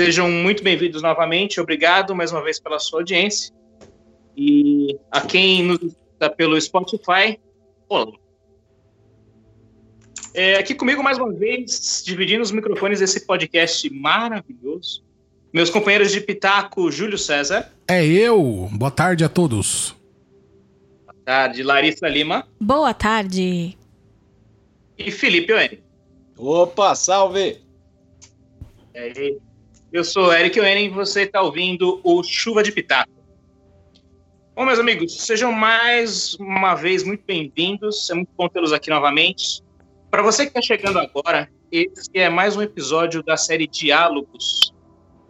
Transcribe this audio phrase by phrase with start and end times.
[0.00, 1.60] sejam muito bem-vindos novamente.
[1.60, 3.54] Obrigado mais uma vez pela sua audiência.
[4.34, 5.78] E a quem nos
[6.14, 7.38] está pelo Spotify,
[7.86, 8.10] olá.
[10.32, 15.04] É, aqui comigo mais uma vez, dividindo os microfones desse podcast maravilhoso.
[15.52, 17.70] Meus companheiros de Pitaco, Júlio César.
[17.86, 18.70] É eu.
[18.72, 19.94] Boa tarde a todos.
[21.04, 22.48] Boa tarde, Larissa Lima.
[22.58, 23.76] Boa tarde.
[24.96, 25.82] E Felipe Oene.
[26.38, 27.60] Opa, salve!
[28.94, 29.36] É,
[29.92, 33.10] eu sou Eric Oene e você está ouvindo o Chuva de Pitaco.
[34.54, 38.08] Bom, meus amigos, sejam mais uma vez muito bem-vindos.
[38.10, 39.62] É muito bom tê-los aqui novamente.
[40.10, 44.72] Para você que está chegando agora, esse é mais um episódio da série Diálogos,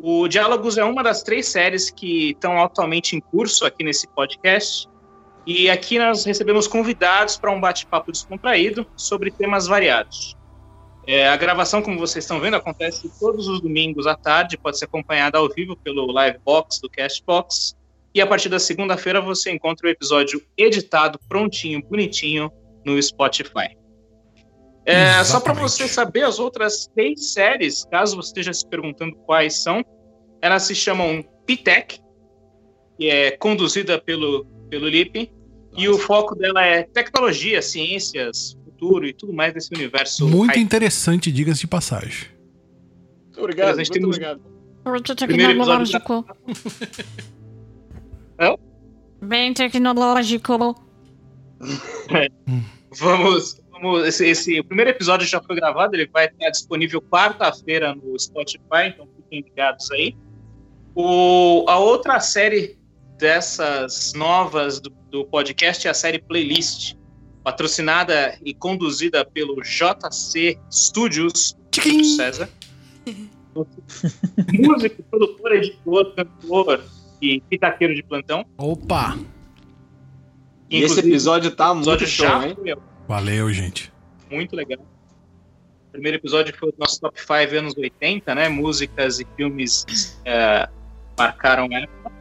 [0.02, 4.88] o Diálogos é uma das três séries que estão atualmente em curso aqui nesse podcast.
[5.46, 10.34] E aqui nós recebemos convidados para um bate-papo descontraído sobre temas variados.
[11.06, 14.84] É, a gravação, como vocês estão vendo, acontece todos os domingos à tarde, pode ser
[14.84, 17.74] acompanhada ao vivo pelo Livebox do Castbox.
[18.14, 22.50] E a partir da segunda-feira você encontra o episódio editado, prontinho, bonitinho
[22.84, 23.76] no Spotify.
[24.84, 29.62] É, só para você saber, as outras três séries, caso você esteja se perguntando quais
[29.62, 29.84] são,
[30.40, 32.00] elas se chamam Pitec,
[32.98, 35.30] que é conduzida pelo, pelo Lip,
[35.76, 40.26] e o foco dela é tecnologia, ciências, futuro e tudo mais desse universo.
[40.26, 42.28] Muito interessante, diga-se de passagem.
[43.26, 44.16] Muito obrigado, muito temos...
[44.16, 44.40] obrigado.
[44.86, 46.24] Muito tecnológico.
[48.36, 48.56] Da...
[49.20, 50.74] Bem tecnológico.
[52.10, 52.28] É.
[52.98, 53.60] Vamos
[54.06, 58.88] esse, esse, o primeiro episódio já foi gravado, ele vai estar disponível quarta-feira no Spotify,
[58.88, 60.16] então fiquem ligados aí.
[60.94, 62.78] O, a outra série
[63.18, 66.94] dessas novas do, do podcast é a série Playlist,
[67.42, 71.56] patrocinada e conduzida pelo JC Studios,
[72.16, 72.48] César.
[74.52, 76.84] Músico, produtor, editor, cantor
[77.20, 78.44] e pitaqueiro de plantão.
[78.56, 79.18] Opa!
[80.70, 82.56] E esse episódio tá muito show, hein?
[82.62, 82.80] Meu.
[83.08, 83.92] Valeu, gente.
[84.30, 84.78] Muito legal.
[85.88, 88.48] O primeiro episódio foi o nosso top 5 anos 80, né?
[88.48, 90.68] Músicas e filmes é,
[91.18, 92.12] marcaram a época.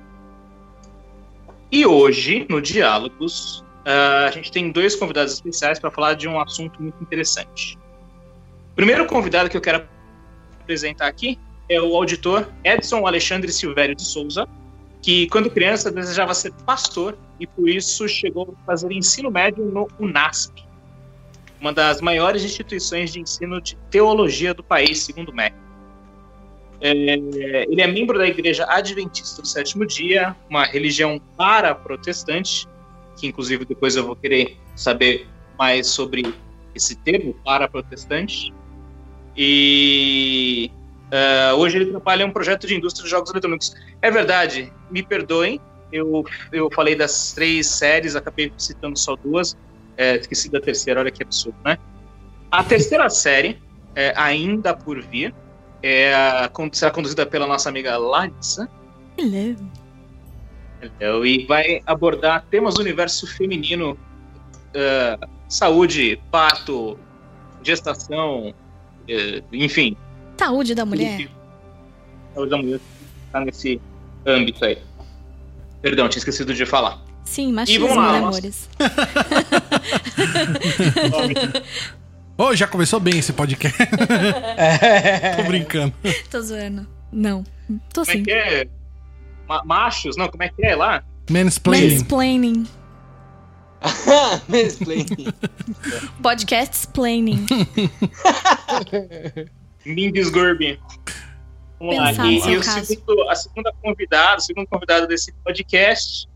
[1.72, 6.40] E hoje, no Diálogos, uh, a gente tem dois convidados especiais para falar de um
[6.40, 7.78] assunto muito interessante.
[8.72, 9.86] O primeiro convidado que eu quero
[10.62, 14.48] apresentar aqui é o auditor Edson Alexandre Silvério de Souza,
[15.02, 19.88] que quando criança desejava ser pastor e por isso chegou a fazer ensino médio no
[20.00, 20.64] UNASP,
[21.60, 25.56] uma das maiores instituições de ensino de teologia do país, segundo o MEC.
[26.82, 32.68] É, ele é membro da Igreja Adventista do Sétimo Dia, uma religião para-protestante,
[33.20, 36.34] que inclusive depois eu vou querer saber mais sobre
[36.74, 38.54] esse termo, para-protestante.
[39.36, 40.72] E
[41.08, 43.76] uh, hoje ele trabalha em um projeto de indústria de jogos eletrônicos.
[44.02, 45.60] É verdade, me perdoem,
[45.92, 49.58] eu, eu falei das três séries, acabei citando só duas,
[49.98, 51.78] é, esqueci da terceira, olha que absurdo, né?
[52.52, 53.62] A terceira série,
[53.96, 55.34] é, ainda por vir,
[55.84, 56.14] é,
[56.72, 58.70] será conduzida pela nossa amiga Larissa.
[59.18, 59.58] Hello.
[61.24, 66.98] E vai abordar temas do universo feminino, uh, saúde, parto,
[67.64, 69.96] gestação, uh, enfim.
[70.38, 71.30] Saúde da mulher.
[72.34, 72.80] Saúde da mulher
[73.26, 73.82] está nesse
[74.26, 74.78] âmbito aí.
[75.82, 77.02] Perdão, tinha esquecido de falar.
[77.24, 78.70] Sim, machismo, e vamos lá, né, amores?
[82.38, 83.78] oh, já começou bem esse podcast.
[84.58, 85.36] é.
[85.38, 85.94] Tô brincando.
[86.32, 86.88] Tô zoando.
[87.12, 87.44] Não.
[87.94, 88.24] Tô sim.
[88.24, 88.68] Como é que é?
[89.50, 90.16] Ma machos?
[90.16, 91.04] Não, como é que é lá?
[91.28, 91.96] Mansplaining.
[91.96, 92.68] Mansplaining.
[94.48, 95.34] Mansplaining.
[96.22, 97.48] Podcast explaining.
[99.84, 100.80] Mindes Gurbi.
[101.80, 102.30] Vamos Pensar lá.
[102.30, 106.30] E, e o segundo, a segunda convidada, o segundo convidado desse podcast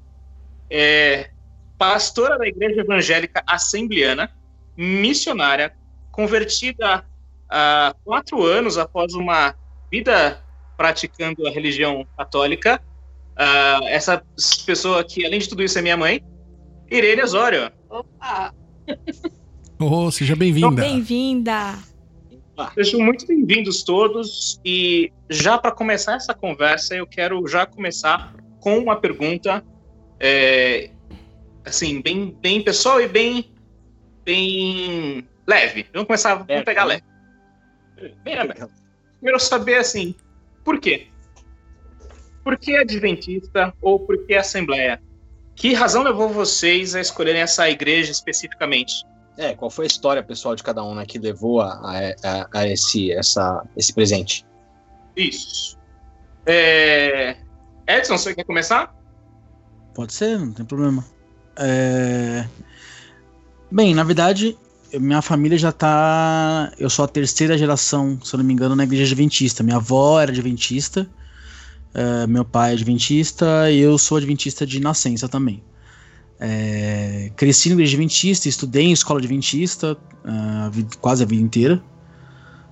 [0.72, 1.29] é
[1.78, 4.32] pastora da Igreja Evangélica Assembleana,
[4.76, 5.72] missionária,
[6.11, 7.05] convertida
[7.47, 9.53] há quatro anos após uma
[9.91, 10.41] vida
[10.76, 12.82] praticando a religião católica.
[13.34, 14.24] Uh, essa
[14.66, 16.24] pessoa que, além de tudo isso, é minha mãe,
[16.90, 17.72] Irene Osório.
[17.90, 18.53] Opa!
[19.80, 20.82] Oh, seja bem-vinda.
[20.82, 21.80] Bem-vinda.
[22.76, 24.62] Sejam muito bem-vindos todos.
[24.64, 29.64] E já para começar essa conversa, eu quero já começar com uma pergunta
[30.20, 30.91] é,
[31.66, 33.52] assim, bem, bem pessoal e bem,
[34.24, 35.88] bem leve.
[35.91, 37.03] Vamos começar, vamos pegar leve.
[38.24, 38.68] Bem leve.
[39.16, 40.16] Primeiro saber, assim,
[40.64, 41.08] por quê?
[42.43, 45.01] Por que Adventista ou por que Assembleia?
[45.55, 49.05] Que razão levou vocês a escolherem essa igreja especificamente?
[49.37, 51.79] É, qual foi a história pessoal de cada um, né, que levou a,
[52.23, 54.45] a, a, esse, essa, esse presente?
[55.16, 55.78] Isso.
[56.45, 57.37] É...
[57.87, 58.96] Edson, você quer começar?
[59.93, 61.05] Pode ser, não tem problema.
[61.57, 62.46] É...
[63.72, 64.57] Bem, na verdade,
[64.93, 66.72] minha família já tá.
[66.78, 69.63] Eu sou a terceira geração, se eu não me engano, na igreja adventista.
[69.63, 71.09] Minha avó era adventista,
[71.95, 75.63] uh, meu pai é adventista e eu sou adventista de nascença também.
[76.40, 81.81] É, cresci na igreja adventista, estudei em escola adventista uh, quase a vida inteira.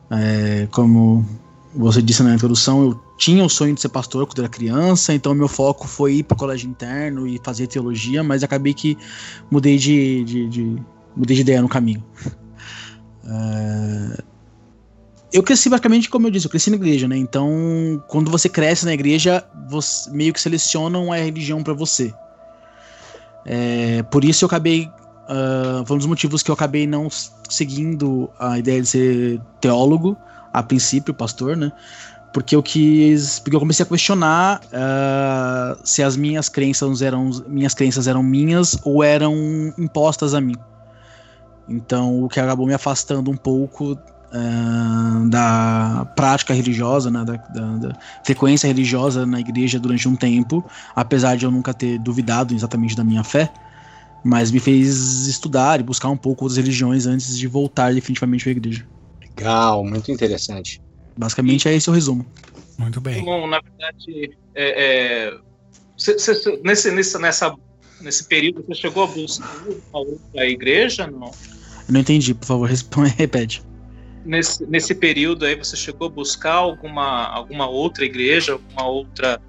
[0.10, 1.26] É, como
[1.74, 5.34] você disse na introdução, eu tinha o sonho de ser pastor quando era criança, então
[5.34, 8.98] meu foco foi ir para o colégio interno e fazer teologia, mas acabei que
[9.50, 10.84] mudei de, de, de
[11.16, 12.04] mudei de ideia no caminho.
[15.34, 17.18] Eu cresci basicamente, como eu disse, eu cresci na igreja, né?
[17.18, 22.14] Então, quando você cresce na igreja, você meio que selecionam a religião para você.
[23.46, 24.90] É, por isso eu acabei.
[25.30, 27.08] Uh, foi um dos motivos que eu acabei não
[27.50, 30.18] seguindo a ideia de ser teólogo,
[30.52, 31.72] a princípio, pastor, né?
[32.34, 33.40] Porque eu quis.
[33.40, 37.30] Porque eu comecei a questionar uh, se as minhas crenças eram.
[37.48, 39.34] Minhas crenças eram minhas ou eram
[39.78, 40.56] impostas a mim.
[41.70, 43.98] Então, o que acabou me afastando um pouco
[44.32, 50.64] uh, da prática religiosa, né, da, da, da, frequência religiosa na igreja durante um tempo,
[50.96, 53.52] apesar de eu nunca ter duvidado exatamente da minha fé,
[54.24, 58.52] mas me fez estudar e buscar um pouco outras religiões antes de voltar definitivamente para
[58.52, 58.88] a igreja.
[59.20, 60.82] Legal, muito interessante.
[61.18, 62.26] Basicamente é esse o resumo.
[62.78, 63.24] Muito bem.
[63.24, 65.38] Bom, na verdade, é, é,
[65.98, 67.54] cê, cê, nesse, nesse, nessa,
[68.02, 71.32] nesse período você chegou a buscar uma outra igreja, não?
[71.88, 72.70] Eu não entendi, por favor,
[73.18, 73.64] repete.
[74.24, 79.42] Nesse, nesse período aí, você chegou a buscar alguma, alguma outra igreja, alguma outra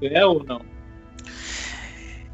[0.00, 0.60] fé ou não?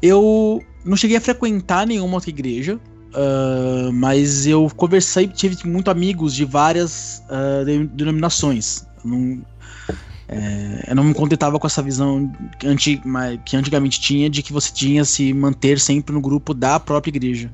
[0.01, 2.79] Eu não cheguei a frequentar nenhuma outra igreja,
[3.13, 8.85] uh, mas eu conversei, tive muito amigos de várias uh, denominações.
[9.03, 9.45] Eu não,
[10.27, 13.01] é, eu não me contentava com essa visão que, antig,
[13.45, 17.51] que antigamente tinha de que você tinha se manter sempre no grupo da própria igreja.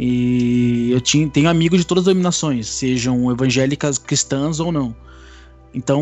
[0.00, 4.94] E eu tinha, tenho amigos de todas as denominações, sejam evangélicas, cristãs ou não.
[5.74, 6.00] Então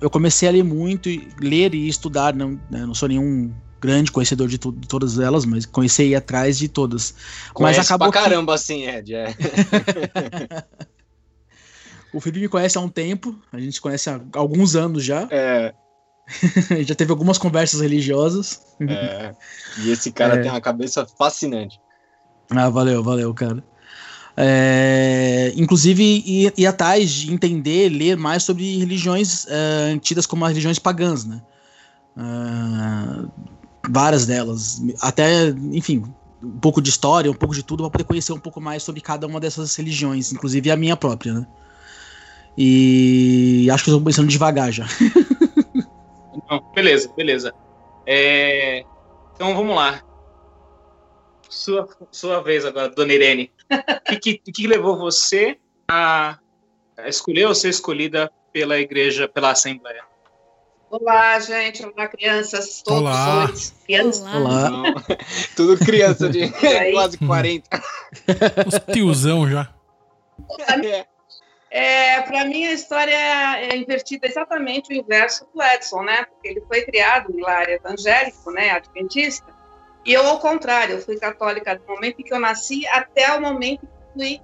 [0.00, 1.08] eu comecei a ler muito,
[1.40, 2.34] ler e estudar.
[2.34, 6.58] Não, né, não sou nenhum grande conhecedor de, de, todas elas, mas conheci ir atrás
[6.58, 7.14] de todas.
[7.52, 8.56] Conhece mas acabou pra caramba que...
[8.56, 9.14] assim, Ed.
[9.14, 9.28] É.
[12.12, 15.28] o Felipe me conhece há um tempo, a gente se conhece há alguns anos já.
[15.30, 15.72] É.
[16.84, 18.60] já teve algumas conversas religiosas.
[18.80, 19.32] É.
[19.82, 20.38] E esse cara é.
[20.38, 21.78] tem uma cabeça fascinante.
[22.50, 23.62] Ah, valeu, valeu, cara.
[24.36, 30.78] É, inclusive, ir, atrás de entender, ler mais sobre religiões é, tidas como as religiões
[30.78, 31.40] pagãs, né?
[32.16, 33.26] É,
[33.88, 34.82] várias delas.
[35.00, 36.02] Até, enfim,
[36.42, 39.00] um pouco de história, um pouco de tudo, para poder conhecer um pouco mais sobre
[39.00, 41.46] cada uma dessas religiões, inclusive a minha própria, né?
[42.56, 44.86] E acho que estou pensando devagar já.
[46.50, 47.52] Não, beleza, beleza.
[48.06, 48.84] É,
[49.34, 50.00] então vamos lá.
[51.54, 53.50] Sua, sua vez agora, dona Irene.
[53.70, 55.56] O que, que, que, levou você
[55.88, 56.36] a,
[56.98, 60.02] a escolher ou ser escolhida pela igreja, pela Assembleia?
[60.90, 61.86] Olá, gente.
[61.86, 62.82] Olá, crianças.
[62.82, 63.48] Todos Olá.
[63.84, 64.22] crianças.
[64.34, 64.68] Olá.
[64.68, 64.94] Olá.
[65.56, 66.50] Tudo criança de
[66.92, 67.68] quase 40.
[68.66, 69.72] Os tiozão já.
[70.82, 71.06] É,
[71.70, 76.24] é para mim, a história é invertida exatamente o inverso do Edson, né?
[76.24, 78.70] Porque ele foi criado em lar evangélico, né?
[78.70, 79.53] Adventista.
[80.04, 83.88] E eu, ao contrário, eu fui católica do momento que eu nasci até o momento
[84.16, 84.40] que,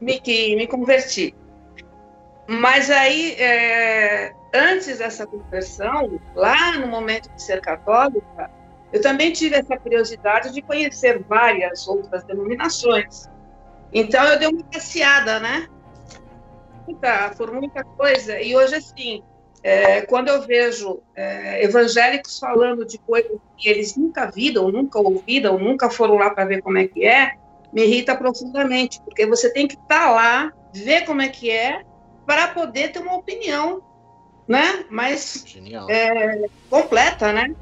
[0.00, 1.34] me, que me converti.
[2.48, 8.50] Mas aí, é, antes dessa conversão, lá no momento de ser católica,
[8.92, 13.28] eu também tive essa curiosidade de conhecer várias outras denominações.
[13.92, 15.68] Então, eu dei uma passeada, né?
[16.86, 18.40] Muita, por muita coisa.
[18.40, 19.22] E hoje, assim,
[19.62, 25.58] é, quando eu vejo é, evangélicos falando de coisas que eles nunca viram, nunca ouviram,
[25.58, 27.34] nunca foram lá para ver como é que é,
[27.72, 31.82] me irrita profundamente, porque você tem que estar tá lá, ver como é que é,
[32.26, 33.82] para poder ter uma opinião,
[34.48, 34.84] né?
[34.90, 35.44] Mais
[35.88, 37.54] é, completa, né?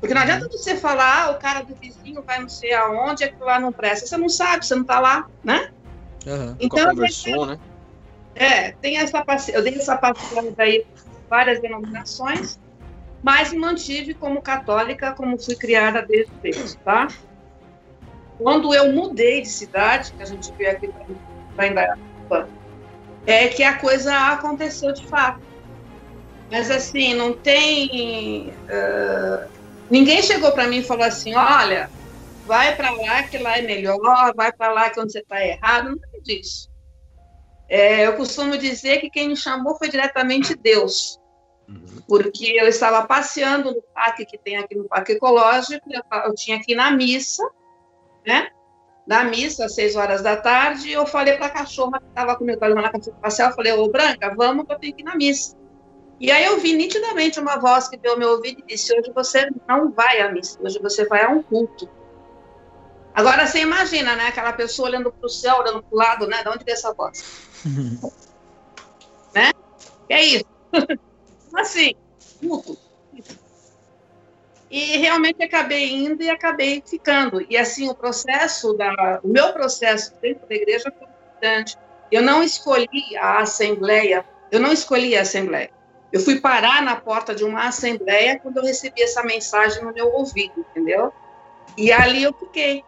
[0.00, 3.28] Porque não adianta você falar, ah, o cara do vizinho vai não sei aonde, é
[3.28, 4.06] que lá não presta.
[4.06, 5.70] Você não sabe, você não está lá, né?
[6.24, 6.56] Uhum.
[6.60, 7.58] Então, conversou, né?
[8.36, 10.86] É, tem essa eu dei essa passada aí
[11.28, 12.58] várias denominações,
[13.22, 17.08] mas me mantive como católica, como fui criada desde cedo, tá?
[18.38, 20.88] Quando eu mudei de cidade, que a gente veio aqui
[21.56, 22.48] para Indaiatuba,
[23.26, 25.40] é que a coisa aconteceu de fato.
[26.50, 28.50] Mas assim, não tem.
[28.50, 29.48] Uh,
[29.90, 31.90] ninguém chegou para mim e falou assim: olha,
[32.46, 35.88] vai para lá que lá é melhor, vai para lá que onde você está errado.
[35.88, 36.70] Nada disso.
[37.68, 41.17] É, eu costumo dizer que quem me chamou foi diretamente Deus.
[41.68, 42.02] Uhum.
[42.08, 46.58] Porque eu estava passeando no parque que tem aqui no Parque Ecológico, eu, eu tinha
[46.60, 47.46] que ir na missa,
[48.26, 48.48] né?
[49.06, 52.54] Na missa, às seis horas da tarde, eu falei para a cachorra que estava comigo,
[52.54, 55.14] estava na cachorra passear, eu falei, ô Branca, vamos que eu tenho que ir na
[55.14, 55.56] missa.
[56.20, 59.48] E aí eu vi nitidamente uma voz que deu meu ouvido e disse, hoje você
[59.68, 61.88] não vai à missa, hoje você vai a um culto.
[63.14, 64.28] Agora você imagina, né?
[64.28, 66.42] Aquela pessoa olhando para o céu, olhando para o lado, né?
[66.42, 67.24] De onde veio essa voz?
[69.34, 69.50] né?
[70.08, 70.44] É isso.
[71.60, 71.94] assim.
[74.70, 77.44] E realmente acabei indo e acabei ficando.
[77.48, 81.76] E assim, o processo, da, o meu processo dentro da igreja foi importante.
[82.10, 85.70] Eu não escolhi a assembleia, eu não escolhi a assembleia.
[86.12, 90.08] Eu fui parar na porta de uma assembleia quando eu recebi essa mensagem no meu
[90.08, 91.12] ouvido, entendeu?
[91.76, 92.82] E ali eu fiquei.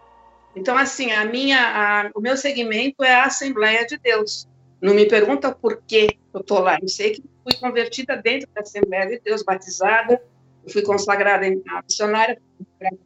[0.57, 4.49] Então, assim, a minha, a, o meu segmento é a Assembleia de Deus.
[4.81, 6.79] Não me pergunta por que eu estou lá.
[6.81, 10.23] Eu sei que fui convertida dentro da Assembleia de Deus, batizada,
[10.69, 12.41] fui consagrada em missionária,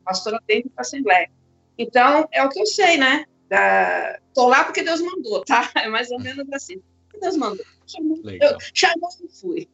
[0.05, 1.31] pastora dentro da Assembleia.
[1.79, 3.25] Então, é o que eu sei, né?
[4.29, 5.71] Estou lá porque Deus mandou, tá?
[5.76, 6.81] É mais ou menos assim.
[7.21, 7.64] Deus mandou.
[7.87, 9.69] Chamou, eu, chamou e fui.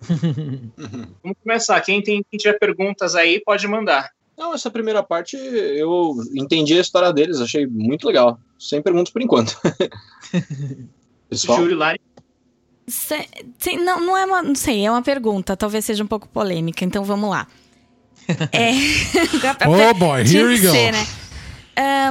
[1.22, 1.80] Vamos começar.
[1.80, 4.10] Quem, tem, quem tiver perguntas aí, pode mandar.
[4.36, 8.38] Não, essa primeira parte eu entendi a história deles, achei muito legal.
[8.58, 9.56] Sem perguntas por enquanto.
[11.30, 11.58] Pessoal.
[11.58, 12.00] Júlio Lari.
[12.86, 14.42] Se, se, não, não é uma.
[14.42, 15.56] Não sei, é uma pergunta.
[15.56, 17.46] Talvez seja um pouco polêmica, então vamos lá.
[18.52, 18.72] É.
[19.68, 20.70] oh boy, here we go.
[20.70, 21.06] Ser, né?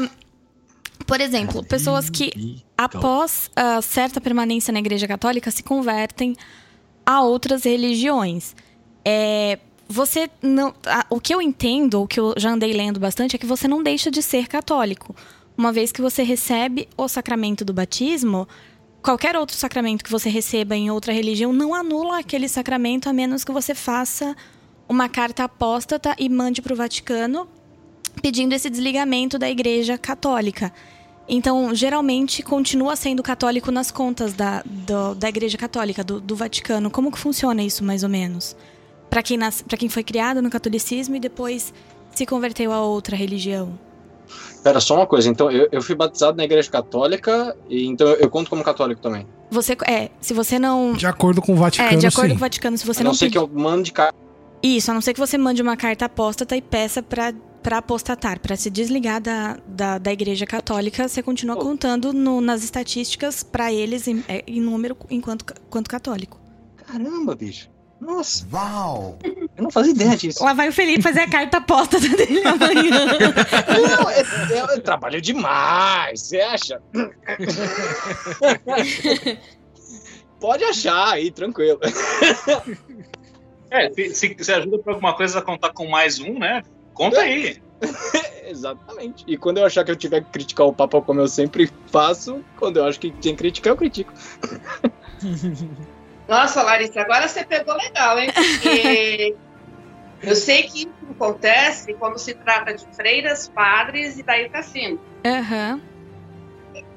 [0.02, 0.10] um,
[1.08, 6.36] por exemplo, pessoas que após uh, certa permanência na Igreja Católica se convertem
[7.06, 8.56] a outras religiões.
[9.04, 10.74] É, você não.
[10.86, 13.68] A, o que eu entendo, o que eu já andei lendo bastante, é que você
[13.68, 15.16] não deixa de ser católico.
[15.58, 18.48] Uma vez que você recebe o sacramento do batismo,
[19.04, 23.44] qualquer outro sacramento que você receba em outra religião não anula aquele sacramento a menos
[23.44, 24.36] que você faça
[24.88, 27.48] uma carta apóstata e mande para o Vaticano
[28.22, 30.72] pedindo esse desligamento da Igreja Católica.
[31.28, 36.92] Então, geralmente, continua sendo católico nas contas da, do, da Igreja Católica, do, do, Vaticano.
[36.92, 38.56] Como que funciona isso, mais ou menos?
[39.10, 39.40] Para quem,
[39.78, 41.74] quem foi criado no catolicismo e depois
[42.14, 43.78] se converteu a outra religião.
[44.64, 45.30] Pera, só uma coisa.
[45.30, 49.02] Então, eu, eu fui batizado na Igreja Católica, e então eu, eu, conto como católico
[49.02, 49.28] também.
[49.52, 50.94] Você, é, se você não...
[50.94, 52.34] De acordo com o Vaticano, É, de acordo sim.
[52.36, 53.12] com o Vaticano, se você a não...
[53.12, 53.34] não ser pedi...
[53.34, 54.18] que eu mande carta...
[54.64, 58.42] Isso, a não ser que você mande uma carta apóstata e peça para para apostatar,
[58.42, 61.60] para se desligar da, da, da, Igreja Católica, você continua oh.
[61.60, 66.38] contando no, nas estatísticas para eles em, é, em, número enquanto, enquanto católico.
[66.86, 67.70] Caramba, bicho.
[68.04, 68.46] Nossa.
[68.52, 69.18] Uau!
[69.24, 70.44] Eu não fazia ideia disso.
[70.44, 73.06] Lá vai o Felipe fazer a carta apóstata dele amanhã.
[73.98, 76.82] não, é, é, é trabalho demais, você acha?
[80.40, 81.80] Pode achar aí, tranquilo.
[83.72, 86.62] É, se, se ajuda para alguma coisa a contar com mais um, né?
[86.94, 87.62] Conta aí.
[88.46, 89.24] Exatamente.
[89.26, 92.44] E quando eu achar que eu tiver que criticar o Papa como eu sempre faço,
[92.58, 94.14] quando eu acho que tem que criticar, eu critico.
[96.34, 98.32] Nossa, Larissa, agora você pegou legal, hein?
[98.34, 99.36] Porque
[100.24, 104.98] eu sei que isso acontece quando se trata de freiras, padres e daí pra cima.
[105.24, 105.80] Uhum.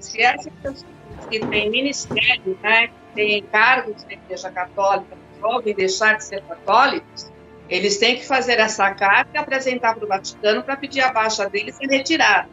[0.01, 0.87] Se essas pessoas
[1.29, 7.31] que têm ministério, né, que têm cargos na Igreja Católica, resolvem deixar de ser católicos,
[7.69, 11.47] eles têm que fazer essa carta e apresentar para o Vaticano para pedir a baixa
[11.47, 12.49] deles e retirar.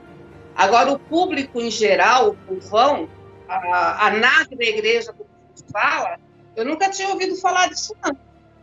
[0.54, 3.08] Agora, o público em geral, o povão,
[3.48, 6.20] a, a nave da igreja, como se fala,
[6.56, 8.18] eu nunca tinha ouvido falar disso, não.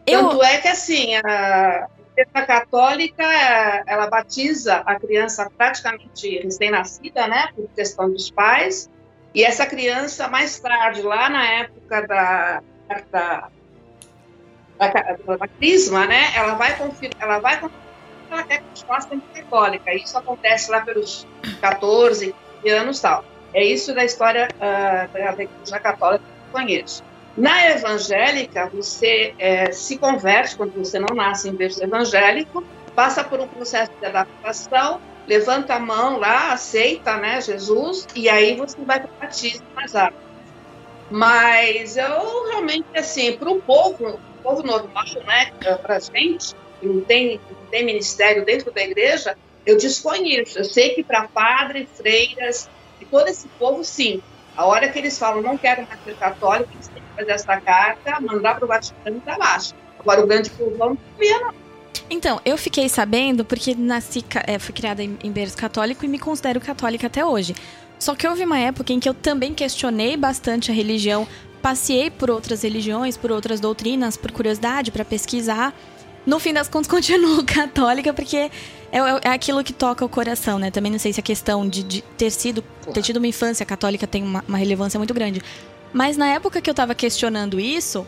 [0.07, 0.29] Eu...
[0.29, 3.25] Tanto é que, assim, a Igreja Católica,
[3.87, 8.91] ela batiza a criança praticamente recém-nascida, né, por questão dos pais,
[9.35, 12.63] e essa criança, mais tarde, lá na época da,
[13.11, 13.49] da
[14.79, 17.91] da, da crisma, né, ela vai confirmar, ela vai confirmar
[18.31, 19.95] ela quer continuar sendo católica.
[19.95, 21.27] Isso acontece lá pelos
[21.61, 22.35] 14
[22.67, 23.25] anos tal.
[23.53, 27.03] É isso da história uh, da igreja católica que eu conheço.
[27.41, 32.63] Na evangélica, você é, se converte quando você não nasce em berço evangélico,
[32.95, 38.55] passa por um processo de adaptação, levanta a mão lá, aceita né, Jesus, e aí
[38.57, 40.21] você vai para o batismo mais rápido.
[41.11, 47.01] Mas eu realmente, assim, para o povo, povo normal, né, para a gente, que não
[47.01, 50.59] tem, não tem ministério dentro da igreja, eu desconheço.
[50.59, 52.69] Eu sei que para padres, freiras
[53.01, 54.21] e todo esse povo, sim.
[54.61, 57.59] A hora que eles falam, não quero mais ser católico, eles têm que fazer essa
[57.63, 59.73] carta, mandar para o Vaticano e para baixo.
[59.99, 61.55] Agora, o grande povo não via, não.
[62.11, 66.19] Então, eu fiquei sabendo porque nasci, é, fui criada em, em berço católico e me
[66.19, 67.55] considero católica até hoje.
[67.99, 71.27] Só que houve uma época em que eu também questionei bastante a religião
[71.63, 75.75] passei por outras religiões, por outras doutrinas, por curiosidade, para pesquisar.
[76.27, 78.51] No fim das contas, continuo católica, porque é,
[78.93, 80.71] é, é, aquilo que toca o coração, né?
[80.71, 82.63] Também não sei se a questão de, de ter sido,
[82.93, 85.43] ter tido uma infância católica tem uma, uma relevância muito grande.
[85.93, 88.07] Mas na época que eu tava questionando isso,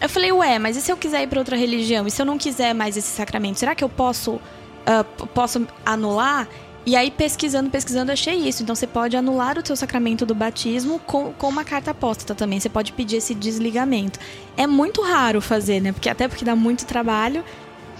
[0.00, 2.06] eu falei, ué, mas e se eu quiser ir para outra religião?
[2.06, 3.58] E se eu não quiser mais esse sacramento?
[3.58, 6.48] Será que eu posso, uh, posso anular?
[6.90, 8.64] E aí, pesquisando, pesquisando, achei isso.
[8.64, 12.58] Então, você pode anular o seu sacramento do batismo com, com uma carta apóstata também.
[12.58, 14.18] Você pode pedir esse desligamento.
[14.56, 15.92] É muito raro fazer, né?
[15.92, 17.44] Porque até porque dá muito trabalho.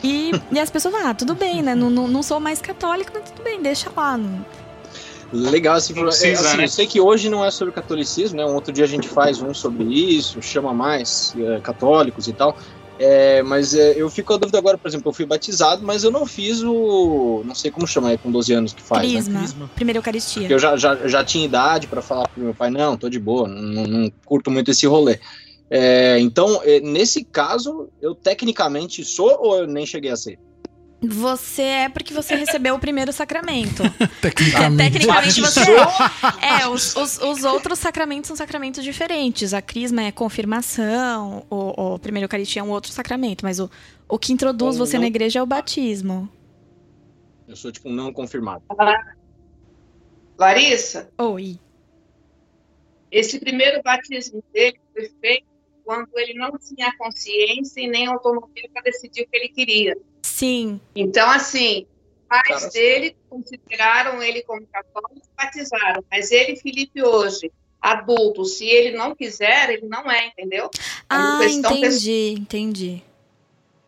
[0.03, 1.73] E, e as pessoas falam, ah, tudo bem, né?
[1.73, 4.19] Não, não, não sou mais católico, mas tudo bem, deixa lá.
[4.19, 4.45] Não...
[5.33, 6.65] Legal, assim, precisa, assim né?
[6.65, 8.45] eu sei que hoje não é sobre catolicismo, né?
[8.45, 12.59] Um outro dia a gente faz um sobre isso, chama mais é, católicos e tal.
[13.03, 16.05] É, mas é, eu fico com a dúvida agora, por exemplo, eu fui batizado, mas
[16.05, 17.43] eu não fiz o.
[17.47, 19.01] Não sei como chama, é com 12 anos que faz.
[19.01, 19.33] Crisma.
[19.33, 19.39] Né?
[19.41, 19.71] Crisma.
[19.75, 20.43] Primeira Eucaristia.
[20.43, 23.19] Porque eu já, já, já tinha idade para falar pro meu pai: não, tô de
[23.19, 25.19] boa, não, não curto muito esse rolê.
[25.71, 30.39] É, então, é, nesse caso, eu tecnicamente sou ou eu nem cheguei a ser?
[31.03, 33.83] Você é porque você recebeu o primeiro sacramento.
[34.21, 34.83] tecnicamente.
[34.83, 36.63] É, tecnicamente você é.
[36.63, 39.55] É, os, os, os, outros sacramentos são sacramentos diferentes.
[39.55, 43.71] A crisma é confirmação, o, o primeiro Eucaristia é um outro sacramento, mas o,
[44.07, 45.03] o que introduz você não...
[45.03, 46.29] na igreja é o batismo.
[47.49, 48.63] Eu sou, tipo, um não confirmado.
[50.39, 51.11] Larissa?
[51.19, 51.59] Oi.
[53.11, 55.47] Esse primeiro batismo dele foi feito
[55.83, 59.97] quando ele não tinha consciência e nem autonomia para decidir o que ele queria.
[60.41, 60.81] Sim.
[60.97, 61.85] Então, assim,
[62.27, 68.97] pais dele consideraram ele como católico e batizaram, mas ele, Felipe, hoje, adulto, se ele
[68.97, 70.65] não quiser, ele não é, entendeu?
[70.65, 70.71] É
[71.11, 72.17] ah, entendi, pessoal...
[72.39, 73.03] entendi.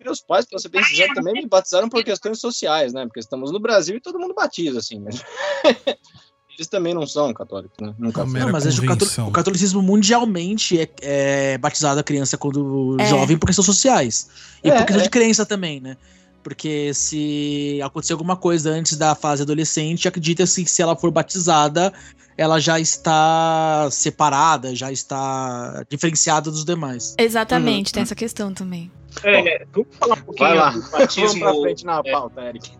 [0.04, 3.06] Meus pais, para ser bem sincero, também me batizaram por questões sociais, né?
[3.06, 5.24] Porque estamos no Brasil e todo mundo batiza, assim, mas...
[6.54, 7.94] eles também não são católicos, né?
[7.98, 13.06] Nunca não, mas o, o, catolicismo mundialmente é, é, batizado a criança quando é.
[13.06, 14.28] jovem por questões sociais.
[14.62, 15.10] E é, por questão de é.
[15.10, 15.96] crença também, né?
[16.42, 21.92] Porque se acontecer alguma coisa antes da fase adolescente, acredita-se que se ela for batizada,
[22.36, 27.14] ela já está separada, já está diferenciada dos demais.
[27.18, 27.92] Exatamente, uhum.
[27.92, 28.90] tem essa questão também.
[29.22, 31.40] É, vamos falar um pouquinho do batismo.
[31.40, 32.10] Vamos pra frente na é.
[32.10, 32.70] pauta, Eric.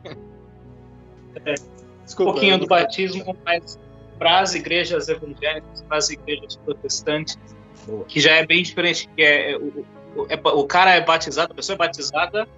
[1.44, 1.54] É,
[2.04, 3.78] Desculpa, um pouquinho do batismo, mas
[4.18, 7.38] para as igrejas evangélicas, para as igrejas protestantes,
[7.86, 8.04] Boa.
[8.04, 9.84] que já é bem diferente, que é o,
[10.16, 12.48] o, é, o cara é batizado, a pessoa é batizada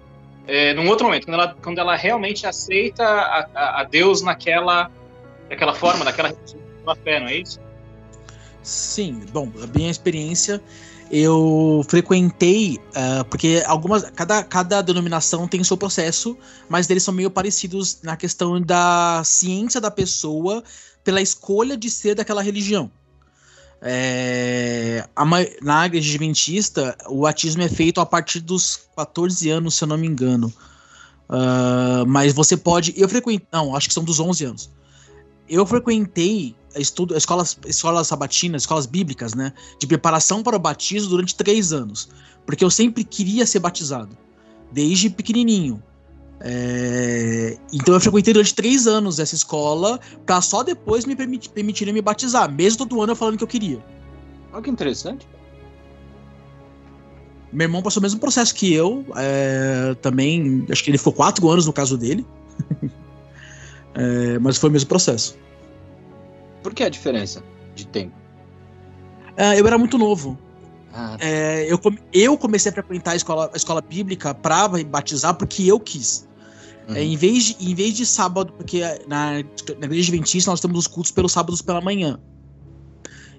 [0.47, 4.91] é, num outro momento, quando ela, quando ela realmente aceita a, a, a Deus naquela,
[5.49, 6.33] naquela forma, naquela
[7.03, 7.59] fé, não é isso?
[8.61, 10.61] Sim, bom, a minha experiência
[11.11, 17.29] eu frequentei, uh, porque algumas, cada, cada denominação tem seu processo, mas eles são meio
[17.29, 20.63] parecidos na questão da ciência da pessoa
[21.03, 22.91] pela escolha de ser daquela religião.
[23.87, 25.23] É, a,
[25.61, 29.95] na igreja adventista, o batismo é feito a partir dos 14 anos, se eu não
[29.95, 30.51] me engano.
[31.29, 32.95] Uh, mas você pode.
[32.97, 33.47] Eu frequentei.
[33.51, 34.69] Não, acho que são dos 11 anos.
[35.47, 39.53] Eu frequentei estudo, escolas, escolas sabatinas, escolas bíblicas, né?
[39.79, 42.09] De preparação para o batismo durante três anos.
[42.43, 44.17] Porque eu sempre queria ser batizado.
[44.71, 45.81] Desde pequenininho.
[46.47, 47.57] É...
[47.73, 52.01] Então eu frequentei durante três anos essa escola para só depois me permitir, permitirem me
[52.01, 53.83] batizar, mesmo todo ano eu falando que eu queria.
[54.53, 55.27] Olha que interessante.
[57.51, 59.95] Meu irmão passou o mesmo processo que eu, é...
[60.01, 62.23] também, acho que ele ficou quatro anos no caso dele,
[63.95, 64.37] é...
[64.37, 65.35] mas foi o mesmo processo.
[66.61, 68.13] Por que a diferença de tempo?
[69.35, 70.37] É, eu era muito novo.
[70.93, 71.25] Ah, tá.
[71.25, 71.79] é, eu,
[72.13, 76.27] eu comecei a frequentar a escola, a escola bíblica para batizar porque eu quis.
[76.87, 76.95] Uhum.
[76.95, 80.79] É, em, vez de, em vez de sábado, porque na, na igreja adventista nós temos
[80.79, 82.19] os cultos pelos sábados pela manhã.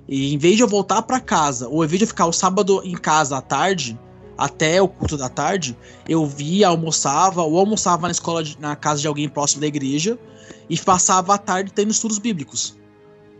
[0.08, 2.32] E em vez de eu voltar para casa, ou em vez de eu ficar o
[2.32, 3.98] sábado em casa à tarde,
[4.38, 5.76] até o culto da tarde,
[6.08, 10.18] eu via, almoçava, ou almoçava na escola, de, na casa de alguém próximo da igreja,
[10.68, 12.76] e passava a tarde tendo estudos bíblicos,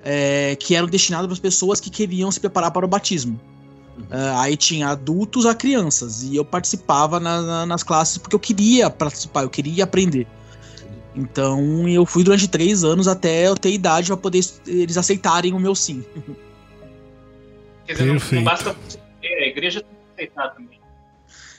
[0.05, 3.39] é, que eram destinados para as pessoas que queriam se preparar para o batismo.
[3.99, 6.23] Uh, aí tinha adultos a crianças.
[6.23, 10.27] E eu participava na, na, nas classes porque eu queria participar, eu queria aprender.
[11.15, 15.59] Então eu fui durante três anos até eu ter idade para poder eles aceitarem o
[15.59, 16.05] meu sim.
[17.87, 18.77] Quer dizer, não, não, basta
[19.25, 20.81] a igreja tem que aceitar também.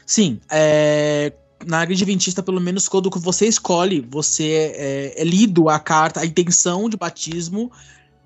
[0.05, 1.33] Sim, é,
[1.65, 6.25] na igreja adventista, pelo menos quando você escolhe, você é, é lido a carta, a
[6.25, 7.71] intenção de batismo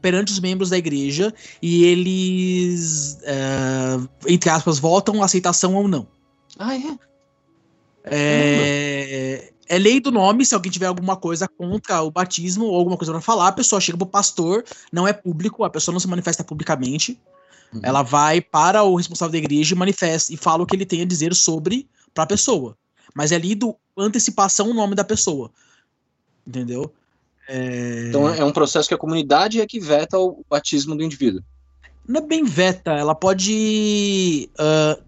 [0.01, 6.07] perante os membros da igreja e eles, uh, entre aspas, votam aceitação ou não.
[6.57, 6.97] Ah, é?
[8.03, 12.97] É, é lei do nome, se alguém tiver alguma coisa contra o batismo ou alguma
[12.97, 16.07] coisa para falar, a pessoa chega pro pastor, não é público, a pessoa não se
[16.07, 17.19] manifesta publicamente.
[17.73, 17.79] Uhum.
[17.83, 21.01] Ela vai para o responsável da igreja e manifesta e fala o que ele tem
[21.01, 22.75] a dizer sobre para a pessoa.
[23.13, 25.51] Mas é lido antecipação o nome da pessoa.
[26.45, 26.91] Entendeu?
[27.53, 28.07] É...
[28.07, 31.43] Então é um processo que a comunidade é que veta o batismo do indivíduo.
[32.07, 34.49] Não é bem veta, ela pode.
[34.53, 35.03] Uh,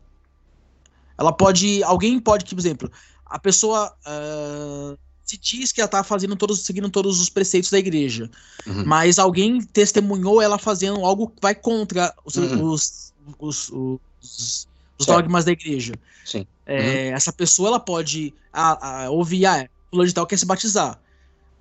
[1.17, 1.81] ela pode.
[1.83, 2.91] Alguém pode, por exemplo,
[3.25, 3.93] a pessoa.
[4.05, 8.29] Uh, se diz que ela tá fazendo todos, seguindo todos os preceitos da igreja.
[8.67, 8.83] Uhum.
[8.85, 12.65] Mas alguém testemunhou ela fazendo algo que vai contra os, uhum.
[12.65, 14.67] os, os, os,
[14.99, 15.93] os dogmas da igreja.
[16.25, 16.45] Sim.
[16.65, 17.15] É, uhum.
[17.15, 20.99] Essa pessoa ela pode a, a, ouvir, ah, fulano de tal quer se batizar.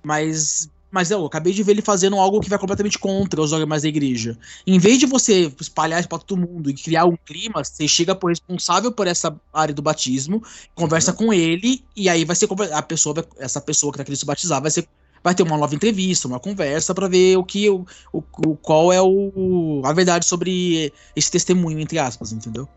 [0.03, 3.81] Mas mas eu acabei de ver ele fazendo algo que vai completamente contra os dogmas
[3.81, 4.37] da igreja.
[4.65, 8.13] Em vez de você espalhar isso pra todo mundo e criar um clima, você chega
[8.13, 10.43] pro responsável por essa área do batismo,
[10.75, 11.17] conversa uhum.
[11.17, 14.61] com ele, e aí vai ser a pessoa, essa pessoa que tá querendo se batizar
[14.61, 14.87] vai ser
[15.23, 18.21] vai ter uma nova entrevista, uma conversa para ver o que o, o,
[18.57, 22.67] qual é o a verdade sobre esse testemunho entre aspas, entendeu?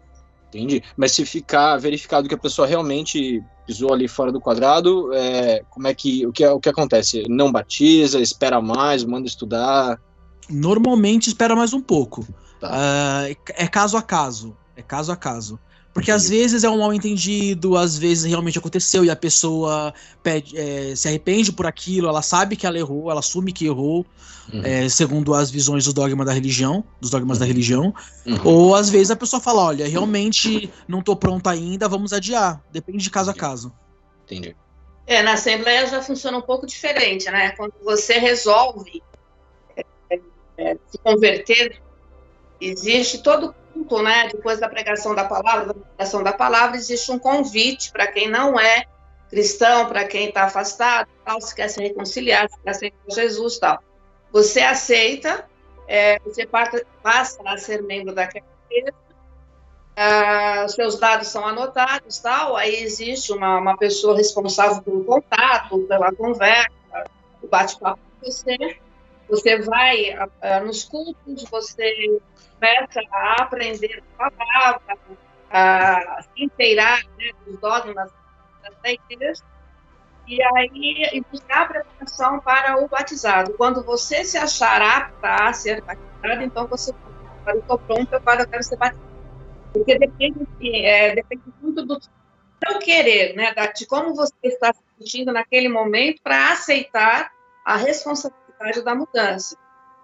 [0.48, 0.82] Entendi.
[0.96, 5.88] Mas se ficar verificado que a pessoa realmente pisou ali fora do quadrado, é, como
[5.88, 7.24] é que o, que o que acontece?
[7.28, 10.00] Não batiza, espera mais, manda estudar?
[10.48, 12.26] Normalmente espera mais um pouco.
[12.60, 12.68] Tá.
[12.68, 14.56] Uh, é caso a caso.
[14.76, 15.58] É caso a caso.
[15.96, 20.54] Porque às vezes é um mal entendido, às vezes realmente aconteceu e a pessoa pede,
[20.54, 24.04] é, se arrepende por aquilo, ela sabe que ela errou, ela assume que errou,
[24.52, 24.60] uhum.
[24.62, 27.40] é, segundo as visões do dogma da religião, dos dogmas uhum.
[27.40, 27.94] da religião.
[28.26, 28.40] Uhum.
[28.44, 32.62] Ou às vezes a pessoa fala, olha, realmente não tô pronta ainda, vamos adiar.
[32.70, 33.72] Depende de caso a caso.
[34.26, 34.54] Entendi.
[35.06, 37.52] É, na Assembleia já funciona um pouco diferente, né?
[37.52, 39.02] Quando você resolve
[39.74, 40.20] é,
[40.58, 41.80] é, se converter,
[42.60, 47.18] existe todo culto, né, depois da pregação da palavra, da pregação da palavra, existe um
[47.18, 48.84] convite para quem não é
[49.28, 53.82] cristão, para quem está afastado, tal, se quer se reconciliar, se quer aceitar Jesus, tal.
[54.32, 55.44] Você aceita,
[55.88, 58.94] é, você passa a ser membro daquela igreja,
[59.96, 66.12] ah, seus dados são anotados, tal, aí existe uma, uma pessoa responsável pelo contato, pela
[66.12, 66.70] conversa,
[67.42, 68.78] o bate-papo com você,
[69.28, 72.20] você vai uh, nos cultos, você
[72.54, 74.98] começa a aprender a palavra,
[75.50, 78.10] a se inteirar né, dos dogmas
[78.82, 79.42] da igreja,
[80.26, 83.54] e aí buscar a preparação para o batizado.
[83.54, 86.92] Quando você se achar apta a ser batizado, então você
[87.46, 89.06] eu estou pronta para quero ser batizado.
[89.72, 90.46] Porque depende,
[90.84, 96.22] é, depende muito do seu querer, né, de como você está se sentindo naquele momento
[96.22, 97.30] para aceitar
[97.64, 98.45] a responsabilidade
[98.82, 99.56] da mudança.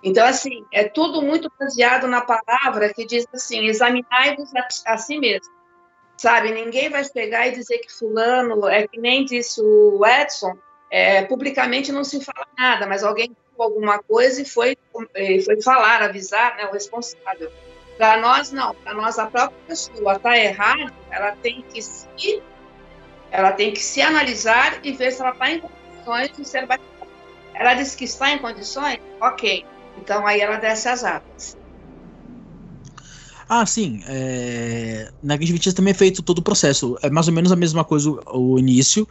[0.02, 5.18] Então, assim, é tudo muito baseado na palavra que diz assim: examinai-vos a, a, si
[5.18, 5.52] mesmo.
[6.16, 10.56] Sabe, ninguém vai chegar e dizer que Fulano, é que nem disse o Edson,
[10.90, 14.76] é, publicamente não se fala nada, mas alguém falou alguma coisa e foi,
[15.44, 17.50] foi falar, avisar né, o responsável.
[17.96, 18.74] Para nós, não.
[18.74, 22.42] Para nós, a própria pessoa está errada, ela tem que se
[23.30, 26.91] ela tem que se analisar e ver se ela está em condições de ser batizada.
[27.54, 28.98] Ela disse que está em condições?
[29.20, 29.64] Ok.
[29.98, 31.56] Então aí ela desce as águas.
[33.48, 34.02] Ah, sim.
[34.06, 35.10] É...
[35.22, 36.96] Na Igreja também é feito todo o processo.
[37.02, 39.06] É mais ou menos a mesma coisa o início.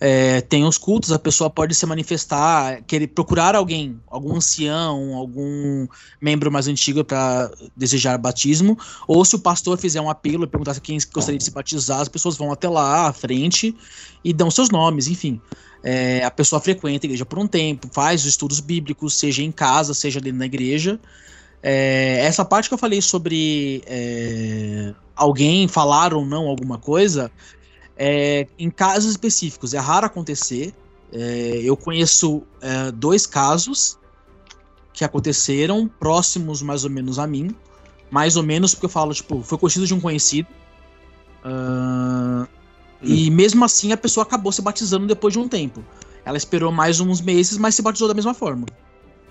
[0.00, 5.86] É, tem os cultos, a pessoa pode se manifestar, querer procurar alguém, algum ancião, algum
[6.20, 8.76] membro mais antigo para desejar batismo,
[9.06, 12.08] ou se o pastor fizer um apelo e perguntar quem gostaria de se batizar, as
[12.08, 13.74] pessoas vão até lá à frente
[14.24, 15.40] e dão seus nomes, enfim.
[15.82, 19.52] É, a pessoa frequenta a igreja por um tempo, faz os estudos bíblicos, seja em
[19.52, 20.98] casa, seja dentro da igreja.
[21.62, 27.30] É, essa parte que eu falei sobre é, alguém falar ou não alguma coisa,
[27.96, 30.74] é, em casos específicos, é raro acontecer.
[31.12, 33.98] É, eu conheço é, dois casos
[34.92, 37.54] que aconteceram próximos mais ou menos a mim.
[38.10, 40.48] Mais ou menos porque eu falo, tipo, foi conhecido de um conhecido.
[41.44, 42.46] Uh,
[43.02, 45.84] e mesmo assim a pessoa acabou se batizando depois de um tempo.
[46.24, 48.66] Ela esperou mais uns meses, mas se batizou da mesma forma.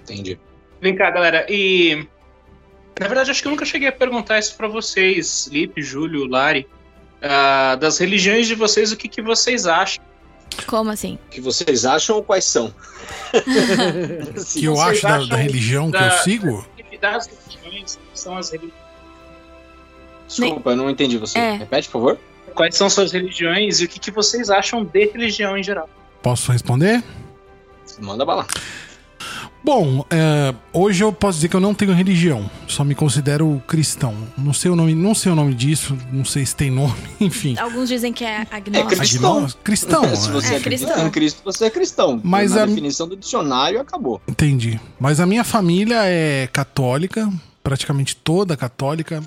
[0.04, 0.38] Entendi.
[0.82, 1.46] Vem cá, galera.
[1.50, 2.08] E.
[3.00, 6.68] Na verdade, acho que eu nunca cheguei a perguntar isso para vocês, Lipe, Júlio, Lari.
[7.24, 10.04] Uh, das religiões de vocês, o que, que vocês acham?
[10.68, 11.18] Como assim?
[11.28, 12.74] O que vocês acham ou quais são?
[14.54, 16.68] que eu acho da, da, religião da, que eu sigo?
[17.02, 18.84] Das religiões são as religiões.
[20.28, 21.38] Desculpa, eu não entendi você.
[21.38, 21.56] É.
[21.58, 22.20] Repete, por favor
[22.54, 25.90] quais são suas religiões e o que, que vocês acham de religião em geral.
[26.22, 27.04] Posso responder?
[28.00, 28.48] Manda bala.
[29.64, 34.14] Bom, é, hoje eu posso dizer que eu não tenho religião, só me considero cristão.
[34.38, 37.58] Não sei o nome, não sei o nome disso, não sei se tem nome, enfim.
[37.58, 38.94] Alguns dizem que é agnóstico.
[38.94, 39.48] É cristão.
[39.64, 40.16] cristão.
[40.18, 41.10] se você é, é cristão.
[41.10, 42.20] Cristo, você é cristão.
[42.22, 44.22] Mas Na a definição do dicionário acabou.
[44.28, 44.82] Entendi.
[45.00, 47.32] Mas a minha família é católica,
[47.64, 49.24] praticamente toda católica,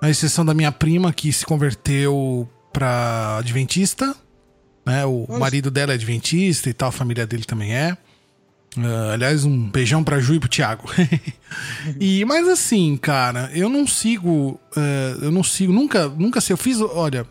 [0.00, 4.14] à exceção da minha prima que se converteu para adventista,
[4.86, 5.04] né?
[5.04, 5.40] O Nossa.
[5.40, 7.98] marido dela é adventista e tal, a família dele também é.
[8.76, 10.84] Uh, aliás, um beijão pra Ju e pro Thiago.
[11.98, 14.60] e, mas assim, cara, eu não sigo.
[14.76, 16.54] Uh, eu não sigo, nunca, nunca sei.
[16.54, 17.26] Eu fiz, olha,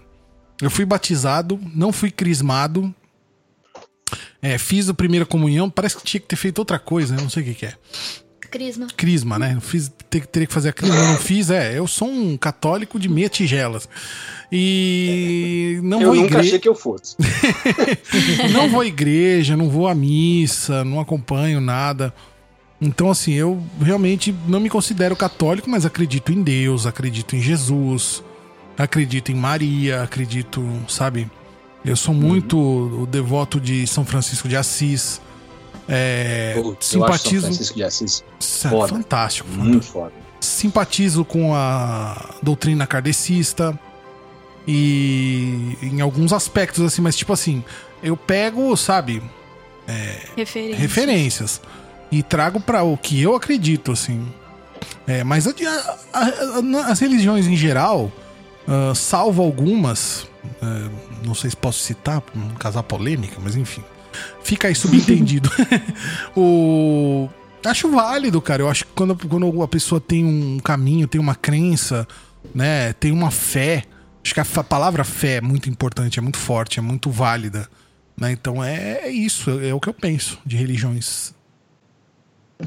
[0.62, 2.93] eu fui batizado, não fui crismado.
[4.41, 7.21] É, fiz a primeira comunhão, parece que tinha que ter feito outra coisa, né?
[7.21, 7.73] Não sei o que, que é.
[8.49, 8.88] Crisma.
[8.95, 9.57] Crisma, né?
[9.62, 11.49] Fiz, ter, teria que fazer a crisma, não fiz.
[11.49, 13.88] É, eu sou um católico de meia tigelas.
[14.51, 16.47] E não eu vou nunca igreja.
[16.47, 17.15] achei que eu fosse.
[18.51, 22.13] não vou à igreja, não vou à missa, não acompanho nada.
[22.81, 28.23] Então, assim, eu realmente não me considero católico, mas acredito em Deus, acredito em Jesus,
[28.77, 31.29] acredito em Maria, acredito, sabe?
[31.83, 33.03] Eu sou muito uhum.
[33.03, 35.21] o devoto de São Francisco de Assis.
[35.91, 37.41] É, Putz, simpatizo.
[37.41, 38.23] São Francisco de Assis.
[38.39, 38.93] Foda.
[38.93, 40.13] Fantástico, Muito foda.
[40.39, 43.78] Simpatizo com a doutrina kardecista
[44.67, 47.63] e em alguns aspectos assim, mas tipo assim,
[48.04, 49.21] eu pego, sabe,
[49.88, 50.80] é, referências.
[50.80, 51.62] referências.
[52.12, 54.25] e trago para o que eu acredito, assim.
[55.08, 55.52] É, mas a,
[56.13, 58.12] a, a, as religiões em geral,
[58.67, 60.23] uh, salvo algumas,
[60.62, 60.91] uh,
[61.25, 63.84] não sei se posso citar, não casar polêmica, mas enfim,
[64.43, 65.49] fica aí subentendido.
[66.36, 67.29] o
[67.65, 68.63] acho válido, cara.
[68.63, 72.08] Eu acho que quando, quando a pessoa tem um caminho, tem uma crença,
[72.53, 73.86] né, tem uma fé
[74.23, 77.69] Acho que a palavra fé é muito importante, é muito forte, é muito válida.
[78.17, 78.32] Né?
[78.32, 81.34] Então é, é isso, é, é o que eu penso de religiões.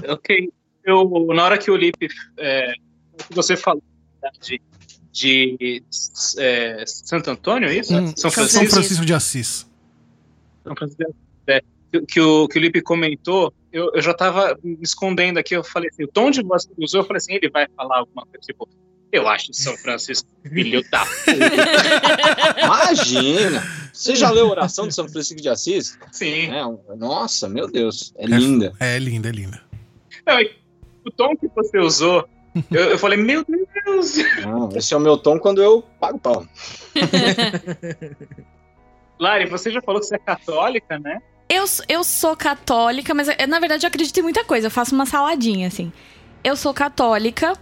[0.08, 0.50] Ok.
[0.84, 2.72] Eu, na hora que o Lipe, é,
[3.30, 3.82] você falou
[4.22, 4.60] né, de,
[5.12, 5.84] de
[6.38, 7.94] é, Santo Antônio, é isso?
[7.94, 8.64] Hum, São, Francisco?
[8.64, 9.66] São Francisco de Assis.
[10.64, 11.21] São Francisco de Assis.
[12.08, 15.90] Que, o, que o Lipe comentou, eu, eu já estava me escondendo aqui, eu falei
[15.90, 18.40] assim, o tom de voz que usou, eu falei assim, ele vai falar alguma coisa,
[18.40, 18.66] tipo,
[19.12, 21.04] eu acho São Francisco filho da
[22.64, 23.62] Imagina!
[23.92, 25.98] Você já leu a oração de São Francisco de Assis?
[26.10, 26.50] Sim.
[26.50, 26.64] É,
[26.96, 28.14] nossa, meu Deus.
[28.16, 28.72] É, é linda.
[28.80, 29.62] É, é linda, é linda.
[30.26, 30.38] Não,
[31.04, 32.26] o tom que você usou,
[32.70, 34.16] eu, eu falei, meu Deus!
[34.42, 36.46] Não, esse é o meu tom quando eu pago pau.
[39.20, 41.20] Lari, você já falou que você é católica, né?
[41.52, 44.68] Eu, eu sou católica, mas na verdade eu acredito em muita coisa.
[44.68, 45.92] Eu faço uma saladinha, assim.
[46.42, 47.52] Eu sou católica,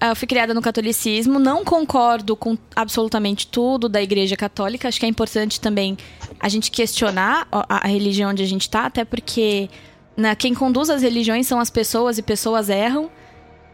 [0.00, 4.88] ah, eu fui criada no catolicismo, não concordo com absolutamente tudo da Igreja Católica.
[4.88, 5.98] Acho que é importante também
[6.40, 9.68] a gente questionar a, a religião onde a gente está, até porque
[10.16, 13.10] né, quem conduz as religiões são as pessoas e pessoas erram.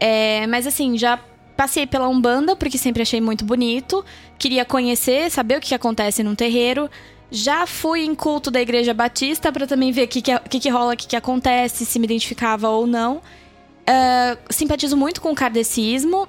[0.01, 1.17] É, mas assim, já
[1.55, 4.03] passei pela Umbanda, porque sempre achei muito bonito.
[4.37, 6.89] Queria conhecer, saber o que acontece num terreiro.
[7.31, 10.69] Já fui em culto da Igreja Batista para também ver o que, que, que, que
[10.69, 13.17] rola, o que, que acontece, se me identificava ou não.
[13.17, 16.27] Uh, simpatizo muito com o kardecismo.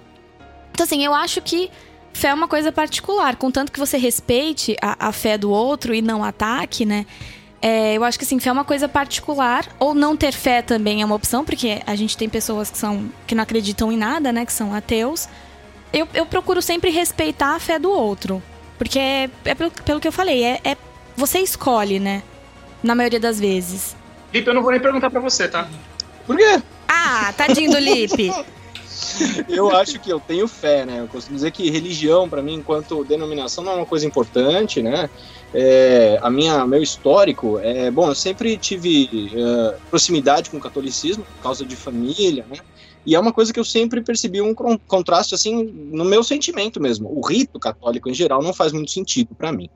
[0.70, 1.68] Então, assim, eu acho que
[2.12, 3.34] fé é uma coisa particular.
[3.34, 7.04] Contanto que você respeite a, a fé do outro e não ataque, né?
[7.60, 9.66] É, eu acho que assim, fé é uma coisa particular.
[9.80, 13.10] Ou não ter fé também é uma opção, porque a gente tem pessoas que são
[13.26, 14.46] que não acreditam em nada, né?
[14.46, 15.28] Que são ateus.
[15.92, 18.42] Eu, eu procuro sempre respeitar a fé do outro.
[18.78, 20.76] Porque é, é pelo, pelo, que eu falei, é, é,
[21.16, 22.22] você escolhe, né?
[22.82, 23.96] Na maioria das vezes.
[24.32, 25.68] Lipe, eu não vou nem perguntar para você, tá?
[26.26, 26.62] Por quê?
[26.88, 28.32] Ah, tadinho do Lipe.
[29.48, 31.00] eu acho que eu tenho fé, né?
[31.00, 35.08] Eu costumo dizer que religião, para mim, enquanto denominação, não é uma coisa importante, né?
[35.54, 38.08] É, a minha, meu histórico é bom.
[38.08, 42.58] Eu sempre tive uh, proximidade com o catolicismo por causa de família, né?
[43.04, 47.08] E é uma coisa que eu sempre percebi um contraste assim no meu sentimento mesmo.
[47.12, 49.68] O rito católico em geral não faz muito sentido para mim.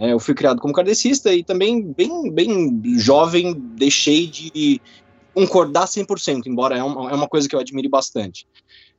[0.00, 4.80] É, eu fui criado como kardecista e também bem, bem jovem deixei de
[5.34, 8.46] concordar 100%, embora é uma, é uma coisa que eu admire bastante.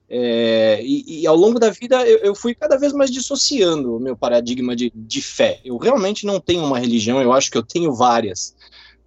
[0.07, 3.99] É, e, e, ao longo da vida eu, eu, fui cada vez mais dissociando o
[3.99, 5.59] meu paradigma de, de, fé.
[5.63, 8.53] Eu realmente não tenho uma religião, eu acho que eu tenho várias.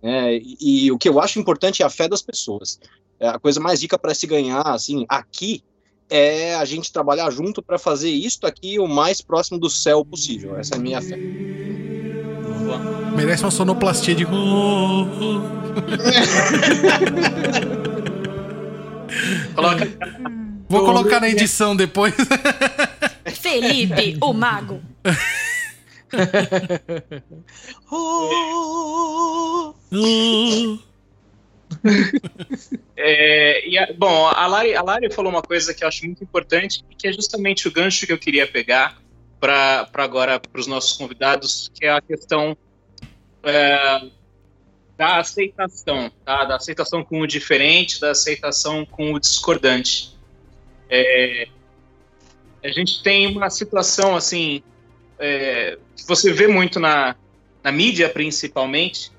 [0.03, 2.81] É, e, e, o que eu acho importante é a fé das pessoas.
[3.21, 5.63] É a coisa mais rica para se ganhar, assim, aqui
[6.11, 10.57] é a gente trabalhar junto para fazer isto aqui o mais próximo do céu possível.
[10.57, 11.19] Essa é a minha fé.
[13.14, 14.27] Merece uma sonoplastia de.
[19.55, 19.88] Coloca.
[20.68, 22.14] Vou colocar na edição depois.
[23.40, 24.83] Felipe, o mago.
[32.96, 36.22] é, e a, bom, a Lari, a Lari falou uma coisa que eu acho muito
[36.22, 38.96] importante, que é justamente o gancho que eu queria pegar
[39.40, 42.57] para agora para os nossos convidados, que é a questão
[43.45, 44.11] é,
[44.97, 46.45] da aceitação, tá?
[46.45, 50.17] Da aceitação com o diferente, da aceitação com o discordante.
[50.89, 51.49] É,
[52.63, 54.63] a gente tem uma situação assim,
[55.19, 57.17] é, que você vê muito na,
[57.63, 59.11] na mídia principalmente,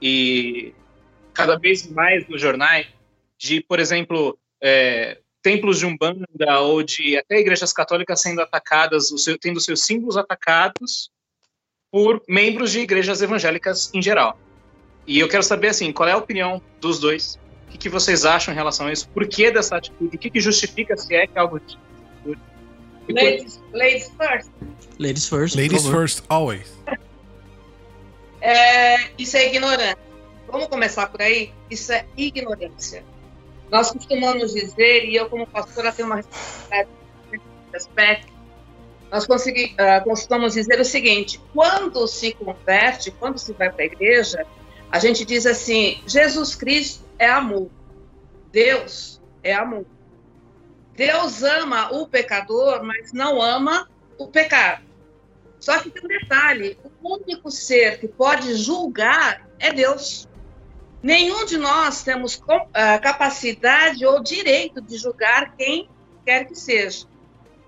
[0.00, 0.72] e
[1.34, 2.86] cada vez mais nos jornais,
[3.36, 6.26] de, por exemplo, é, templos de Umbanda
[6.60, 11.10] ou de até igrejas católicas sendo atacadas, seu, tendo seus símbolos atacados
[11.90, 14.38] por membros de igrejas evangélicas em geral.
[15.06, 17.38] E eu quero saber, assim, qual é a opinião dos dois?
[17.66, 19.08] O que, que vocês acham em relação a isso?
[19.08, 20.16] Por que dessa atitude?
[20.16, 21.60] O que, que justifica se é que é algo...
[23.08, 24.50] Ladies, ladies first.
[24.98, 25.56] Ladies first.
[25.56, 26.70] Ladies first, always.
[28.42, 29.98] É, isso é ignorância.
[30.50, 31.52] Vamos começar por aí?
[31.70, 33.02] Isso é ignorância.
[33.70, 36.90] Nós costumamos dizer, e eu como pastora tenho uma responsabilidade
[37.74, 38.32] aspecto,
[39.10, 43.86] nós consegui, uh, costumamos dizer o seguinte, quando se converte, quando se vai para a
[43.86, 44.46] igreja,
[44.90, 47.70] a gente diz assim, Jesus Cristo é amor,
[48.52, 49.86] Deus é amor.
[50.94, 54.82] Deus ama o pecador, mas não ama o pecado.
[55.60, 60.28] Só que tem um detalhe: o único ser que pode julgar é Deus.
[61.00, 65.88] Nenhum de nós temos uh, capacidade ou direito de julgar quem
[66.24, 67.06] quer que seja.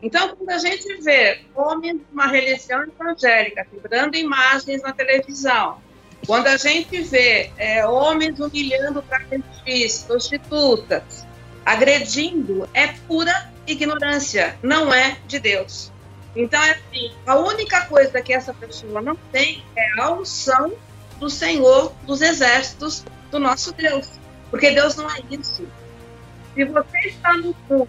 [0.02, 5.78] Então, quando a gente vê homens de uma religião evangélica quebrando imagens na televisão,
[6.26, 11.26] quando a gente vê é, homens humilhando travestis, prostitutas,
[11.64, 15.92] agredindo, é pura ignorância, não é de Deus.
[16.34, 20.72] Então, é assim, a única coisa que essa pessoa não tem é a unção
[21.18, 24.08] do Senhor dos Exércitos, do nosso Deus.
[24.50, 25.66] Porque Deus não é isso.
[26.54, 27.88] Se você está no mundo,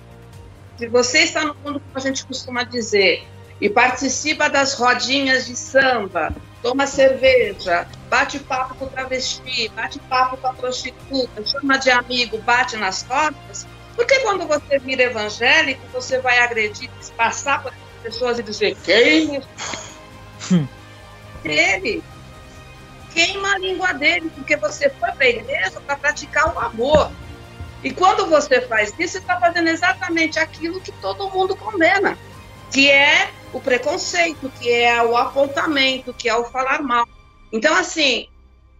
[0.82, 3.24] se você está no mundo, como a gente costuma dizer,
[3.62, 10.38] e participa das rodinhas de samba, toma cerveja, bate papo com o travesti, bate papo
[10.38, 16.18] com a prostituta, chama de amigo, bate nas costas, porque quando você vira evangélico, você
[16.18, 19.40] vai agredir, passar por pessoas e dizer quem?
[20.52, 20.68] Hum.
[21.46, 22.04] Ele
[23.14, 27.12] queima a língua dele, porque você foi para a igreja para praticar o amor.
[27.84, 32.18] E quando você faz isso, você está fazendo exatamente aquilo que todo mundo condena,
[32.72, 37.08] que é o preconceito, que é o apontamento, que é o falar mal.
[37.52, 38.28] Então, assim,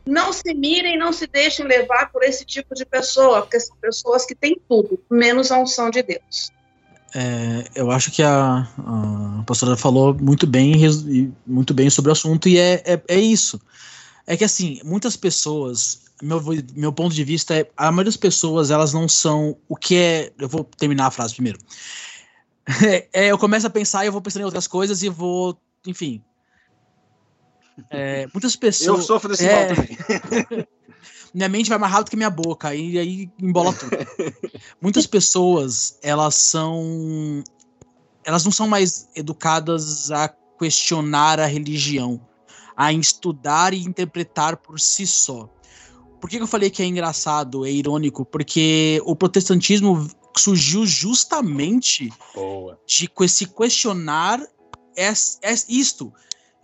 [0.06, 4.26] não se mirem, não se deixem levar por esse tipo de pessoa, porque são pessoas
[4.26, 6.52] que têm tudo, menos a unção de Deus.
[7.14, 10.74] É, eu acho que a, a pastora falou muito bem,
[11.46, 13.60] muito bem sobre o assunto, e é, é, é isso.
[14.26, 16.42] É que assim, muitas pessoas, meu,
[16.76, 20.32] meu ponto de vista é, a maioria das pessoas, elas não são o que é.
[20.38, 21.60] Eu vou terminar a frase primeiro.
[23.12, 26.24] É, eu começo a pensar e eu vou pensando em outras coisas e vou, enfim.
[27.90, 29.00] É, muitas pessoas.
[29.00, 30.68] Eu sofro desse é, mal também.
[31.34, 33.98] minha mente vai mais rápido que minha boca, e aí embola tudo.
[34.80, 37.44] Muitas pessoas, elas são.
[38.24, 40.30] Elas não são mais educadas a
[40.60, 42.22] questionar a religião,
[42.78, 45.50] a estudar e interpretar por si só.
[46.22, 48.24] Por que, eu falei que é engraçado, é irônico?
[48.24, 50.08] Porque o protestantismo
[50.38, 52.80] surgiu justamente Boa.
[52.88, 54.40] de se questionar
[54.96, 56.14] é, é isto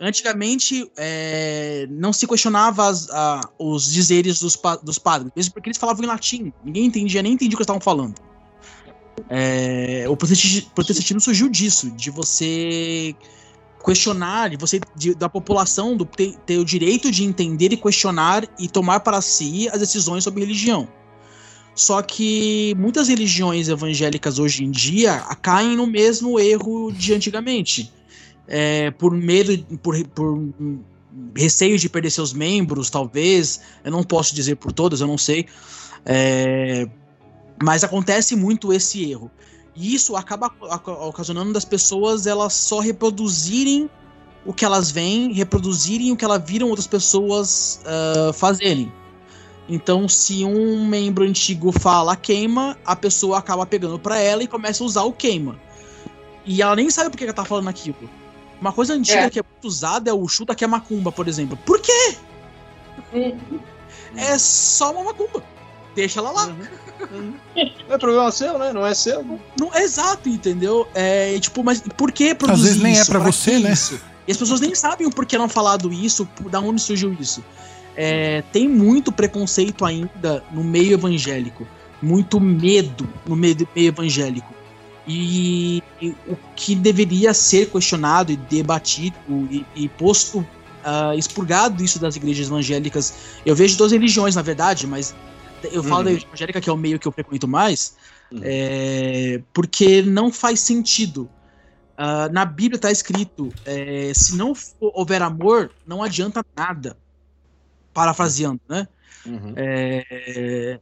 [0.00, 5.78] Antigamente é, não se questionava as, a, os dizeres dos, dos padres, mesmo porque eles
[5.78, 6.52] falavam em latim.
[6.64, 8.14] Ninguém entendia, nem entendia o que eles estavam falando.
[9.28, 13.16] É, o protestantismo surgiu disso, de você
[13.88, 18.68] questionar, você de, da população do, ter, ter, o direito de entender e questionar e
[18.68, 20.86] tomar para si as decisões sobre religião.
[21.74, 27.90] Só que muitas religiões evangélicas hoje em dia caem no mesmo erro de antigamente
[28.46, 30.48] é, por medo, por, por
[31.34, 33.60] receio de perder seus membros, talvez.
[33.82, 35.46] Eu não posso dizer por todas, eu não sei.
[36.04, 36.86] É,
[37.62, 39.30] mas acontece muito esse erro.
[39.78, 40.50] E isso acaba
[41.06, 43.88] ocasionando das pessoas elas só reproduzirem
[44.44, 48.92] o que elas veem, reproduzirem o que elas viram outras pessoas uh, fazerem.
[49.68, 54.82] Então, se um membro antigo fala queima, a pessoa acaba pegando para ela e começa
[54.82, 55.60] a usar o queima.
[56.44, 57.96] E ela nem sabe por que ela tá falando aquilo.
[58.60, 59.30] Uma coisa antiga é.
[59.30, 61.56] que é muito usada é o chuta que é macumba, por exemplo.
[61.64, 62.16] Por quê?
[64.16, 65.44] É só uma macumba.
[65.98, 66.46] Deixa ela lá.
[67.10, 67.34] Uhum.
[67.88, 68.72] Não é problema seu, né?
[68.72, 69.24] Não é seu.
[69.58, 70.86] Não, é exato, entendeu?
[70.94, 73.02] É tipo, mas por que produzir Às vezes nem é isso?
[73.02, 73.72] é pra, pra você, né?
[73.72, 74.00] Isso?
[74.24, 77.42] E as pessoas nem sabem o porquê não falado isso, da onde surgiu isso.
[77.96, 81.66] É, tem muito preconceito ainda no meio evangélico.
[82.00, 84.54] Muito medo no meio, meio evangélico.
[85.04, 91.98] E, e, o que deveria ser questionado e debatido e, e posto uh, expurgado isso
[91.98, 93.14] das igrejas evangélicas.
[93.44, 95.12] Eu vejo duas religiões, na verdade, mas
[95.64, 96.04] Eu falo uhum.
[96.04, 97.96] da evangélica, que é o meio que eu frequento mais,
[98.30, 98.40] uhum.
[98.42, 101.28] é, porque não faz sentido.
[101.98, 106.96] Uh, na Bíblia está escrito: é, se não for, houver amor, não adianta nada.
[107.92, 108.86] Parafraseando, né?
[109.26, 109.54] Uhum.
[109.56, 110.78] É,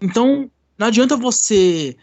[0.00, 1.96] então, não adianta você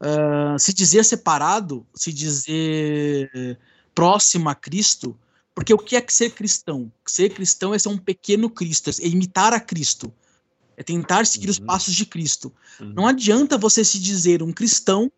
[0.00, 3.58] uh, se dizer separado, se dizer
[3.94, 5.18] próximo a Cristo,
[5.54, 6.90] porque o que é ser cristão?
[7.04, 10.12] Ser cristão é ser um pequeno Cristo, é imitar a Cristo.
[10.78, 11.50] É tentar seguir uhum.
[11.50, 12.52] os passos de Cristo.
[12.80, 12.92] Uhum.
[12.94, 15.10] Não adianta você se dizer um cristão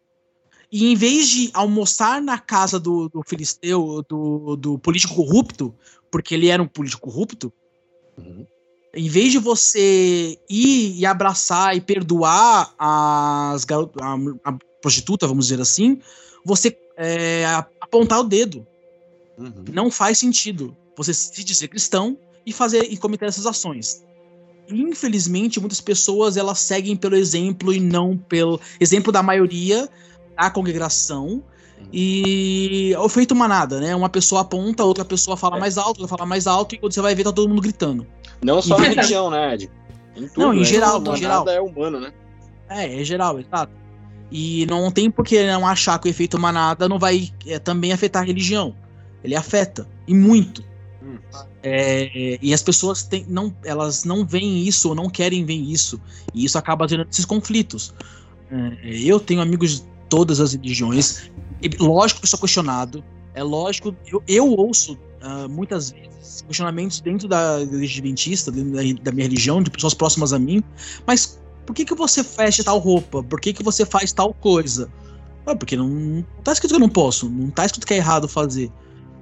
[0.73, 5.75] e em vez de almoçar na casa do, do filisteu, do, do político corrupto,
[6.11, 7.53] porque ele era um político corrupto,
[8.17, 8.47] uhum.
[8.95, 15.61] em vez de você ir e abraçar e perdoar as a, a prostituta, vamos dizer
[15.61, 16.01] assim,
[16.43, 17.45] você é,
[17.81, 18.67] apontar o dedo.
[19.37, 19.65] Uhum.
[19.73, 24.03] Não faz sentido você se dizer cristão e fazer e cometer essas ações.
[24.71, 29.89] Infelizmente, muitas pessoas elas seguem pelo exemplo e não pelo exemplo da maioria
[30.37, 31.43] da congregação.
[31.93, 33.95] E é o feito manada, né?
[33.95, 35.61] Uma pessoa aponta, outra pessoa fala é.
[35.61, 38.07] mais alto, outra fala mais alto, e quando você vai ver, tá todo mundo gritando.
[38.43, 39.71] Não só na religião, né, Ed?
[40.17, 40.65] Em tudo, não, em né?
[40.65, 41.49] geral, em geral.
[41.49, 42.13] é humano, né?
[42.69, 43.73] É, é geral, exato.
[44.31, 47.93] E não tem por que não achar que o efeito manada não vai é, também
[47.93, 48.75] afetar a religião.
[49.25, 50.63] Ele afeta, e muito.
[51.63, 56.01] É, e as pessoas têm, não, elas não veem isso ou não querem ver isso.
[56.35, 57.95] E isso acaba gerando esses conflitos.
[58.51, 61.31] É, eu tenho amigos de todas as religiões.
[61.63, 63.03] E, lógico que eu sou questionado.
[63.35, 69.03] É lógico, eu, eu ouço uh, muitas vezes questionamentos dentro da igreja adventista, dentro da,
[69.03, 70.63] da, minha religião, de pessoas próximas a mim.
[71.07, 73.23] Mas por que, que você fecha tal roupa?
[73.23, 74.91] Por que, que você faz tal coisa?
[75.47, 77.99] Ah, porque não, não tá escrito que eu não posso, não tá escrito que é
[77.99, 78.71] errado fazer.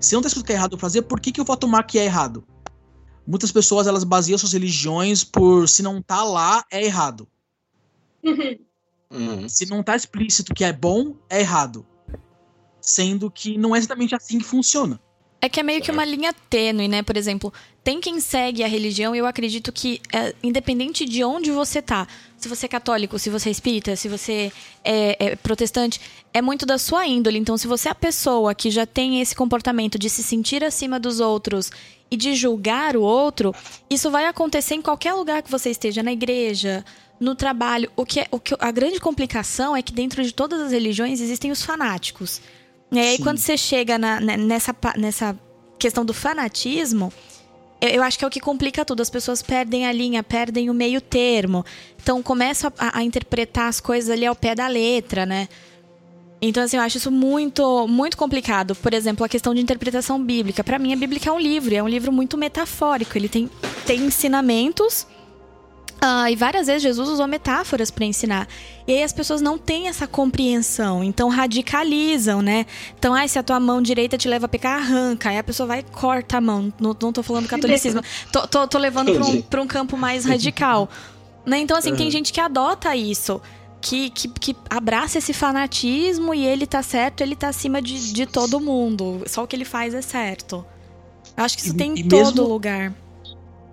[0.01, 1.99] Se não tá escrito que é errado fazer, por que, que eu vou tomar que
[1.99, 2.45] é errado?
[3.27, 7.29] Muitas pessoas elas baseiam suas religiões por se não tá lá, é errado.
[9.11, 9.49] Uhum.
[9.49, 11.87] Se não tá explícito que é bom, é errado.
[12.81, 15.01] Sendo que não é exatamente assim que funciona.
[15.41, 17.03] É que é meio que uma linha tênue, né?
[17.03, 17.53] Por exemplo,
[17.85, 22.09] tem quem segue a religião e eu acredito que, é, independente de onde você tá,
[22.39, 24.53] se você é católico, se você é espírita, se você
[24.85, 26.01] é, é, protestante,
[26.33, 27.39] é muito da sua índole.
[27.39, 31.01] Então, se você é a pessoa que já tem esse comportamento de se sentir acima
[31.01, 31.71] dos outros
[32.11, 33.53] e de julgar o outro,
[33.91, 36.85] isso vai acontecer em qualquer lugar que você esteja, na igreja,
[37.19, 37.91] no trabalho.
[37.97, 41.21] O que, é, o que a grande complicação é que dentro de todas as religiões
[41.21, 42.41] existem os fanáticos.
[42.93, 43.23] E aí, Sim.
[43.25, 45.39] quando você chega na, né, nessa, nessa
[45.77, 47.13] questão do fanatismo,
[47.81, 49.01] eu, acho que é o que complica tudo.
[49.01, 51.65] As pessoas perdem a linha, perdem o meio termo.
[52.01, 55.49] Então, começam a, a interpretar as coisas ali ao pé da letra, né?
[56.41, 58.75] Então, assim, eu acho isso muito, muito complicado.
[58.75, 60.63] Por exemplo, a questão de interpretação bíblica.
[60.63, 63.19] Para mim, a Bíblia é um livro, é um livro muito metafórico.
[63.19, 63.51] Ele tem,
[63.85, 65.07] tem ensinamentos
[66.01, 68.47] ah, e várias vezes Jesus usou metáforas para ensinar.
[68.87, 72.67] E aí as pessoas não têm essa compreensão, então radicalizam, né?
[72.97, 75.31] Então, ah, se a tua mão direita te leva a pecar, arranca.
[75.31, 76.73] Aí a pessoa vai e corta a mão.
[76.81, 78.01] Não, não tô falando catolicismo.
[78.33, 80.89] tô, tô, tô levando para um, pra um campo mais radical.
[81.45, 81.59] Né?
[81.59, 83.41] Então, assim, tem gente que adota isso.
[83.81, 88.27] Que, que, que, abraça esse fanatismo e ele tá certo, ele tá acima de, de
[88.27, 89.23] todo mundo.
[89.27, 90.65] Só o que ele faz é certo.
[91.37, 92.49] Eu acho que isso e, tem em todo mesmo...
[92.49, 92.93] lugar.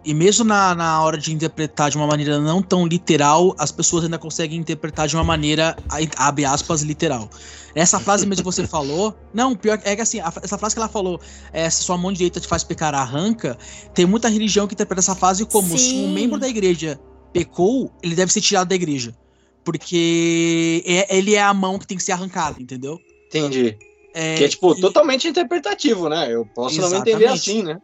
[0.05, 4.03] E mesmo na, na hora de interpretar de uma maneira não tão literal, as pessoas
[4.03, 5.75] ainda conseguem interpretar de uma maneira,
[6.15, 7.27] abre aspas, literal.
[7.73, 9.15] Essa frase mesmo que você falou.
[9.33, 11.19] Não, pior é que assim, a, essa frase que ela falou,
[11.51, 13.57] é, se sua mão direita te faz pecar, arranca.
[13.95, 15.77] Tem muita religião que interpreta essa frase como Sim.
[15.77, 16.99] se um membro da igreja
[17.33, 19.15] pecou, ele deve ser tirado da igreja.
[19.63, 22.99] Porque é, ele é a mão que tem que ser arrancada, entendeu?
[23.27, 23.75] Entendi.
[24.13, 24.79] É, que é, tipo, e...
[24.79, 26.31] totalmente interpretativo, né?
[26.31, 26.93] Eu posso Exatamente.
[26.93, 27.81] não entender assim, né?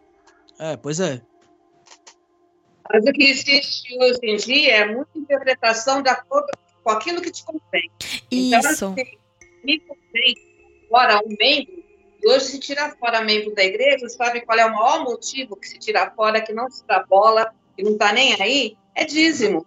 [0.59, 1.19] É, pois é.
[2.91, 6.47] Mas o que existe hoje em dia é muita interpretação de acordo
[6.83, 7.89] com aquilo que te convém.
[8.29, 8.55] Isso.
[8.55, 9.17] Então, assim,
[9.63, 10.35] me convém
[10.89, 11.81] fora um membro,
[12.23, 15.67] e hoje se tira fora membro da igreja, sabe qual é o maior motivo que
[15.67, 18.77] se tira fora, que não se dá bola, que não está nem aí?
[18.93, 19.65] É dízimo.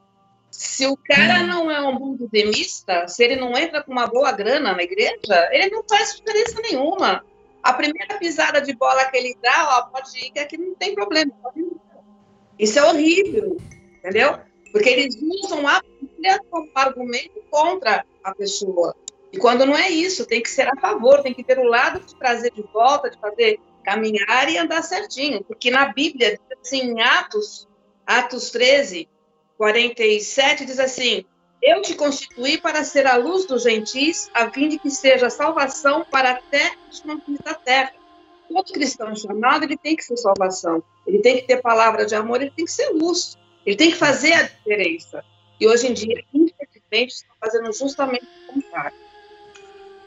[0.51, 1.47] Se o cara hum.
[1.47, 5.49] não é um bom dizimista, se ele não entra com uma boa grana na igreja,
[5.51, 7.25] ele não faz diferença nenhuma.
[7.61, 10.95] A primeira pisada de bola que ele dá, ó, pode ir, que aqui não tem
[10.95, 11.74] problema, pode ir
[12.59, 13.57] isso é horrível,
[13.99, 14.39] entendeu?
[14.73, 18.95] Porque eles usam a Bíblia como argumento contra a pessoa.
[19.33, 22.01] E quando não é isso, tem que ser a favor, tem que ter o lado
[22.01, 25.43] de trazer de volta, de fazer caminhar e andar certinho.
[25.45, 27.69] Porque na Bíblia, assim, em Atos,
[28.07, 29.09] Atos 13,
[29.59, 31.25] 47, diz assim:
[31.61, 36.05] Eu te constituí para ser a luz dos gentis, a fim de que seja salvação
[36.11, 37.93] para até os confins da terra.
[38.49, 40.83] Todo cristão chamado, ele tem que ser salvação.
[41.07, 43.37] Ele tem que ter palavra de amor, ele tem que ser luz.
[43.65, 45.25] Ele tem que fazer a diferença.
[45.61, 48.97] E hoje em dia, infelizmente, estão fazendo justamente o contrário.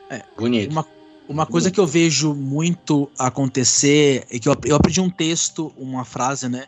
[0.09, 0.71] É, bonito.
[0.71, 0.85] Uma,
[1.27, 6.05] uma coisa que eu vejo muito acontecer é que eu, eu aprendi um texto, uma
[6.05, 6.67] frase, né?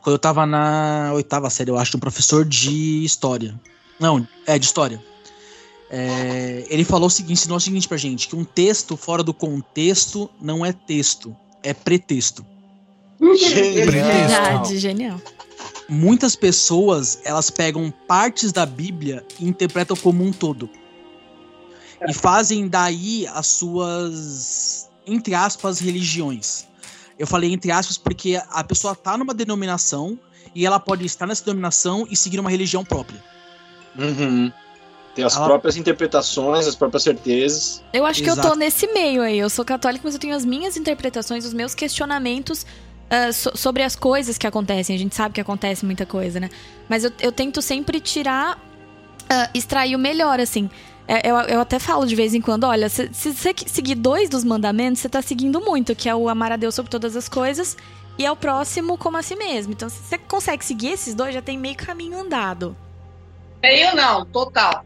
[0.00, 3.58] Quando eu tava na oitava série, eu acho, de um professor de história.
[3.98, 5.02] Não, é de história.
[5.90, 9.32] É, ele falou o seguinte, ensinou o seguinte pra gente, que um texto fora do
[9.32, 12.44] contexto não é texto, é pretexto.
[13.36, 14.64] Genial.
[14.64, 15.20] genial.
[15.88, 20.68] Muitas pessoas, elas pegam partes da Bíblia e interpretam como um todo.
[22.06, 26.66] E fazem daí as suas, entre aspas, religiões.
[27.18, 30.18] Eu falei entre aspas porque a pessoa tá numa denominação
[30.54, 33.22] e ela pode estar nessa denominação e seguir uma religião própria.
[33.98, 34.52] Uhum.
[35.14, 35.46] Tem as ela...
[35.46, 37.82] próprias interpretações, as próprias certezas.
[37.92, 38.40] Eu acho Exato.
[38.40, 39.38] que eu tô nesse meio aí.
[39.38, 43.82] Eu sou católica, mas eu tenho as minhas interpretações, os meus questionamentos uh, so sobre
[43.82, 44.94] as coisas que acontecem.
[44.94, 46.48] A gente sabe que acontece muita coisa, né?
[46.88, 50.70] Mas eu, eu tento sempre tirar, uh, extrair o melhor, assim.
[51.06, 54.28] É, eu, eu até falo de vez em quando, olha, se, se você seguir dois
[54.28, 57.28] dos mandamentos, você tá seguindo muito, que é o amar a Deus sobre todas as
[57.28, 57.78] coisas
[58.18, 59.72] e é o próximo como a si mesmo.
[59.72, 62.76] Então, se você consegue seguir esses dois, já tem meio caminho andado.
[63.62, 64.84] Meio não, total.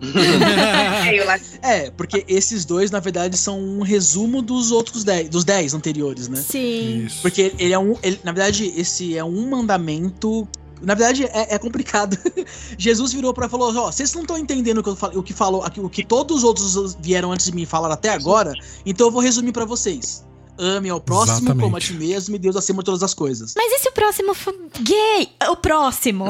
[1.62, 6.28] é, porque esses dois, na verdade, são um resumo dos outros dez, dos dez anteriores,
[6.28, 6.40] né?
[6.40, 7.04] Sim.
[7.06, 7.22] Isso.
[7.22, 7.96] Porque ele é um.
[8.02, 10.48] Ele, na verdade, esse é um mandamento
[10.82, 12.16] na verdade, é, é complicado.
[12.78, 15.32] Jesus virou para falou: ó, vocês não estão entendendo o que, eu falo, o que
[15.32, 18.52] falou, o que todos os outros vieram antes de mim falar até agora,
[18.84, 20.24] então eu vou resumir para vocês.
[20.60, 21.64] Ame ao próximo Exatamente.
[21.64, 23.54] como a ti mesmo e Deus acima de todas as coisas.
[23.56, 25.32] Mas e se o próximo for gay?
[25.50, 26.26] O próximo.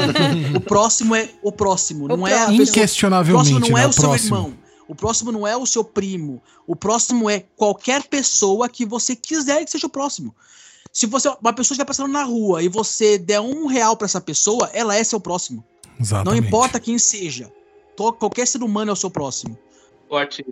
[0.56, 2.62] o próximo é o próximo, o não é a pessoa.
[2.62, 3.82] Inquestionavelmente, o próximo não né?
[3.82, 4.54] é o, o seu irmão.
[4.88, 6.42] O próximo não é o seu primo.
[6.66, 10.34] O próximo é qualquer pessoa que você quiser que seja o próximo.
[10.90, 14.20] Se você uma pessoa estiver passando na rua e você der um real para essa
[14.20, 15.62] pessoa, ela é seu próximo.
[16.00, 16.40] Exatamente.
[16.40, 17.52] Não importa quem seja.
[18.18, 19.58] Qualquer ser humano é o seu próximo.
[20.08, 20.46] Forte.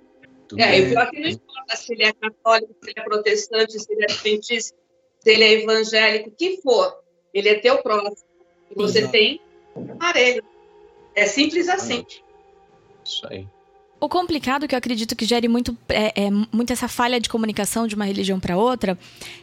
[0.59, 3.93] É, e pior que não importa se ele é católico, se ele é protestante, se
[3.93, 4.77] ele é adventista,
[5.21, 6.95] se ele é evangélico, o que for.
[7.33, 8.29] Ele é teu próximo.
[8.71, 9.13] E você Exato.
[9.13, 9.41] tem
[9.91, 10.45] aparelho.
[11.15, 12.05] É simples assim.
[13.05, 13.47] Isso aí.
[14.01, 17.87] O complicado que eu acredito que gere muito, é, é, muito essa falha de comunicação
[17.87, 18.99] de uma religião para outra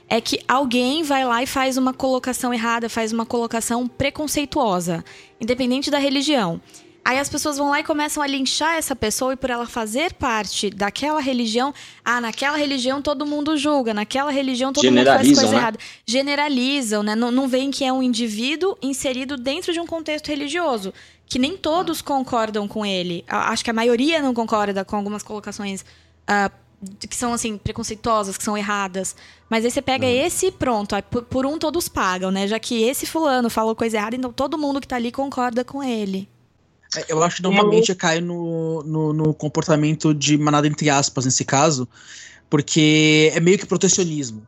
[0.08, 5.04] é que alguém vai lá e faz uma colocação errada, faz uma colocação preconceituosa,
[5.40, 6.62] independente da religião.
[7.04, 10.14] Aí as pessoas vão lá e começam a linchar essa pessoa e por ela fazer
[10.14, 11.74] parte daquela religião,
[12.06, 15.58] ah, naquela religião todo mundo julga, naquela religião todo mundo faz coisa né?
[15.58, 15.80] errada.
[16.06, 17.16] Generalizam, né?
[17.16, 20.94] Não, não veem que é um indivíduo inserido dentro de um contexto religioso
[21.26, 23.24] que nem todos concordam com ele.
[23.26, 26.52] Acho que a maioria não concorda com algumas colocações uh,
[27.08, 29.16] que são, assim, preconceituosas, que são erradas.
[29.50, 30.12] Mas aí você pega uhum.
[30.12, 30.94] esse e pronto.
[31.10, 32.48] Por, por, um todos pagam, né?
[32.48, 35.82] Já que esse fulano falou coisa errada, então todo mundo que tá ali concorda com
[35.82, 36.28] ele.
[37.08, 41.88] Eu acho que normalmente cai no, no, no comportamento de manada entre aspas, nesse caso,
[42.50, 44.46] porque é meio que protecionismo.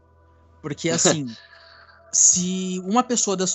[0.62, 1.28] Porque, assim...
[2.12, 3.46] se uma pessoa da,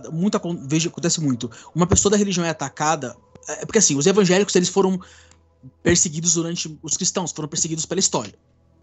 [0.00, 4.08] da muito veja acontece muito uma pessoa da religião é atacada é porque assim os
[4.08, 4.98] evangélicos eles foram
[5.84, 8.34] perseguidos durante os cristãos foram perseguidos pela história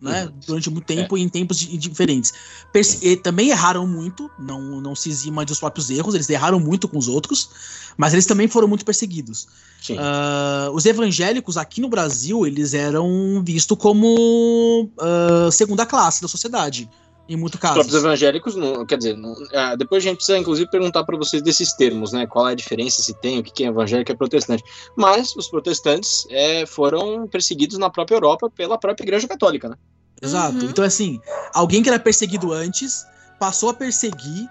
[0.01, 0.25] né?
[0.25, 0.31] Uhum.
[0.45, 1.19] Durante muito tempo é.
[1.19, 2.33] e em tempos diferentes.
[2.71, 6.97] Perse também erraram muito, não, não se exima dos próprios erros, eles erraram muito com
[6.97, 7.49] os outros,
[7.97, 9.47] mas eles também foram muito perseguidos.
[9.89, 16.89] Uh, os evangélicos aqui no Brasil, eles eram vistos como uh, segunda classe da sociedade
[17.27, 17.77] em muitos casos.
[17.77, 21.17] Os próprios evangélicos, não, quer dizer, não, ah, depois a gente precisa inclusive perguntar para
[21.17, 22.27] vocês desses termos, né?
[22.27, 24.63] Qual é a diferença, se tem, o que é evangélico e é protestante.
[24.95, 29.75] Mas os protestantes é, foram perseguidos na própria Europa pela própria Igreja Católica, né?
[30.21, 30.57] Exato.
[30.57, 30.69] Uhum.
[30.69, 31.19] Então, assim,
[31.53, 33.05] alguém que era perseguido antes
[33.39, 34.49] passou a perseguir.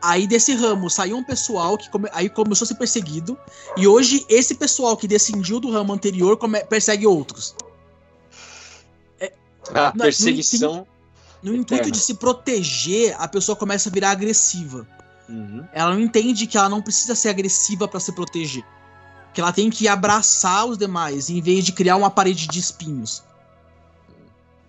[0.00, 3.36] Aí desse ramo saiu um pessoal que come, aí começou a ser perseguido.
[3.76, 7.56] E hoje esse pessoal que descendiu do ramo anterior come, persegue outros.
[9.18, 9.32] É,
[9.74, 10.86] a perseguição
[11.42, 14.86] no intuito de se proteger, a pessoa começa a virar agressiva.
[15.28, 15.64] Uhum.
[15.72, 18.64] Ela não entende que ela não precisa ser agressiva para se proteger.
[19.34, 23.22] Que ela tem que abraçar os demais, em vez de criar uma parede de espinhos.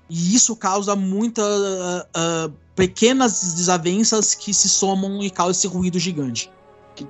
[0.09, 5.99] E isso causa muitas uh, uh, pequenas desavenças que se somam e causam esse ruído
[5.99, 6.51] gigante.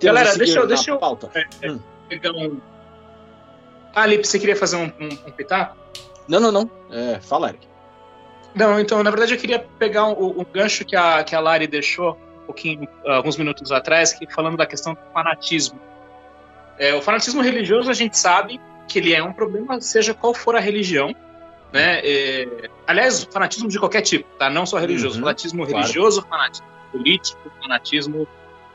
[0.01, 1.29] Galera, deixa eu, deixa eu pauta.
[1.33, 1.79] É, é, hum.
[2.09, 2.59] pegar um.
[3.95, 5.77] Ah, Lipe, você queria fazer um, um, um pitaco?
[6.27, 6.69] Não, não, não.
[6.91, 7.67] É, fala, Eric.
[8.55, 11.67] Não, então, na verdade, eu queria pegar o, o gancho que a, que a Lari
[11.67, 15.79] deixou um pouquinho, alguns minutos atrás, que falando da questão do fanatismo.
[16.79, 20.55] É, o fanatismo religioso, a gente sabe que ele é um problema, seja qual for
[20.55, 21.13] a religião,
[21.73, 21.99] né?
[22.03, 24.49] É, aliás, fanatismo de qualquer tipo, tá?
[24.49, 25.15] Não só religioso.
[25.15, 25.81] Uhum, fanatismo claro.
[25.81, 28.27] religioso, fanatismo político, fanatismo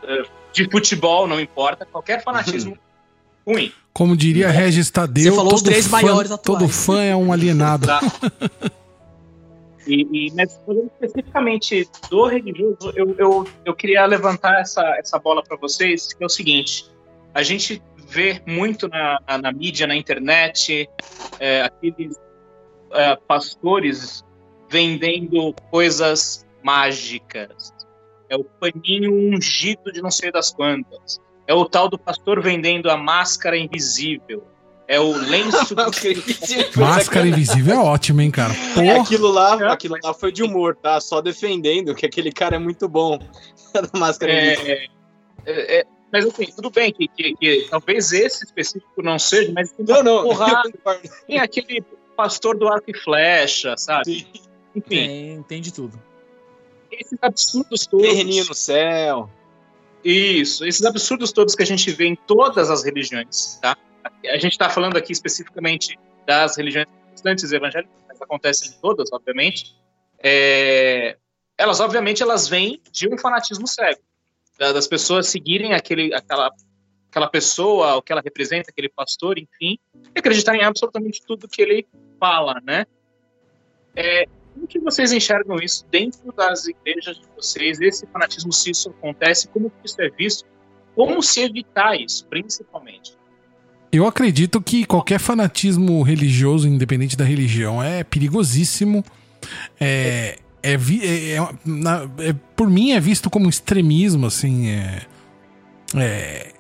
[0.03, 2.77] é, de futebol, não importa, qualquer fanatismo
[3.47, 3.73] ruim.
[3.93, 6.61] Como diria Regis Tadeu, Você falou os três fã, maiores atuais.
[6.61, 7.87] todo fã é um alienado.
[7.87, 8.01] Tá.
[9.87, 10.59] E, e, mas
[11.01, 16.27] especificamente do religioso, eu, eu, eu queria levantar essa, essa bola para vocês, que é
[16.27, 16.91] o seguinte:
[17.35, 20.89] a gente vê muito na, na, na mídia, na internet,
[21.41, 22.21] é, aqueles
[22.93, 24.25] é, pastores
[24.69, 27.73] vendendo coisas mágicas.
[28.29, 31.21] É o paninho ungido de não sei das quantas.
[31.47, 34.45] É o tal do pastor vendendo a máscara invisível.
[34.89, 35.75] É o lenço.
[36.77, 38.53] Máscara invisível é ótimo, hein, cara?
[38.53, 39.03] É, Porra.
[39.03, 41.01] aquilo lá, aquilo lá foi de humor, tá?
[41.01, 43.19] Só defendendo que aquele cara é muito bom.
[43.73, 44.75] da máscara invisível.
[44.75, 44.87] É,
[45.47, 49.73] é, é, mas assim, tudo bem que, que, que talvez esse específico não seja, mas
[49.73, 50.29] tem Não, não.
[51.27, 51.83] tem aquele
[52.17, 54.27] pastor do arco e flecha, sabe?
[54.77, 56.01] Enfim, É, entende tudo.
[56.91, 58.07] esses absurdos todos.
[58.07, 59.31] Terreninho no céu.
[60.05, 63.77] Isso, esses absurdos todos que a gente vê em todas as religiões, tá?
[64.05, 69.77] A gente está falando aqui especificamente das religiões protestantes evangélicas, mas acontece em todas, obviamente.
[70.19, 71.17] É,
[71.59, 74.01] elas, obviamente, elas vêm de um fanatismo cego,
[74.59, 76.51] da- das pessoas seguirem aquele, aquela,
[77.11, 79.79] aquela pessoa, o que ela representa, aquele pastor, enfim,
[80.15, 81.87] e acreditar em absolutamente tudo que ele
[82.19, 82.87] fala, né?
[83.95, 87.81] É, como que vocês enxergam isso dentro das igrejas de vocês?
[87.81, 90.49] Esse fanatismo, se isso acontece, como que isso é visto?
[90.95, 93.17] Como se evitar isso, principalmente?
[93.93, 99.05] Eu acredito que qualquer fanatismo religioso, independente da religião, é perigosíssimo.
[99.79, 104.69] É, é, é- é- é- por mim é visto como extremismo, assim.
[104.69, 105.03] é-
[105.95, 106.53] é,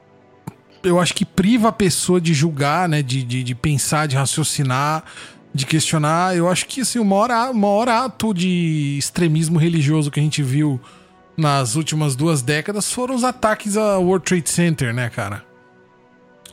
[0.82, 5.02] eu acho que priva a pessoa de julgar, né, de, de, de pensar, de raciocinar,
[5.54, 6.36] de questionar.
[6.36, 10.42] Eu acho que assim, o maior, o maior ato de extremismo religioso que a gente
[10.42, 10.78] viu
[11.34, 15.50] nas últimas duas décadas foram os ataques ao World Trade Center, né, cara?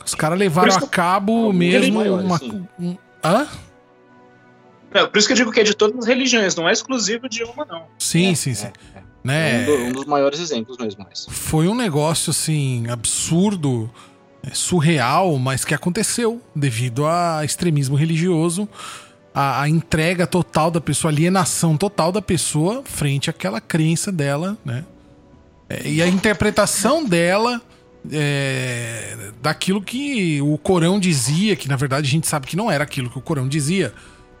[0.04, 2.38] Os caras levaram a cabo mesmo uma.
[2.38, 2.66] sim.
[2.78, 3.46] um- hã?
[4.92, 7.28] Não, por isso que eu digo que é de todas as religiões, não é exclusivo
[7.28, 7.84] de uma, não.
[7.98, 8.66] Sim, É, sim, sim.
[8.66, 9.02] é, é.
[9.22, 9.62] Né?
[9.62, 11.06] Um, do- um dos maiores exemplos mesmo.
[11.08, 11.26] Mas.
[11.28, 13.88] Foi um negócio assim absurdo,
[14.42, 18.68] é, surreal, mas que aconteceu devido a extremismo religioso,
[19.32, 24.56] a, a entrega total da pessoa, a alienação total da pessoa frente àquela crença dela,
[24.64, 24.84] né?
[25.68, 27.62] É, e a interpretação dela
[28.10, 32.84] é, daquilo que o Corão dizia, que na verdade a gente sabe que não era
[32.84, 33.92] aquilo que o Corão dizia,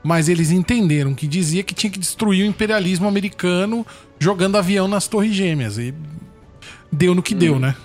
[0.02, 3.86] mas eles entenderam que dizia que tinha que destruir o imperialismo americano
[4.18, 5.78] jogando avião nas Torres Gêmeas.
[5.78, 5.94] E
[6.90, 7.76] deu no que deu, né?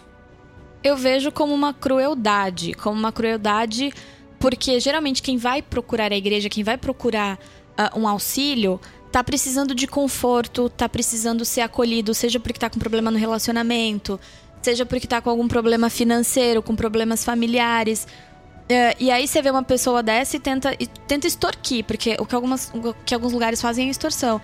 [0.84, 3.92] Eu vejo como uma crueldade, como uma crueldade,
[4.40, 7.40] porque geralmente quem vai procurar a igreja, quem vai procurar
[7.78, 8.80] ah, um auxílio,
[9.12, 14.20] tá precisando de conforto, tá precisando ser acolhido, seja porque tá com problema no relacionamento,
[14.66, 18.08] seja porque tá com algum problema financeiro, com problemas familiares.
[18.68, 22.26] É, e aí você vê uma pessoa dessa e tenta, e tenta extorquir, porque o
[22.26, 24.42] que, algumas, o que alguns lugares fazem é extorsão.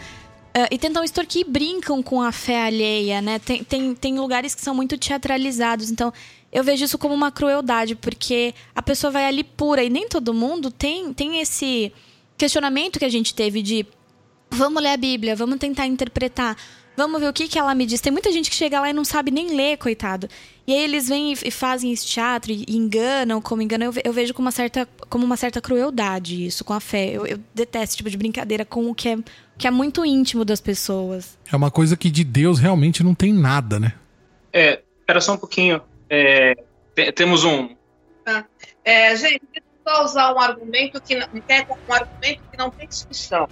[0.54, 3.40] É, e tentam extorquir e brincam com a fé alheia, né?
[3.40, 5.90] Tem, tem, tem lugares que são muito teatralizados.
[5.90, 6.14] Então,
[6.52, 10.34] eu vejo isso como uma crueldade, porque a pessoa vai ali pura e nem todo
[10.34, 11.92] mundo tem, tem esse
[12.38, 13.86] questionamento que a gente teve de
[14.50, 16.58] vamos ler a Bíblia, vamos tentar interpretar,
[17.02, 18.00] vamos ver o que, que ela me diz.
[18.02, 20.28] Tem muita gente que chega lá e não sabe nem ler, coitado.
[20.68, 23.88] E aí eles vêm e fazem esse teatro e enganam, como enganam.
[23.88, 27.10] Eu, ve- eu vejo como uma certa, como uma certa crueldade isso com a fé.
[27.12, 29.18] Eu, eu detesto esse tipo de brincadeira com o que é,
[29.58, 31.38] que é muito íntimo das pessoas.
[31.52, 33.94] É uma coisa que de Deus realmente não tem nada, né?
[34.54, 35.82] É, espera só um pouquinho.
[36.10, 36.56] É,
[36.96, 37.76] te- temos um.
[38.86, 39.42] É, gente,
[39.86, 43.48] só usar um argumento que não, um argumento que não tem discussão.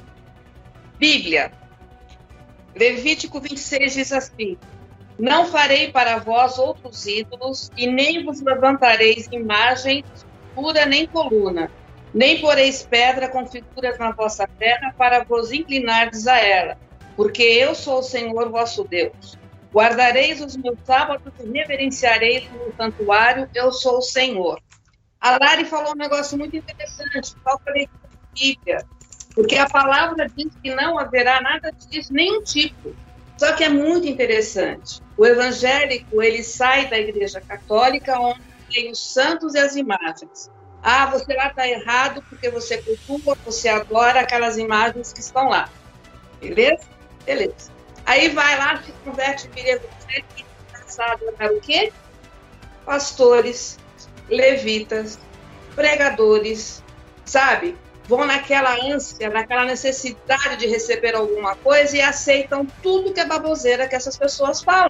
[1.00, 1.52] Bíblia,
[2.76, 4.58] Levítico 26 diz assim:
[5.18, 10.04] Não farei para vós outros ídolos, e nem vos levantareis imagem,
[10.50, 11.72] figura nem coluna,
[12.14, 16.78] nem poreis pedra com figuras na vossa terra para vos inclinardes a ela,
[17.16, 19.38] porque eu sou o Senhor vosso Deus.
[19.74, 24.60] Guardareis os meus sábados e reverenciareis o meu santuário, eu sou o Senhor.
[25.22, 27.88] A Lari falou um negócio muito interessante, falta de
[28.34, 28.86] Bíblia,
[29.40, 32.94] porque a palavra diz que não haverá nada disso, nenhum tipo.
[33.38, 35.02] Só que é muito interessante.
[35.16, 40.52] O evangélico, ele sai da igreja católica, onde tem os santos e as imagens.
[40.84, 45.70] Ah, você lá está errado porque você cultua, você adora aquelas imagens que estão lá.
[46.42, 46.84] Beleza?
[47.26, 47.72] Beleza.
[48.06, 51.94] Aí vai lá, se converte, vira evangélico, e passado para o quê?
[52.86, 53.80] Pastores,
[54.28, 55.18] levitas,
[55.76, 56.84] pregadores,
[57.24, 57.78] sabe?
[58.10, 63.88] Vão naquela ânsia, naquela necessidade de receber alguma coisa e aceitam tudo que é baboseira
[63.88, 64.90] que essas pessoas falam.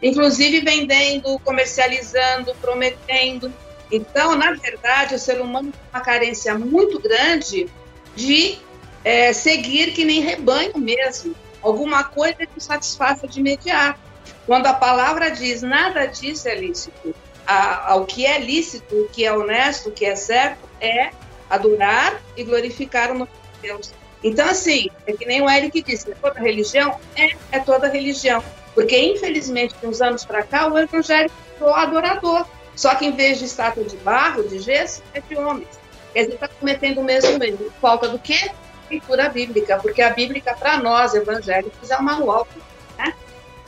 [0.00, 3.52] inclusive vendendo, comercializando, prometendo.
[3.90, 7.68] Então, na verdade, o ser humano tem uma carência muito grande
[8.14, 8.58] de
[9.04, 13.98] é, seguir que nem rebanho mesmo, alguma coisa que satisfaça de imediato.
[14.46, 17.14] Quando a palavra diz nada disso é lícito,
[17.46, 21.10] ao que é lícito, o que é honesto, o que é certo, é
[21.52, 23.92] adorar e glorificar o nome de Deus.
[24.24, 26.98] Então, assim, é que nem o Eric disse, é toda religião?
[27.16, 28.42] É, é toda religião.
[28.74, 32.46] Porque, infelizmente, de uns anos para cá, o evangélico ficou adorador.
[32.74, 35.68] Só que, em vez de estátua de barro, de gesso, é de homens.
[36.14, 37.70] Quer dizer, está cometendo o mesmo erro.
[37.80, 38.50] Falta do quê?
[38.90, 39.78] Leitura bíblica.
[39.78, 42.48] Porque a Bíblia, para nós, evangélicos, é um manual.
[42.96, 43.14] Né?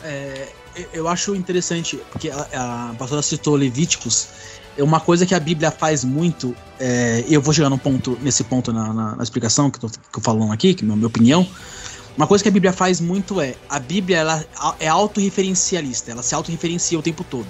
[0.03, 0.49] É,
[0.93, 4.28] eu acho interessante, porque a, a pastora citou Levíticos,
[4.83, 8.72] uma coisa que a Bíblia faz muito, é, eu vou chegar no ponto, nesse ponto
[8.72, 11.47] na, na, na explicação que, tô, que eu falando aqui, que é a minha opinião.
[12.16, 14.45] Uma coisa que a Bíblia faz muito é, a Bíblia ela
[14.79, 17.49] é autorreferencialista, ela se autorreferencia o tempo todo.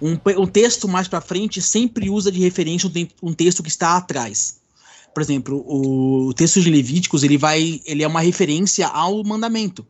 [0.00, 3.96] Um, um texto mais para frente sempre usa de referência um, um, texto que está
[3.96, 4.60] atrás.
[5.12, 9.86] Por exemplo, o texto de Levíticos ele vai, ele é uma referência ao mandamento,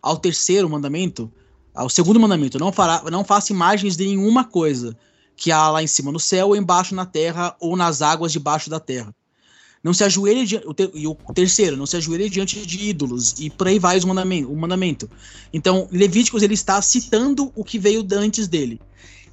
[0.00, 1.30] ao terceiro mandamento,
[1.74, 2.58] ao segundo mandamento.
[2.58, 4.96] Não fará, não faça imagens de nenhuma coisa
[5.40, 8.68] que há lá em cima no céu, ou embaixo na terra, ou nas águas debaixo
[8.68, 9.14] da terra.
[9.82, 10.46] Não se ajoelhe
[10.92, 14.52] e o terceiro, não se ajoelhe diante de ídolos e por aí vai o mandamento,
[14.52, 15.10] o mandamento.
[15.50, 18.78] Então, Levíticos ele está citando o que veio antes dele.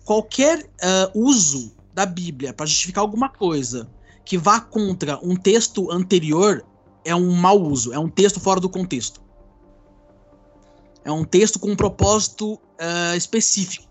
[0.06, 3.90] Qualquer uh, uso da Bíblia para justificar alguma coisa
[4.24, 6.66] que vá contra um texto anterior
[7.04, 9.20] é um mau uso, é um texto fora do contexto.
[11.04, 13.88] É um texto com um propósito uh, específico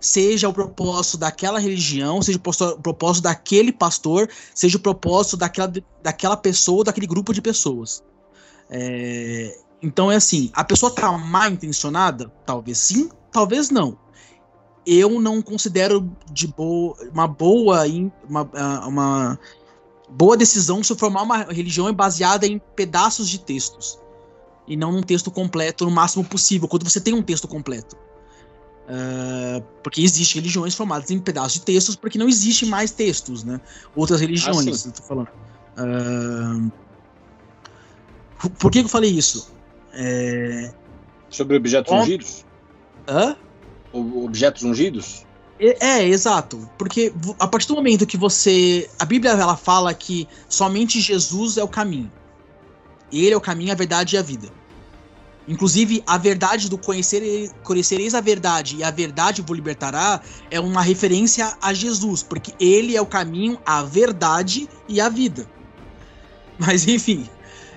[0.00, 5.72] seja o propósito daquela religião, seja o propósito daquele pastor, seja o propósito daquela,
[6.02, 8.02] daquela pessoa, daquele grupo de pessoas.
[8.70, 12.32] É, então é assim, a pessoa tá mal intencionada?
[12.46, 13.98] Talvez sim, talvez não.
[14.86, 17.84] Eu não considero de boa, uma boa
[18.28, 19.38] uma, ah, uma
[20.08, 23.98] boa decisão se formar uma religião baseada em pedaços de textos
[24.66, 27.96] e não num texto completo no máximo possível, quando você tem um texto completo.
[28.90, 33.60] Uh, porque existem religiões formadas em pedaços de textos, porque não existe mais textos, né?
[33.94, 35.28] Outras religiões, ah, eu tô falando.
[35.78, 36.72] Uh,
[38.58, 39.52] por que, eu falei isso?
[39.92, 40.72] É...
[41.28, 42.44] Sobre objetos ungidos?
[43.06, 43.36] Hã?
[43.92, 45.24] Objetos ungidos?
[45.60, 46.68] É, é, exato.
[46.76, 48.90] Porque a partir do momento que você.
[48.98, 52.10] A Bíblia ela fala que somente Jesus é o caminho.
[53.12, 54.48] Ele é o caminho, a verdade e a vida.
[55.50, 60.80] Inclusive, a verdade do conhecer, conhecereis a verdade e a verdade vos libertará é uma
[60.80, 65.50] referência a Jesus, porque ele é o caminho, a verdade e a vida.
[66.56, 67.28] Mas enfim,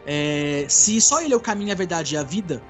[0.05, 2.61] é, se só ele é o caminho, a verdade e a vida,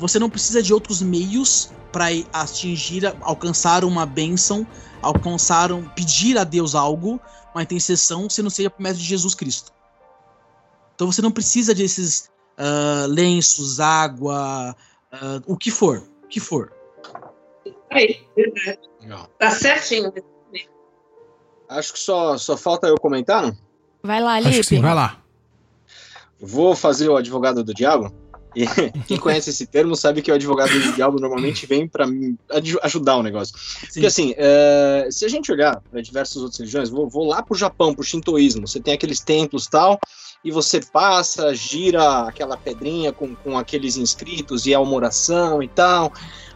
[0.00, 4.66] você não precisa de outros meios para atingir, alcançar uma bênção,
[5.00, 7.20] alcançar um, pedir a Deus algo,
[7.54, 9.70] uma intercessão, se não seja por meio de Jesus Cristo.
[10.96, 12.28] Então você não precisa desses
[12.60, 14.76] uh, lenços, água,
[15.12, 16.72] uh, o que for, o que for.
[17.90, 18.24] Aí,
[19.38, 20.12] Tá certinho.
[21.68, 23.56] Acho que só, só falta eu comentar, não?
[24.02, 24.64] Vai lá, Lipe.
[24.64, 25.22] Sim, vai lá.
[26.40, 28.12] Vou fazer o advogado do diabo.
[28.54, 28.66] E
[29.06, 32.06] quem conhece esse termo sabe que o advogado do diabo normalmente vem para
[32.82, 33.54] ajudar o negócio.
[33.58, 33.86] Sim.
[33.92, 37.56] Porque assim, é, se a gente olhar para diversas outras religiões, vou, vou lá pro
[37.56, 39.98] Japão, pro shintoísmo, você tem aqueles templos tal,
[40.44, 45.68] e você passa, gira aquela pedrinha com, com aqueles inscritos e é uma oração e
[45.68, 46.12] tal.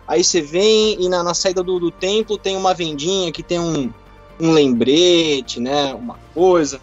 [0.07, 3.59] Aí você vem e na, na saída do, do templo tem uma vendinha que tem
[3.59, 3.93] um,
[4.41, 5.95] um lembrete, né?
[5.95, 6.81] Uma coisa.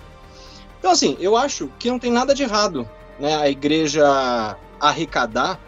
[0.80, 2.90] Então, assim, eu acho que não tem nada de errado,
[3.20, 3.36] né?
[3.36, 5.60] A igreja arrecadar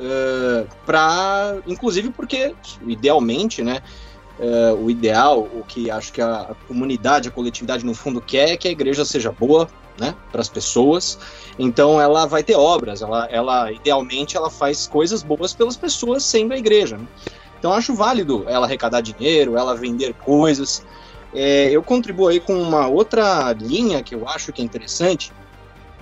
[0.00, 2.54] uh, para, inclusive porque,
[2.86, 3.80] idealmente, né?
[4.38, 8.50] Uh, o ideal, o que acho que a, a comunidade, a coletividade no fundo quer
[8.50, 9.68] é que a igreja seja boa,
[9.98, 11.18] né, para as pessoas.
[11.58, 16.54] Então ela vai ter obras, ela, ela idealmente ela faz coisas boas pelas pessoas sendo
[16.54, 16.96] a igreja.
[16.96, 17.06] Né?
[17.58, 20.84] Então acho válido ela arrecadar dinheiro, ela vender coisas.
[21.34, 25.32] É, eu contribuo aí com uma outra linha que eu acho que é interessante,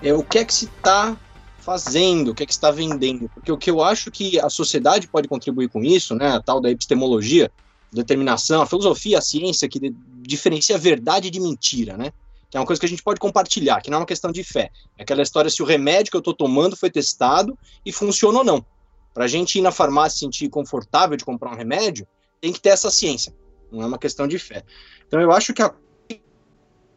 [0.02, 1.16] é o que é que se está
[1.60, 3.28] fazendo, o que é que está vendendo.
[3.28, 6.60] Porque o que eu acho que a sociedade pode contribuir com isso, né, a tal
[6.60, 7.50] da epistemologia,
[7.92, 12.12] determinação, a filosofia, a ciência que diferencia verdade de mentira, né?
[12.50, 14.42] que é uma coisa que a gente pode compartilhar, que não é uma questão de
[14.42, 14.72] fé.
[14.98, 17.56] É aquela história se o remédio que eu estou tomando foi testado
[17.86, 18.66] e funciona ou não.
[19.14, 22.06] Para a gente ir na farmácia e sentir confortável de comprar um remédio,
[22.40, 23.32] tem que ter essa ciência.
[23.70, 24.64] Não é uma questão de fé.
[25.06, 25.72] Então eu acho que a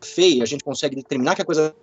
[0.01, 1.75] fé, a gente consegue determinar que a coisa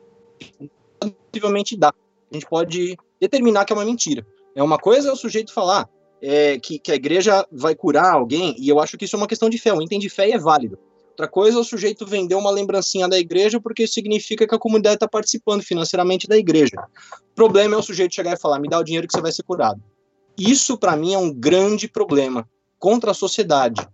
[1.31, 1.95] possivelmente dá.
[2.31, 4.27] A gente pode determinar que é uma mentira.
[4.55, 5.89] É uma coisa é o sujeito falar,
[6.23, 9.27] é, que, que a igreja vai curar alguém, e eu acho que isso é uma
[9.27, 10.79] questão de fé, um item de fé é válido.
[11.11, 14.59] Outra coisa é o sujeito vender uma lembrancinha da igreja porque isso significa que a
[14.59, 16.83] comunidade está participando financeiramente da igreja.
[17.33, 19.33] O problema é o sujeito chegar e falar: me dá o dinheiro que você vai
[19.33, 19.83] ser curado.
[20.39, 23.87] Isso, para mim, é um grande problema contra a sociedade,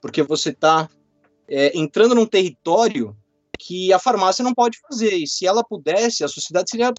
[0.00, 0.88] porque você está
[1.48, 3.16] é, entrando num território
[3.58, 6.94] que a farmácia não pode fazer, e se ela pudesse, a sociedade seria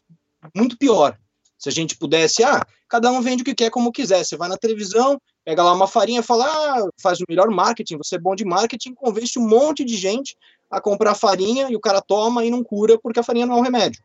[0.55, 1.17] muito pior.
[1.57, 4.23] Se a gente pudesse, ah, cada um vende o que quer como quiser.
[4.23, 8.15] Você vai na televisão, pega lá uma farinha, fala, ah, faz o melhor marketing, você
[8.15, 10.37] é bom de marketing, convence um monte de gente
[10.71, 13.59] a comprar farinha e o cara toma e não cura porque a farinha não é
[13.59, 14.01] um remédio.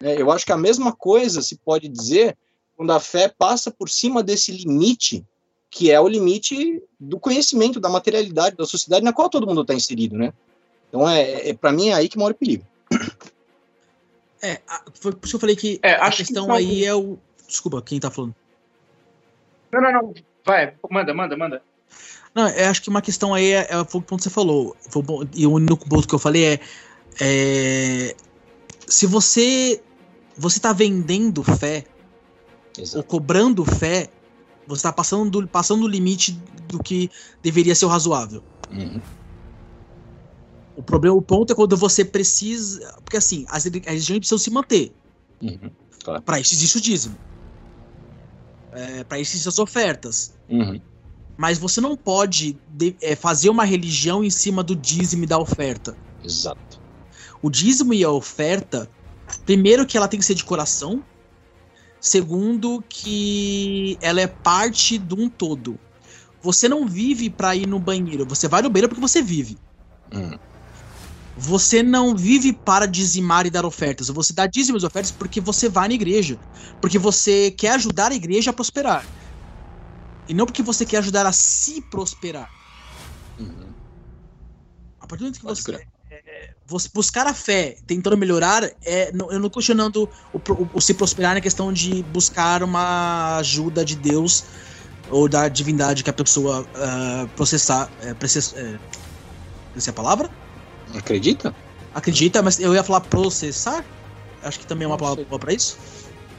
[0.00, 2.36] É, eu acho que a mesma coisa se pode dizer
[2.76, 5.24] quando a fé passa por cima desse limite,
[5.70, 9.74] que é o limite do conhecimento, da materialidade, da sociedade na qual todo mundo está
[9.74, 10.32] inserido, né?
[10.88, 12.64] Então, é, é para mim, é aí que mora o perigo.
[14.42, 14.60] É,
[14.94, 17.18] foi por isso que eu falei que é, a questão que aí é o.
[17.46, 18.34] Desculpa, quem tá falando?
[19.72, 20.14] Não, não, não.
[20.44, 21.62] Vai, manda, manda, manda.
[22.34, 24.76] Não, eu acho que uma questão aí é, é foi o ponto que você falou.
[25.34, 26.60] E o único ponto que eu falei é,
[27.20, 28.14] é.
[28.86, 29.82] se você.
[30.36, 31.84] Você tá vendendo fé,
[32.78, 32.98] Exato.
[32.98, 34.08] ou cobrando fé,
[34.68, 37.10] você tá passando do, passando o limite do que
[37.42, 38.40] deveria ser o razoável.
[38.70, 39.00] Uhum.
[40.78, 42.94] O problema, o ponto é quando você precisa.
[43.02, 44.92] Porque assim, as, as religiões precisam se manter.
[45.42, 45.72] Uhum,
[46.04, 46.22] claro.
[46.22, 47.16] Para isso existe o dízimo.
[48.70, 50.34] É, para isso existem as ofertas.
[50.48, 50.80] Uhum.
[51.36, 55.36] Mas você não pode de, é, fazer uma religião em cima do dízimo e da
[55.36, 55.96] oferta.
[56.22, 56.80] Exato.
[57.42, 58.88] O dízimo e a oferta,
[59.44, 61.02] primeiro que ela tem que ser de coração.
[62.00, 65.76] Segundo que ela é parte de um todo.
[66.40, 68.24] Você não vive para ir no banheiro.
[68.26, 69.58] Você vai no banheiro porque você vive.
[70.14, 70.38] Uhum.
[71.40, 74.08] Você não vive para dizimar e dar ofertas.
[74.08, 76.36] Você dá dízimos e ofertas porque você vai na igreja.
[76.80, 79.06] Porque você quer ajudar a igreja a prosperar.
[80.28, 82.50] E não porque você quer ajudar a se prosperar.
[83.38, 83.68] Uhum.
[85.00, 89.12] A partir do momento que você, é, é, você, buscar a fé tentando melhorar, é,
[89.12, 93.84] não, eu não questionando o, o, o, se prosperar na questão de buscar uma ajuda
[93.84, 94.44] de Deus
[95.08, 97.88] ou da divindade que a pessoa uh, processar.
[98.02, 98.76] É, process, é,
[99.76, 100.47] essa é a palavra?
[100.94, 101.54] Acredita?
[101.94, 103.84] Acredita, mas eu ia falar processar?
[104.42, 105.76] Acho que também é uma palavra boa pra isso.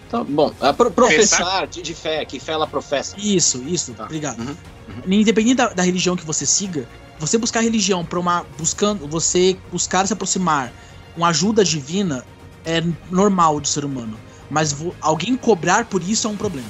[0.10, 0.52] Tá bom.
[0.62, 3.16] É pro, professar de, de, fé, que fé ela professa.
[3.18, 3.94] Isso, isso.
[3.94, 4.06] Tá.
[4.06, 4.40] Obrigado.
[4.40, 4.56] Uhum,
[4.88, 5.14] uhum.
[5.14, 6.88] Independente da, da, religião que você siga,
[7.20, 10.74] você buscar religião para uma buscando, você buscar se aproximar,
[11.16, 12.26] uma ajuda divina
[12.66, 12.82] é
[13.12, 14.20] normal de ser humano,
[14.50, 16.68] mas vo, alguém cobrar por isso é um problema.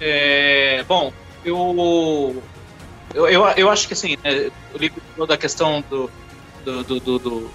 [0.00, 1.12] É, bom,
[1.44, 2.42] eu
[3.14, 6.10] eu, eu, eu acho que assim, né, o livro da questão do
[6.64, 7.50] do, do, do, do,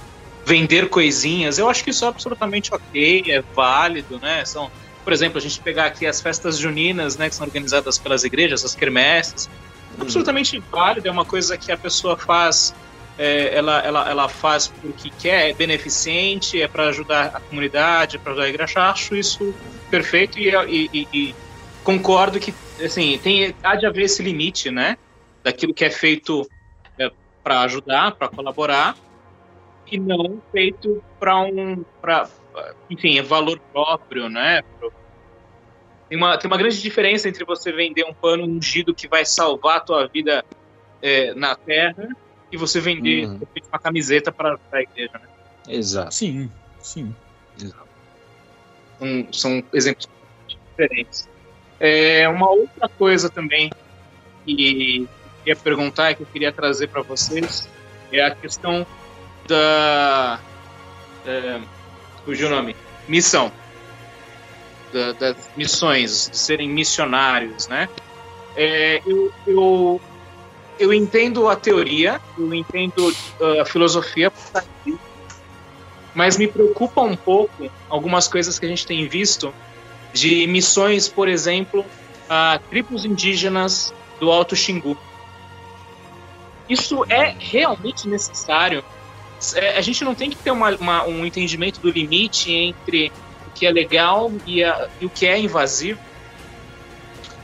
[0.45, 4.43] vender coisinhas, eu acho que isso é absolutamente ok, é válido, né?
[4.45, 4.71] São,
[5.03, 8.65] por exemplo, a gente pegar aqui as festas juninas, né, que são organizadas pelas igrejas,
[8.65, 10.01] as quermesses, uhum.
[10.03, 12.73] absolutamente válido, é uma coisa que a pessoa faz,
[13.17, 18.19] é, ela, ela, ela faz porque quer, é beneficente, é para ajudar a comunidade, é
[18.19, 19.53] para ajudar a igreja, acho isso
[19.91, 21.35] perfeito e, e, e,
[21.83, 22.53] concordo que,
[22.83, 24.97] assim, tem, há de haver esse limite, né,
[25.43, 26.47] daquilo que é feito
[27.43, 28.95] para ajudar, para colaborar,
[29.91, 32.29] e não feito para um, para,
[32.89, 34.61] enfim, é valor próprio, né?
[36.07, 39.77] Tem uma, tem uma grande diferença entre você vender um pano ungido que vai salvar
[39.77, 40.43] a tua vida
[41.01, 42.07] é, na terra
[42.51, 43.39] e você vender uhum.
[43.69, 45.27] uma camiseta para a igreja, né?
[45.67, 46.13] Exato.
[46.13, 47.15] Sim, sim.
[47.61, 47.87] Exato.
[48.97, 50.09] São, são exemplos
[50.47, 51.29] diferentes.
[51.79, 53.69] É, uma outra coisa também
[54.45, 55.07] que
[55.49, 57.67] queria perguntar, que eu queria trazer para vocês,
[58.11, 58.85] é a questão
[59.47, 60.39] da.
[61.25, 61.59] É,
[62.23, 62.75] cujo nome?
[63.07, 63.51] Missão.
[64.93, 67.87] Da, das missões, de serem missionários, né?
[68.55, 70.01] É, eu, eu,
[70.79, 73.13] eu entendo a teoria, eu entendo
[73.61, 74.31] a filosofia,
[76.13, 79.53] mas me preocupa um pouco algumas coisas que a gente tem visto
[80.11, 81.85] de missões, por exemplo,
[82.27, 84.97] a tribos indígenas do Alto Xingu.
[86.69, 88.83] Isso é realmente necessário?
[89.55, 93.11] É, a gente não tem que ter uma, uma, um entendimento do limite entre
[93.47, 95.99] o que é legal e, a, e o que é invasivo?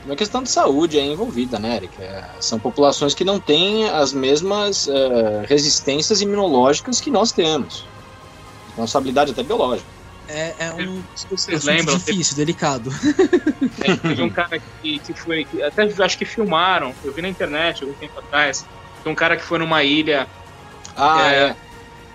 [0.04, 2.00] Uma questão de saúde é envolvida, né, Eric?
[2.00, 7.84] É, são populações que não têm as mesmas uh, resistências imunológicas que nós temos.
[8.68, 9.88] Responsabilidade até biológica.
[10.28, 12.46] É, é um Vocês lembram, difícil, teve...
[12.46, 12.90] delicado.
[13.80, 15.44] É, teve um cara que, que foi.
[15.44, 18.64] Que até acho que filmaram, eu vi na internet algum tempo atrás
[19.06, 20.26] tem um cara que foi numa ilha.
[20.96, 21.42] Ah, é.
[21.44, 21.56] é.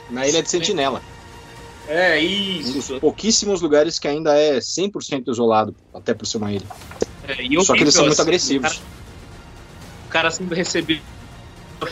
[0.09, 1.01] Na ilha de Sentinela.
[1.87, 2.97] É, isso.
[2.97, 6.65] Um pouquíssimos lugares que ainda é 100% isolado, até por ser uma ilha.
[7.25, 8.71] É, Só que eles são muito assim, agressivos.
[8.71, 8.85] O cara,
[10.05, 11.01] o cara sendo recebido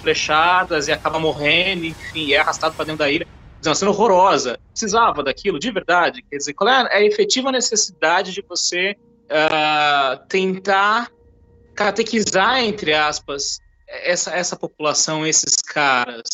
[0.01, 3.25] flechadas e acaba morrendo, enfim, é arrastado para dentro da ilha.
[3.63, 4.59] É uma cena horrorosa.
[4.71, 6.21] Precisava daquilo, de verdade.
[6.29, 8.97] Quer dizer, qual é a efetiva necessidade de você
[9.31, 11.09] uh, tentar
[11.73, 16.27] catequizar, entre aspas, essa, essa população, esses caras?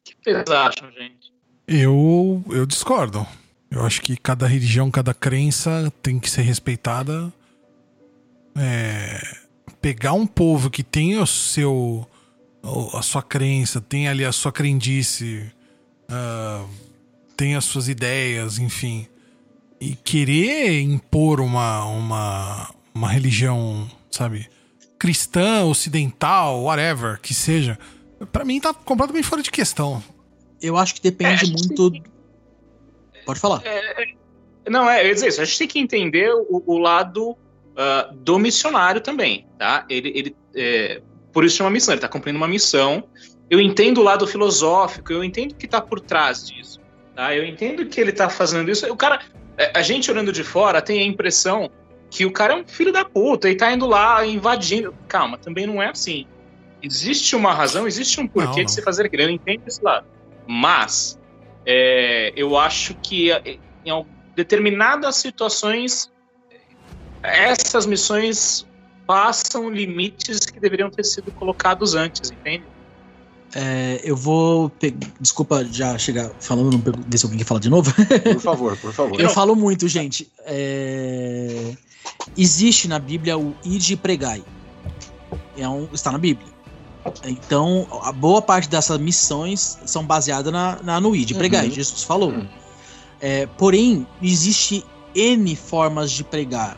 [0.00, 1.32] O que vocês acham, gente?
[1.66, 3.26] Eu, eu discordo.
[3.70, 7.32] Eu acho que cada religião, cada crença tem que ser respeitada.
[8.56, 9.20] É,
[9.80, 12.08] pegar um povo que tem o seu
[12.94, 15.50] a sua crença, tem ali a sua crendice,
[16.10, 16.68] uh,
[17.36, 19.06] tem as suas ideias, enfim.
[19.80, 24.48] E querer impor uma, uma, uma religião, sabe,
[24.98, 27.78] cristã, ocidental, whatever, que seja,
[28.32, 30.02] para mim tá completamente fora de questão.
[30.60, 31.92] Eu acho que depende é, muito.
[31.92, 32.02] Que...
[33.24, 33.62] Pode falar.
[33.64, 35.40] É, é, não, é, eu ia dizer isso.
[35.40, 39.86] A gente tem que entender o, o lado uh, do missionário também, tá?
[39.88, 41.00] Ele, ele é,
[41.32, 43.04] por isso chama missão, ele está cumprindo uma missão.
[43.48, 46.80] Eu entendo o lado filosófico, eu entendo o que está por trás disso.
[47.14, 47.34] Tá?
[47.34, 48.90] Eu entendo que ele está fazendo isso.
[48.92, 49.20] O cara,
[49.56, 51.70] é, a gente olhando de fora tem a impressão
[52.10, 54.94] que o cara é um filho da puta e está indo lá invadindo.
[55.06, 56.26] Calma, também não é assim.
[56.82, 58.64] Existe uma razão, existe um porquê não, não.
[58.64, 59.22] de se fazer aquilo.
[59.24, 60.06] Eu entendo esse lado.
[60.46, 61.18] Mas
[61.66, 66.10] é, eu acho que é, em determinadas situações
[67.22, 68.66] essas missões
[69.06, 72.64] passam limites que deveriam ter sido colocados antes, entende?
[73.54, 74.68] É, eu vou.
[74.68, 74.94] Pe...
[75.18, 77.92] Desculpa já chegar falando, não ver se alguém quer falar de novo.
[78.22, 79.18] Por favor, por favor.
[79.20, 80.30] Eu falo muito, gente.
[80.44, 81.74] É...
[82.36, 84.42] Existe na Bíblia o id e pregai.
[85.56, 85.88] É um...
[85.92, 86.48] Está na Bíblia.
[87.24, 91.72] Então, a boa parte dessas missões são baseadas na, na no id, pregai, uhum.
[91.72, 92.30] Jesus falou.
[92.30, 92.46] Uhum.
[93.20, 94.84] É, porém, existe
[95.14, 96.76] N formas de pregar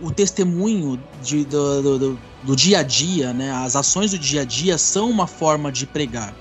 [0.00, 3.52] o testemunho de, do, do, do, dia a dia, né?
[3.52, 6.34] As ações do dia a dia são uma forma de pregar.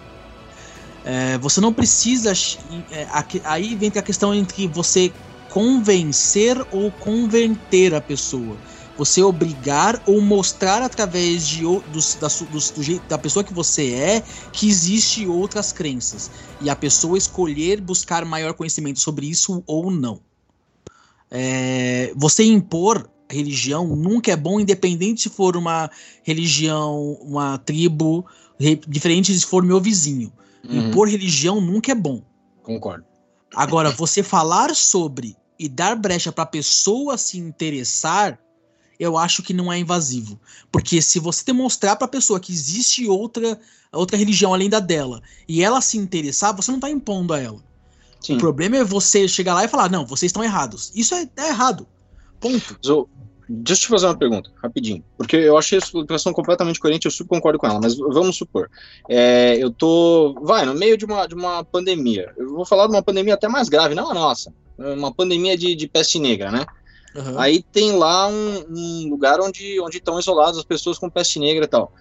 [1.03, 2.31] É, você não precisa.
[2.91, 3.07] É,
[3.43, 5.11] aí vem a questão entre você
[5.51, 8.57] convencer ou converter a pessoa.
[8.97, 13.93] Você obrigar ou mostrar através de, dos, da, dos, do jeito, da pessoa que você
[13.93, 14.23] é
[14.53, 16.31] que existe outras crenças.
[16.61, 20.21] E a pessoa escolher buscar maior conhecimento sobre isso ou não.
[21.29, 25.89] É, você impor religião nunca é bom, independente se for uma
[26.23, 28.25] religião, uma tribo,
[28.87, 30.31] diferente se for meu vizinho.
[30.63, 30.89] Uhum.
[30.89, 32.21] Impor religião nunca é bom.
[32.61, 33.05] Concordo.
[33.53, 38.39] Agora, você falar sobre e dar brecha para a pessoa se interessar,
[38.99, 40.39] eu acho que não é invasivo.
[40.71, 43.59] Porque se você demonstrar para a pessoa que existe outra,
[43.91, 47.59] outra religião além da dela e ela se interessar, você não está impondo a ela.
[48.19, 48.37] Sim.
[48.37, 50.91] O problema é você chegar lá e falar, não, vocês estão errados.
[50.95, 51.85] Isso é, é errado.
[52.39, 52.75] Ponto.
[52.83, 53.07] Zo,
[53.47, 55.03] deixa eu te fazer uma pergunta, rapidinho.
[55.15, 58.67] Porque eu achei a explicação completamente coerente, eu super concordo com ela, mas vamos supor.
[59.07, 62.33] É, eu tô, vai, no meio de uma, de uma pandemia.
[62.35, 64.51] Eu vou falar de uma pandemia até mais grave, não a nossa.
[64.95, 66.65] Uma pandemia de, de peste negra, né?
[67.15, 67.39] Uhum.
[67.39, 71.65] Aí tem lá um, um, lugar onde, onde estão isoladas as pessoas com peste negra
[71.65, 71.91] e tal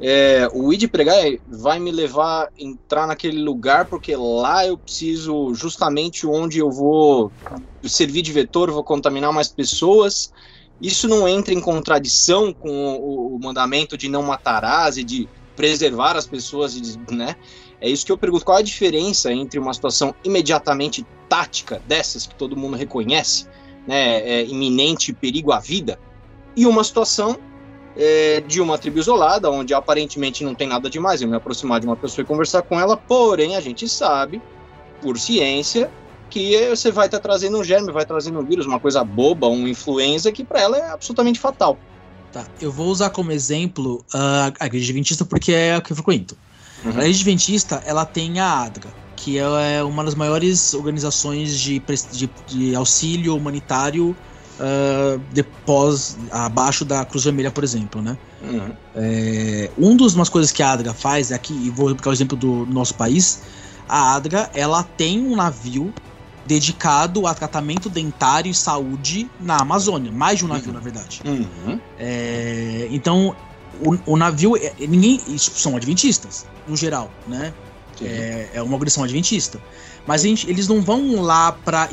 [0.00, 5.54] é, o id pregar vai me levar a entrar naquele lugar porque lá eu preciso
[5.54, 7.30] justamente onde eu vou
[7.84, 10.32] servir de vetor, vou contaminar mais pessoas.
[10.80, 16.16] Isso não entra em contradição com o, o mandamento de não matarás e de preservar
[16.16, 16.76] as pessoas,
[17.10, 17.36] né?
[17.80, 18.44] É isso que eu pergunto.
[18.44, 23.46] Qual a diferença entre uma situação imediatamente tática dessas que todo mundo reconhece,
[23.88, 25.98] né, é, iminente perigo à vida,
[26.56, 27.36] e uma situação
[27.96, 31.86] é, de uma tribo isolada, onde aparentemente não tem nada demais eu me aproximar de
[31.86, 34.40] uma pessoa e conversar com ela, porém a gente sabe,
[35.02, 35.90] por ciência,
[36.30, 39.48] que você vai estar tá trazendo um germe, vai trazendo um vírus, uma coisa boba,
[39.48, 41.76] uma influenza, que para ela é absolutamente fatal.
[42.32, 45.96] Tá, eu vou usar como exemplo uh, a Igreja Adventista porque é o que eu
[45.96, 46.36] frequento.
[46.84, 46.90] Uhum.
[46.90, 52.30] A Igreja Adventista, ela tem a ADRA, que é uma das maiores organizações de, de,
[52.46, 54.14] de auxílio humanitário
[54.60, 58.18] uh, depois, abaixo da Cruz Vermelha, por exemplo, né?
[58.42, 58.72] Uhum.
[58.94, 62.36] É, um dos umas coisas que a ADRA faz aqui, e vou pegar o exemplo
[62.36, 63.40] do nosso país,
[63.88, 65.90] a ADRA ela tem um navio
[66.44, 70.74] dedicado a tratamento dentário e saúde na Amazônia, mais de um navio, uhum.
[70.74, 71.22] na verdade.
[71.24, 71.80] Uhum.
[71.98, 73.34] É, então,
[73.80, 77.54] o, o, navio, é, ninguém, são adventistas, no geral, né?
[78.02, 79.60] É, é, uma agressão adventista.
[80.06, 81.88] Mas gente, eles não vão lá para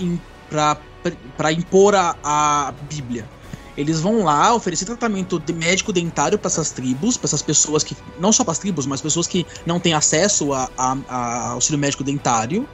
[1.38, 3.28] para impor a, a Bíblia.
[3.76, 7.96] Eles vão lá oferecer tratamento de médico dentário para essas tribos, para essas pessoas que.
[8.20, 11.80] Não só para as tribos, mas pessoas que não têm acesso a, a, a auxílio
[11.80, 12.68] médico dentário.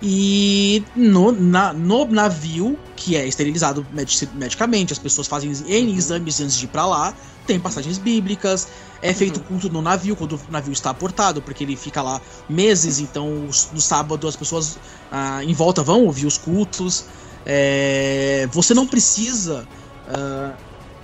[0.00, 3.86] E no, na, no navio, que é esterilizado
[4.34, 7.14] medicamente, as pessoas fazem N exames antes de ir pra lá,
[7.46, 8.68] tem passagens bíblicas,
[9.00, 9.46] é feito uhum.
[9.46, 13.80] culto no navio, quando o navio está aportado, porque ele fica lá meses, então no
[13.80, 14.78] sábado as pessoas
[15.10, 17.04] ah, em volta vão ouvir os cultos.
[17.44, 19.66] É, você não precisa.
[20.06, 20.54] Uh,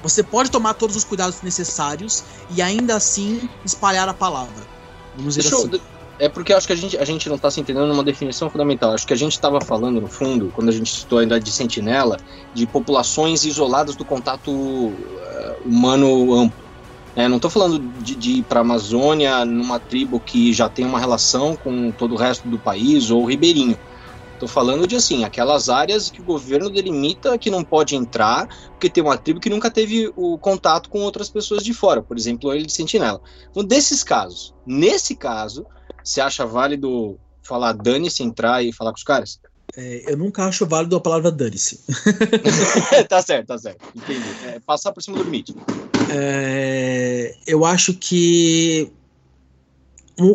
[0.02, 4.66] você pode tomar todos os cuidados necessários e ainda assim espalhar a palavra.
[5.16, 5.74] Vamos dizer Deixa assim.
[5.74, 8.50] Eu, é porque acho que a gente, a gente não está se entendendo numa definição
[8.50, 8.92] fundamental.
[8.92, 12.16] Acho que a gente estava falando, no fundo, quando a gente citou ainda de sentinela,
[12.52, 14.94] de populações isoladas do contato uh,
[15.64, 16.68] humano amplo.
[17.14, 20.84] É, não estou falando de, de ir para a Amazônia numa tribo que já tem
[20.84, 23.78] uma relação com todo o resto do país ou ribeirinho.
[24.34, 28.88] Estou falando de assim, aquelas áreas que o governo delimita que não pode entrar, porque
[28.88, 32.52] tem uma tribo que nunca teve o contato com outras pessoas de fora, por exemplo,
[32.52, 33.20] ele de sentinela.
[33.50, 35.66] Então, desses casos, nesse caso,
[36.08, 39.38] você acha válido falar dane-se, entrar e falar com os caras?
[39.76, 41.80] É, eu nunca acho válido a palavra dane-se.
[43.08, 43.84] tá certo, tá certo.
[43.94, 44.26] Entendi.
[44.46, 45.54] É, passar por cima do limite.
[46.10, 48.90] É, eu acho que.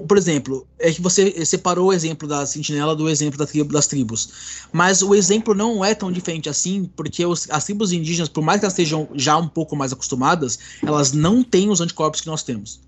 [0.08, 3.86] Por exemplo, é que você separou o exemplo da sentinela do exemplo da tribo, das
[3.86, 4.68] tribos.
[4.72, 8.60] Mas o exemplo não é tão diferente assim, porque os, as tribos indígenas, por mais
[8.60, 12.44] que elas estejam já um pouco mais acostumadas, elas não têm os anticorpos que nós
[12.44, 12.80] temos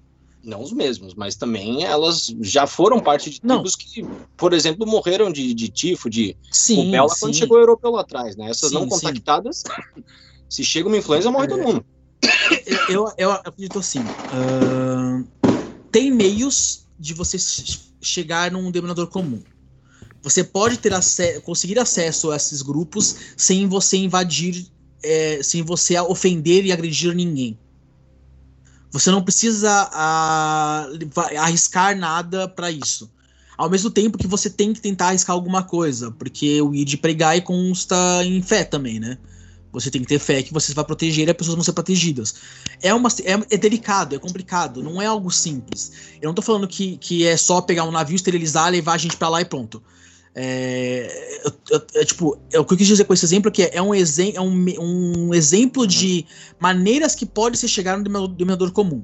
[0.45, 3.91] não os mesmos, mas também elas já foram parte de tribos não.
[3.91, 4.05] que,
[4.37, 7.19] por exemplo, morreram de, de tifo, de sim, rubéola sim.
[7.19, 8.49] quando chegou o europeu lá atrás, né?
[8.49, 9.63] Essas sim, não contactadas,
[10.49, 11.85] se chega uma influenza, morre é, todo mundo.
[12.89, 15.27] Eu, eu, acredito assim, uh,
[15.91, 17.37] tem meios de você
[18.01, 19.41] chegar num denominador comum.
[20.21, 20.91] Você pode ter
[21.43, 24.65] conseguir acesso a esses grupos sem você invadir,
[25.03, 27.59] é, sem você ofender e agredir ninguém.
[28.95, 30.87] Você não precisa a,
[31.37, 33.11] arriscar nada para isso.
[33.57, 36.95] Ao mesmo tempo que você tem que tentar arriscar alguma coisa, porque o ir de
[36.95, 39.17] pregar consta em fé também, né?
[39.73, 42.35] Você tem que ter fé que você vai proteger e as pessoas vão ser protegidas.
[42.81, 45.91] É, uma, é, é, delicado, é complicado, não é algo simples.
[46.21, 49.17] Eu não tô falando que, que é só pegar um navio, esterilizar, levar a gente
[49.17, 49.83] para lá e pronto.
[50.37, 51.39] É,
[51.93, 53.93] é, tipo, é, o que eu quis dizer com esse exemplo é que é um,
[53.93, 56.25] é um, um exemplo de
[56.59, 59.01] maneiras que pode se chegar no denominador comum.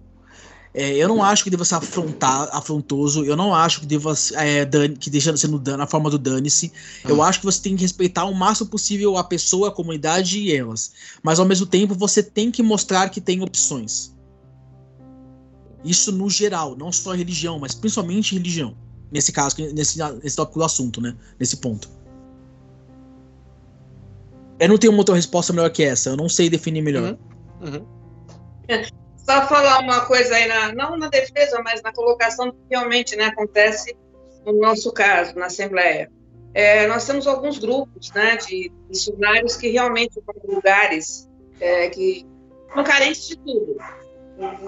[0.74, 4.64] É, eu não acho que deva ser afrontar, afrontoso, eu não acho que deva é,
[4.66, 6.72] dan, que deixa sendo dan, na forma do dane-se.
[7.06, 7.24] Eu hum.
[7.24, 10.92] acho que você tem que respeitar o máximo possível a pessoa, a comunidade e elas.
[11.24, 14.14] Mas ao mesmo tempo você tem que mostrar que tem opções.
[15.84, 18.76] Isso no geral, não só religião, mas principalmente religião
[19.12, 21.16] nesse caso, nesse, nesse tópico do assunto, né?
[21.40, 21.90] Nesse ponto.
[24.60, 27.18] Eu não tenho uma outra resposta melhor que essa, eu não sei definir melhor.
[27.62, 27.74] Uhum.
[27.74, 27.86] Uhum.
[29.18, 33.26] Só falar uma coisa aí, na, não na defesa, mas na colocação que realmente né,
[33.26, 33.96] acontece
[34.46, 36.12] no nosso caso, na Assembleia.
[36.54, 42.26] É, nós temos alguns grupos né, de missionários que realmente vão em lugares é, que
[42.74, 43.78] são carentes de tudo.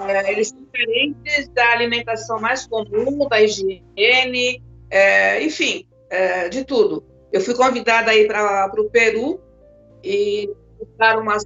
[0.07, 7.03] É, eles são carentes da alimentação mais comum, da higiene, é, enfim, é, de tudo.
[7.31, 9.41] Eu fui convidada aí para o Peru
[10.03, 10.49] e
[10.97, 11.37] para uma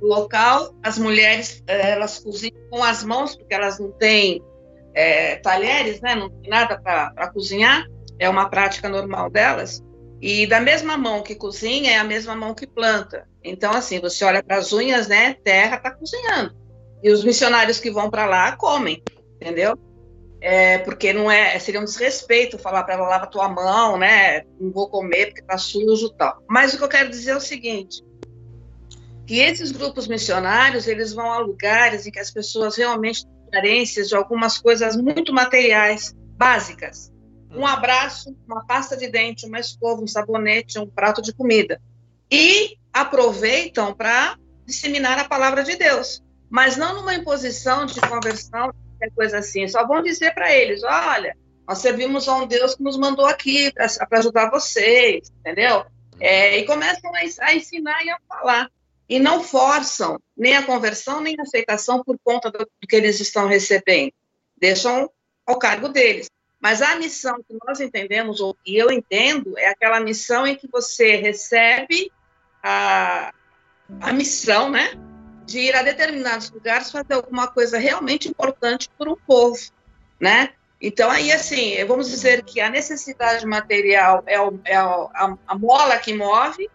[0.00, 4.42] local, as mulheres é, elas cozinham com as mãos porque elas não têm
[4.94, 6.14] é, talheres, né?
[6.14, 7.86] Não tem nada para cozinhar.
[8.18, 9.84] É uma prática normal delas.
[10.20, 13.28] E da mesma mão que cozinha é a mesma mão que planta.
[13.44, 15.34] Então assim, você olha para as unhas, né?
[15.44, 16.56] Terra está cozinhando.
[17.06, 19.00] E os missionários que vão para lá comem,
[19.36, 19.78] entendeu?
[20.40, 24.42] É, porque não é seria um desrespeito falar para ela lava tua mão, né?
[24.58, 26.42] Não vou comer porque tá sujo, tal.
[26.48, 28.02] Mas o que eu quero dizer é o seguinte:
[29.24, 34.08] que esses grupos missionários eles vão a lugares em que as pessoas realmente têm carências
[34.08, 37.12] de algumas coisas muito materiais, básicas.
[37.52, 41.80] Um abraço, uma pasta de dente, uma escova, um sabonete, um prato de comida.
[42.28, 49.14] E aproveitam para disseminar a palavra de Deus mas não numa imposição de conversão, qualquer
[49.14, 49.66] coisa assim.
[49.68, 51.36] Só vão dizer para eles: olha,
[51.66, 55.84] nós servimos a um Deus que nos mandou aqui para ajudar vocês, entendeu?
[56.20, 57.10] É, e começam
[57.40, 58.70] a, ensinar e a falar.
[59.08, 63.20] E não forçam nem a conversão, nem a aceitação por conta do, do que eles
[63.20, 64.12] estão recebendo.
[64.56, 65.10] Deixam
[65.44, 66.28] ao cargo deles.
[66.60, 70.66] Mas a missão que nós entendemos, ou que eu entendo, é aquela missão em que
[70.66, 72.10] você recebe
[72.62, 73.32] a,
[74.00, 74.90] a missão, né?
[75.46, 79.58] De ir a determinados lugares fazer alguma coisa realmente importante para o povo,
[80.20, 80.50] né?
[80.80, 85.96] Então, aí, assim, vamos dizer que a necessidade material é, o, é a, a, mola
[85.98, 86.68] que move,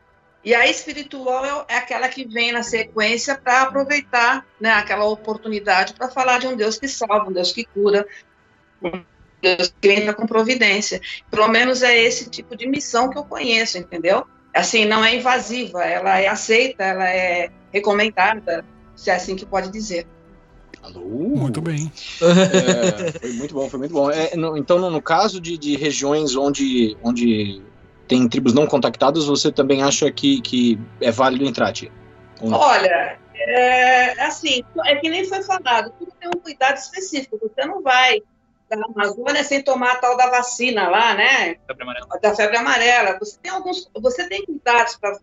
[0.43, 5.93] e a espiritual é, é aquela que vem na sequência para aproveitar né, aquela oportunidade
[5.93, 8.07] para falar de um Deus que salva, um Deus que cura,
[9.39, 10.99] Deus entra com providência.
[11.29, 14.25] Pelo menos é esse tipo de missão que eu conheço, entendeu?
[14.53, 18.65] Assim, não é invasiva, ela é aceita, ela é recomendada,
[18.95, 20.05] se é assim que pode dizer.
[20.83, 21.01] Alô?
[21.01, 21.91] Muito bem.
[22.21, 24.11] É, foi muito bom, foi muito bom.
[24.11, 27.61] É, no, então, no, no, caso de, de regiões onde, onde
[28.07, 31.91] tem tribos não contactadas, você também acha que, que é válido entrar, tia?
[32.41, 37.39] Olha, é, assim, é que nem foi falado, tudo tem um cuidado específico.
[37.39, 38.21] Você não vai
[38.77, 41.55] da Amazônia sem tomar a tal da vacina lá, né?
[41.67, 41.85] Febre
[42.21, 43.17] da febre amarela.
[43.19, 45.17] Você tem alguns, você tem cuidados para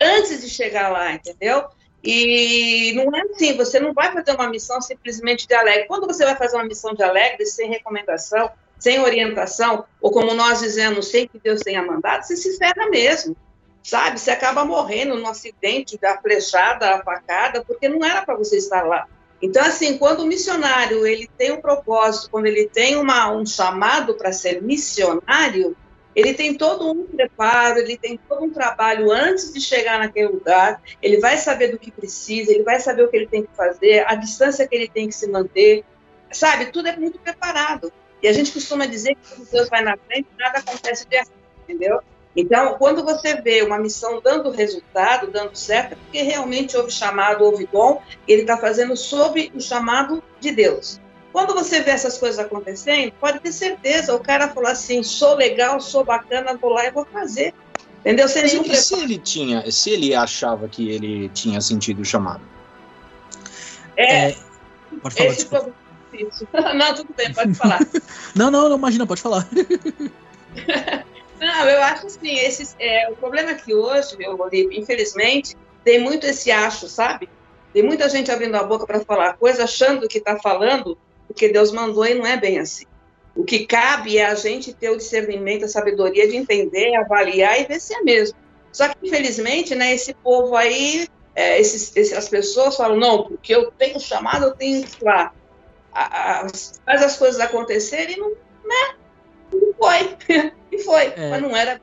[0.00, 1.64] antes de chegar lá, entendeu?
[2.02, 5.86] E não é assim, você não vai fazer uma missão simplesmente de alegre.
[5.86, 10.60] Quando você vai fazer uma missão de alegre, sem recomendação, sem orientação, ou como nós
[10.60, 13.36] dizemos, sem que Deus tenha mandado, você se ferra mesmo,
[13.82, 14.20] sabe?
[14.20, 18.86] Você acaba morrendo num acidente da flechada, a facada, porque não era para você estar
[18.86, 19.08] lá.
[19.40, 24.14] Então, assim, quando o missionário ele tem um propósito, quando ele tem uma, um chamado
[24.14, 25.76] para ser missionário,
[26.14, 30.80] ele tem todo um preparo, ele tem todo um trabalho antes de chegar naquele lugar,
[31.02, 34.02] ele vai saber do que precisa, ele vai saber o que ele tem que fazer,
[34.08, 35.84] a distância que ele tem que se manter,
[36.32, 36.66] sabe?
[36.66, 37.92] Tudo é muito preparado.
[38.22, 41.30] E a gente costuma dizer que quando Deus vai na frente, nada acontece de errado,
[41.62, 42.00] entendeu?
[42.36, 47.42] Então, quando você vê uma missão dando resultado, dando certo, é porque realmente houve chamado,
[47.42, 51.00] houve dom, ele está fazendo sob o chamado de Deus.
[51.32, 55.80] Quando você vê essas coisas acontecendo, pode ter certeza, o cara falou assim, sou legal,
[55.80, 57.54] sou bacana, vou lá e vou fazer.
[58.00, 58.28] Entendeu?
[58.28, 62.42] Sem nenhum se ele tinha, se ele achava que ele tinha sentido o chamado?
[63.96, 64.36] É, é
[65.02, 66.46] pode falar, esse
[66.76, 67.80] Não, tudo bem, pode falar.
[68.36, 69.46] não, não, não, imagina, pode falar.
[71.38, 75.54] Não, eu acho assim, esses, é, o problema é que hoje, meu Olívio, infelizmente,
[75.84, 77.28] tem muito esse acho, sabe?
[77.72, 80.96] Tem muita gente abrindo a boca para falar coisa, achando que está falando
[81.26, 82.86] porque Deus mandou e não é bem assim.
[83.34, 87.64] O que cabe é a gente ter o discernimento, a sabedoria de entender, avaliar e
[87.64, 88.38] ver se é mesmo.
[88.72, 93.54] Só que, infelizmente, né, esse povo aí, é, esses, esses, as pessoas falam, não, porque
[93.54, 95.32] eu tenho chamado, eu tenho que lá.
[96.84, 98.96] faz as coisas acontecerem e não, né?
[99.52, 100.16] Não foi.
[100.72, 101.04] e foi.
[101.16, 101.30] É.
[101.30, 101.80] Mas não era.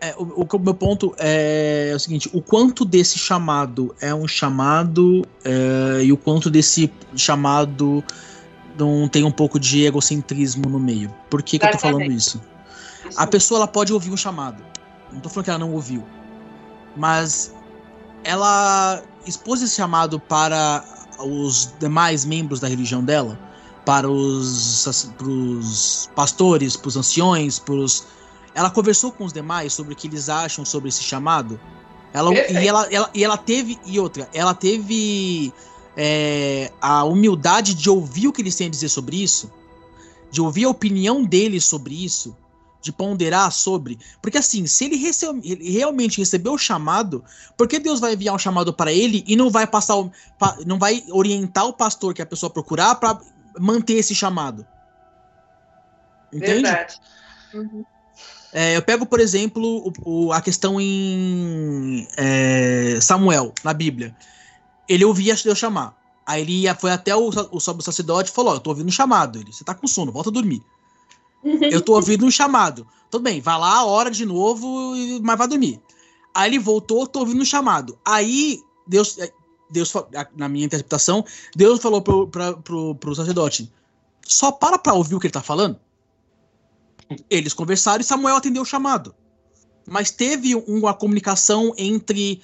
[0.00, 4.28] É, o, o, meu ponto é, é, o seguinte: o quanto desse chamado é um
[4.28, 8.04] chamado é, e o quanto desse chamado
[8.78, 11.14] não tem um pouco de egocentrismo no meio.
[11.30, 12.40] Por que, que eu tô falando isso?
[13.16, 14.62] A pessoa ela pode ouvir um chamado.
[15.12, 16.04] Não tô falando que ela não ouviu.
[16.96, 17.54] Mas
[18.24, 20.84] ela expôs esse chamado para
[21.18, 23.38] os demais membros da religião dela
[23.84, 28.04] para os, pros pastores, para os anciões, pros...
[28.54, 31.60] ela conversou com os demais sobre o que eles acham sobre esse chamado.
[32.12, 35.52] Ela, e, ela, ela, e ela teve, e outra, ela teve
[35.96, 39.50] é, a humildade de ouvir o que eles têm a dizer sobre isso,
[40.30, 42.34] de ouvir a opinião deles sobre isso,
[42.80, 43.98] de ponderar sobre.
[44.22, 47.24] Porque assim, se ele, rece ele realmente recebeu o chamado,
[47.56, 50.10] por que Deus vai enviar um chamado para ele e não vai passar o,
[50.66, 53.18] não vai orientar o pastor que a pessoa procurar para
[53.58, 54.66] manter esse chamado.
[56.32, 56.62] Entende?
[56.62, 57.00] Verdade.
[57.52, 57.84] Uhum.
[58.52, 64.16] É, eu pego, por exemplo, o, o, a questão em é, Samuel, na Bíblia.
[64.88, 65.96] Ele ouvia Deus chamar.
[66.26, 68.88] Aí ele ia, foi até o, o, o sacerdote e falou: oh, Eu tô ouvindo
[68.88, 69.38] um chamado.
[69.38, 70.62] Ele, você tá com sono, volta a dormir.
[71.44, 72.86] eu tô ouvindo um chamado.
[73.10, 75.80] Tudo bem, vai lá, a hora de novo, mas vai dormir.
[76.32, 77.98] Aí ele voltou, tô ouvindo um chamado.
[78.04, 79.16] Aí Deus,
[79.74, 79.92] Deus,
[80.36, 81.24] na minha interpretação,
[81.54, 83.70] Deus falou pro, pra, pro, pro sacerdote:
[84.24, 85.78] só para pra ouvir o que ele tá falando.
[87.28, 89.14] Eles conversaram e Samuel atendeu o chamado.
[89.86, 92.40] Mas teve uma comunicação entre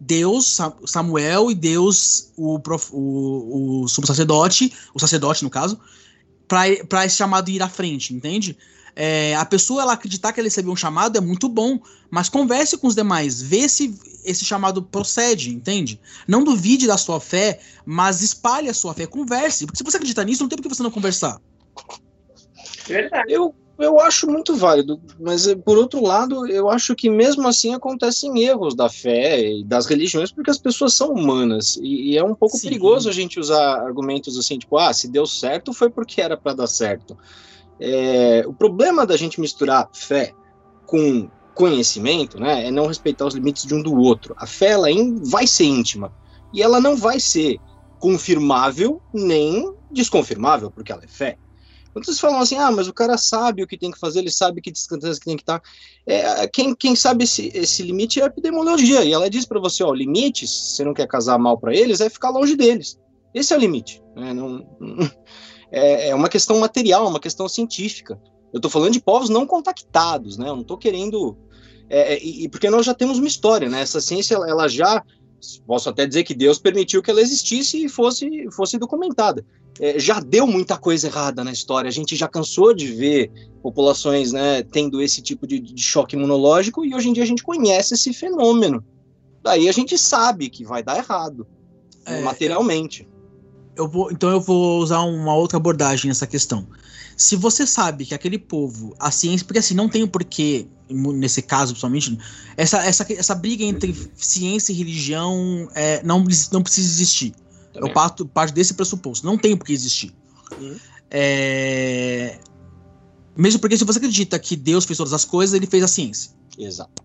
[0.00, 2.58] Deus, Samuel e Deus, o,
[2.92, 5.78] o, o sacerdote, o sacerdote no caso,
[6.48, 8.56] para esse chamado ir à frente, entende?
[8.94, 11.78] É, a pessoa ela acreditar que ela recebeu um chamado é muito bom,
[12.10, 16.00] mas converse com os demais, vê se esse chamado procede, entende?
[16.26, 20.24] Não duvide da sua fé, mas espalhe a sua fé, converse, porque se você acreditar
[20.24, 21.40] nisso, não tem por que você não conversar.
[22.86, 23.32] Verdade.
[23.32, 27.72] Eu, eu acho muito válido, mas eh, por outro lado, eu acho que mesmo assim
[27.72, 32.24] acontecem erros da fé e das religiões, porque as pessoas são humanas, e, e é
[32.24, 32.68] um pouco Sim.
[32.68, 36.54] perigoso a gente usar argumentos assim, tipo, ah, se deu certo foi porque era para
[36.54, 37.16] dar certo.
[37.80, 40.32] É, o problema da gente misturar fé
[40.86, 44.34] com conhecimento, né, é não respeitar os limites de um do outro.
[44.38, 44.88] A fé ela
[45.24, 46.12] vai ser íntima
[46.52, 47.58] e ela não vai ser
[47.98, 51.36] confirmável nem desconfirmável, porque ela é fé.
[51.92, 54.30] Quando vocês falam assim, ah, mas o cara sabe o que tem que fazer, ele
[54.30, 55.60] sabe que distância que tem que estar.
[56.06, 59.02] É, quem, quem sabe esse, esse limite é a epidemiologia.
[59.04, 61.74] E ela diz para você, ó, o limite, se você não quer casar mal para
[61.74, 62.96] eles, é ficar longe deles.
[63.34, 64.00] Esse é o limite.
[64.14, 64.32] Né?
[64.32, 65.10] Não, não,
[65.70, 68.20] é, é uma questão material, uma questão científica.
[68.52, 70.48] Eu estou falando de povos não contactados, né?
[70.48, 71.36] Eu não estou querendo.
[71.88, 73.80] É, é, e, porque nós já temos uma história, né?
[73.80, 75.02] Essa ciência, ela já.
[75.66, 79.42] Posso até dizer que Deus permitiu que ela existisse e fosse, fosse documentada.
[79.80, 81.88] É, já deu muita coisa errada na história.
[81.88, 83.32] A gente já cansou de ver
[83.62, 87.42] populações né, tendo esse tipo de, de choque imunológico e hoje em dia a gente
[87.42, 88.84] conhece esse fenômeno.
[89.42, 91.46] Daí a gente sabe que vai dar errado,
[92.04, 93.08] é, materialmente.
[93.08, 93.19] Eu,
[93.80, 96.66] eu vou, então eu vou usar uma outra abordagem nessa questão.
[97.16, 101.72] Se você sabe que aquele povo, a ciência, porque assim, não tem porquê, nesse caso
[101.72, 102.18] principalmente,
[102.56, 107.34] essa, essa, essa briga entre ciência e religião é, não, não precisa existir.
[107.74, 109.26] Eu parto, parto desse pressuposto.
[109.26, 110.12] Não tem por que existir.
[110.60, 110.76] Uhum.
[111.10, 112.38] É...
[113.36, 116.32] Mesmo porque se você acredita que Deus fez todas as coisas, ele fez a ciência.
[116.58, 117.02] Exato.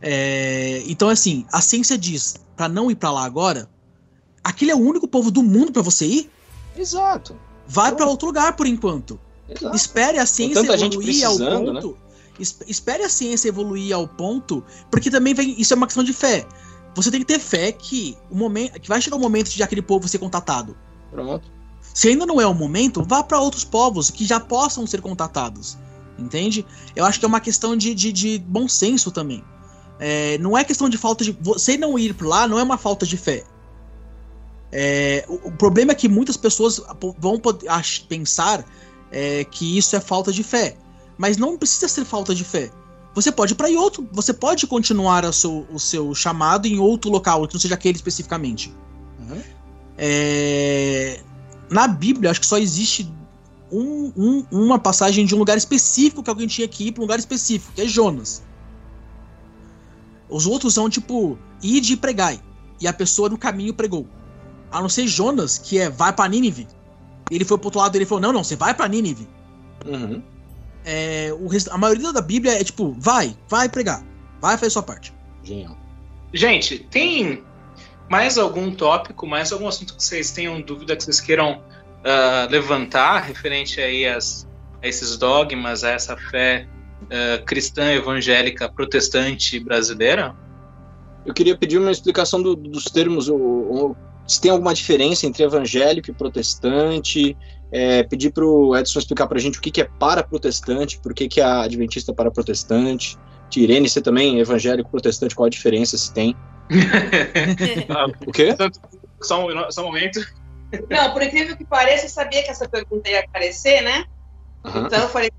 [0.00, 0.82] É...
[0.86, 3.68] Então, assim, a ciência diz para não ir para lá agora,
[4.42, 6.30] aquele é o único povo do mundo para você ir?
[6.76, 7.36] Exato.
[7.66, 9.18] Vai para outro lugar por enquanto.
[9.48, 9.76] Exato.
[9.76, 11.50] Espere a ciência evoluir ao né?
[11.50, 11.88] ponto.
[11.88, 12.02] Né?
[12.66, 16.46] Espere a ciência evoluir ao ponto, porque também vem, isso é uma questão de fé.
[16.94, 19.82] Você tem que ter fé que o momento, que vai chegar o momento de aquele
[19.82, 20.76] povo ser contatado.
[21.10, 21.50] Pronto.
[21.94, 25.76] Se ainda não é o momento, vá para outros povos que já possam ser contatados.
[26.18, 26.64] Entende?
[26.94, 29.42] Eu acho que é uma questão de, de, de bom senso também.
[29.98, 31.36] É, não é questão de falta de.
[31.40, 33.44] Você não ir lá não é uma falta de fé.
[34.72, 36.80] É, o, o, problema é que muitas pessoas
[37.18, 37.40] vão
[38.08, 38.64] pensar
[39.10, 40.76] é, que isso é falta de fé.
[41.18, 42.70] Mas não precisa ser falta de fé.
[43.14, 47.10] Você pode ir para outro, você pode continuar o seu, o seu chamado em outro
[47.10, 48.74] local, que não seja aquele especificamente.
[49.20, 49.42] Uhum.
[49.98, 51.20] É,
[51.70, 53.12] na Bíblia, acho que só existe
[53.70, 57.04] um, um, uma passagem de um lugar específico que alguém tinha que ir para um
[57.04, 58.42] lugar específico, que é Jonas.
[60.30, 62.40] Os outros são tipo, ide e pregai.
[62.80, 64.06] E a pessoa no caminho pregou.
[64.72, 66.66] A não ser Jonas, que é vai para Nínive.
[67.30, 69.28] Ele foi pro outro lado e ele falou: Não, não, você vai para Nínive.
[69.86, 70.22] Uhum.
[70.84, 71.68] É, o rest...
[71.70, 74.04] A maioria da Bíblia é tipo: vai, vai pregar,
[74.40, 75.12] vai fazer sua parte.
[75.44, 75.76] Genial.
[76.32, 77.44] Gente, tem
[78.08, 81.62] mais algum tópico, mais algum assunto que vocês tenham dúvida que vocês queiram
[82.02, 84.46] uh, levantar referente aí as,
[84.82, 86.66] a esses dogmas, a essa fé
[87.04, 90.34] uh, cristã evangélica protestante brasileira?
[91.24, 93.96] Eu queria pedir uma explicação do, dos termos, o, o,
[94.26, 97.36] se tem alguma diferença entre evangélico e protestante.
[97.74, 101.00] É, pedir para o Edson explicar para a gente o que, que é para protestante,
[101.00, 103.18] por que, que é a adventista para protestante.
[103.48, 106.36] Tirene, você também é evangélico protestante, qual a diferença se tem?
[108.26, 108.54] o quê?
[109.22, 110.20] Só um, só um momento.
[110.90, 114.04] Não, por incrível que pareça, eu sabia que essa pergunta ia aparecer, né?
[114.64, 114.86] Uhum.
[114.86, 115.30] Então eu falei,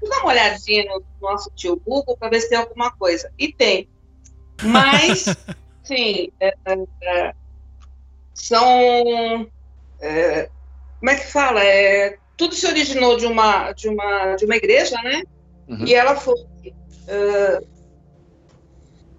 [0.00, 3.30] vou dar uma olhadinha no nosso tio Google para ver se tem alguma coisa.
[3.38, 3.88] E tem.
[4.62, 5.24] Mas,
[5.84, 7.34] sim, é, é, é
[8.34, 9.46] são
[10.00, 10.48] é,
[10.98, 11.62] como é que fala?
[11.64, 15.22] É, tudo se originou de uma de uma de uma igreja, né?
[15.68, 15.86] Uhum.
[15.86, 17.66] E ela foi uh,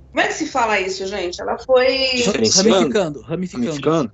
[0.10, 1.41] como é que se fala isso, gente?
[1.41, 2.23] Ela foi
[2.56, 4.11] ramificando, ramificando,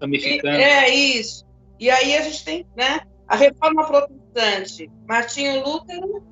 [0.00, 0.48] ramificando.
[0.48, 1.46] é isso.
[1.80, 3.00] E aí a gente tem, né?
[3.26, 6.22] A reforma protestante, Martinho Lutero,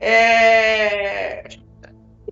[0.00, 1.44] é,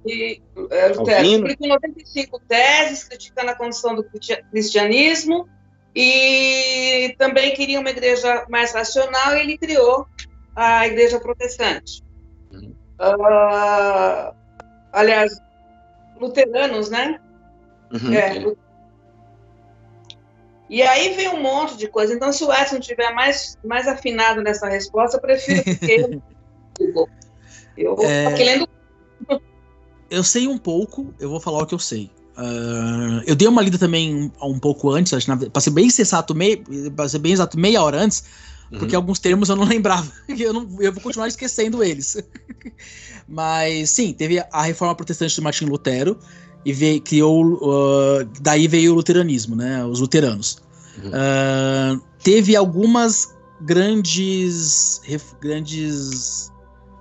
[0.06, 4.04] e, é, publicou 95 teses criticando a condição do
[4.50, 5.48] cristianismo
[5.94, 10.06] e também queria uma igreja mais racional e ele criou
[10.56, 12.02] a igreja protestante.
[12.50, 12.74] Uhum.
[13.00, 14.34] Uh,
[14.92, 15.32] aliás,
[16.20, 17.20] luteranos, né?
[17.92, 18.14] Uhum.
[18.14, 18.54] É,
[20.72, 22.14] e aí vem um monte de coisa.
[22.14, 25.92] Então, se o Edson estiver mais, mais afinado nessa resposta, eu prefiro que
[26.80, 27.08] eu,
[27.76, 28.26] eu é...
[28.28, 28.68] aqui lendo
[30.12, 32.10] eu sei um pouco, eu vou falar o que eu sei.
[32.36, 36.34] Uh, eu dei uma lida também um, um pouco antes, acho, pra ser bem sensato,
[36.34, 36.62] mei,
[36.94, 38.24] pra ser bem exato, meia hora antes,
[38.70, 38.78] uhum.
[38.78, 40.10] porque alguns termos eu não lembrava.
[40.28, 42.16] Eu, não, eu vou continuar esquecendo eles.
[43.28, 46.18] Mas sim, teve a reforma protestante de Martin Lutero
[46.64, 47.54] e veio, criou.
[47.54, 49.84] Uh, daí veio o luteranismo, né?
[49.84, 50.58] Os luteranos.
[51.02, 51.10] Uhum.
[51.10, 55.00] Uh, teve algumas grandes.
[55.04, 56.50] Ref, grandes.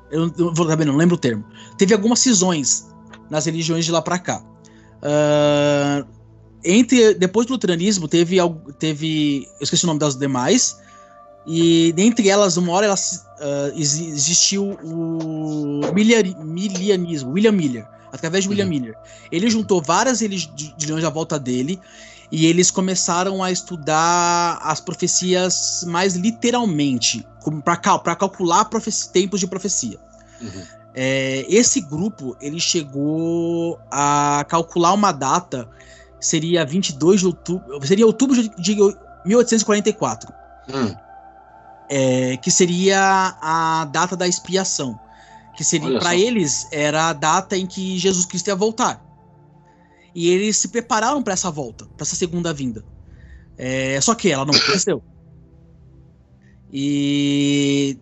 [0.10, 1.44] Eu, eu vou também não lembro o termo.
[1.78, 2.91] Teve algumas cisões
[3.32, 4.44] nas religiões de lá para cá.
[5.02, 6.06] Uh,
[6.64, 8.38] entre depois do luteranismo teve
[8.78, 10.78] teve eu esqueci o nome das demais
[11.48, 15.82] e dentre elas uma hora elas, uh, existiu o
[16.44, 18.70] milianismo William Miller através de William uhum.
[18.70, 18.96] Miller
[19.32, 21.80] ele juntou várias religiões à volta dele
[22.32, 27.26] e eles começaram a estudar as profecias mais literalmente
[27.64, 28.70] para calcular
[29.12, 29.98] tempos de profecia
[30.40, 30.81] uhum.
[30.94, 35.70] É, esse grupo ele chegou a calcular uma data,
[36.20, 38.76] seria 22 de outubro, seria outubro de,
[39.26, 40.34] 1844.
[40.70, 40.96] Hum.
[41.90, 44.98] é, que seria a data da expiação,
[45.56, 49.04] que seria para eles era a data em que Jesus Cristo ia voltar.
[50.14, 52.84] E eles se prepararam para essa volta, para essa segunda vinda.
[53.58, 55.04] É, só que ela não aconteceu.
[56.72, 57.98] E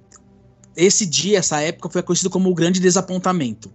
[0.85, 3.71] esse dia, essa época, foi conhecido como o Grande Desapontamento.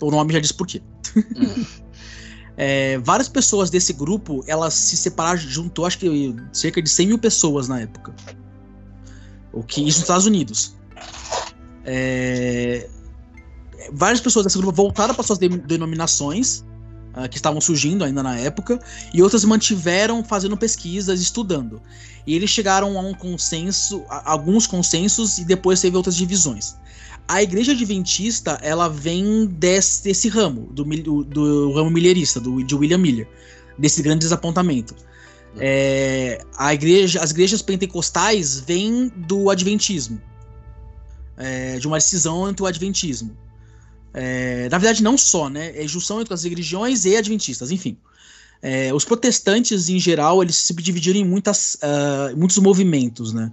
[0.00, 0.82] O nome já diz por quê.
[1.16, 1.64] Hum.
[2.56, 7.18] é, várias pessoas desse grupo, elas se separaram, juntou acho que cerca de 100 mil
[7.18, 8.14] pessoas na época.
[9.52, 10.76] O que isso nos Estados Unidos.
[11.84, 12.88] É,
[13.92, 16.64] várias pessoas desse grupo voltaram para suas denominações
[17.14, 18.80] uh, que estavam surgindo ainda na época,
[19.12, 21.80] e outras mantiveram fazendo pesquisas, estudando.
[22.26, 26.76] E eles chegaram a um consenso, a alguns consensos, e depois teve outras divisões.
[27.28, 30.84] A igreja adventista, ela vem desse, desse ramo, do,
[31.24, 33.28] do ramo milherista, do, de William Miller,
[33.78, 34.94] desse grande desapontamento.
[35.56, 40.20] É, a igreja, as igrejas pentecostais vêm do adventismo,
[41.36, 43.36] é, de uma decisão entre o adventismo.
[44.12, 45.72] É, na verdade, não só, né?
[45.80, 47.96] É junção entre as religiões e adventistas, enfim.
[48.62, 53.50] É, os protestantes, em geral, eles se dividiram em muitas, uh, muitos movimentos, né?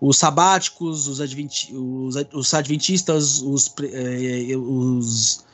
[0.00, 5.44] Os sabáticos, os, adventi os, os adventistas, os, é, os.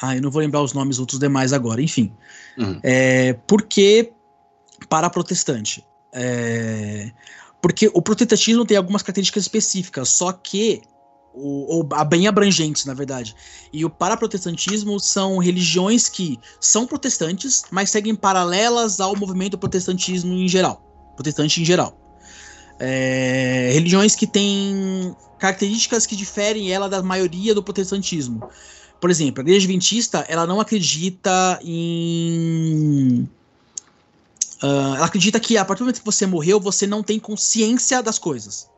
[0.00, 2.12] Ah, eu não vou lembrar os nomes outros demais agora, enfim.
[2.56, 2.78] Uhum.
[2.82, 4.12] É, porque
[4.88, 5.84] para protestante?
[6.12, 7.10] É,
[7.60, 10.82] porque o protestantismo tem algumas características específicas, só que
[11.34, 13.34] ou, ou bem abrangentes, na verdade.
[13.72, 20.48] E o paraprotestantismo são religiões que são protestantes, mas seguem paralelas ao movimento protestantismo em
[20.48, 20.82] geral.
[21.14, 21.98] Protestante em geral.
[22.78, 28.48] É, religiões que têm características que diferem ela da maioria do protestantismo.
[29.00, 33.28] Por exemplo, a igreja adventista, ela não acredita em...
[34.62, 38.00] Uh, ela acredita que a partir do momento que você morreu, você não tem consciência
[38.00, 38.68] das coisas.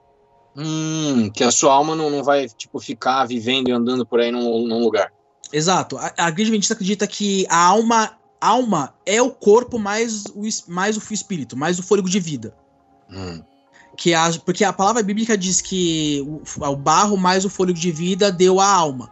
[0.57, 4.31] Hum, que a sua alma não, não vai, tipo, ficar vivendo e andando por aí
[4.31, 5.13] num, num lugar.
[5.53, 5.97] Exato.
[5.99, 10.97] A, a Igreja Adventista acredita que a alma, alma é o corpo mais o, mais
[10.97, 12.55] o espírito, mais o fôlego de vida.
[13.11, 13.43] Hum.
[13.97, 17.91] Que a, porque a palavra bíblica diz que o, o barro mais o fôlego de
[17.93, 19.11] vida deu a alma.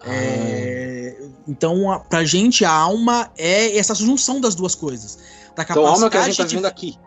[0.00, 0.06] Ah.
[0.12, 1.16] É,
[1.46, 5.18] então, a, pra gente, a alma é essa junção das duas coisas.
[5.56, 6.98] Da capacidade então, a alma que a gente tá vendo aqui.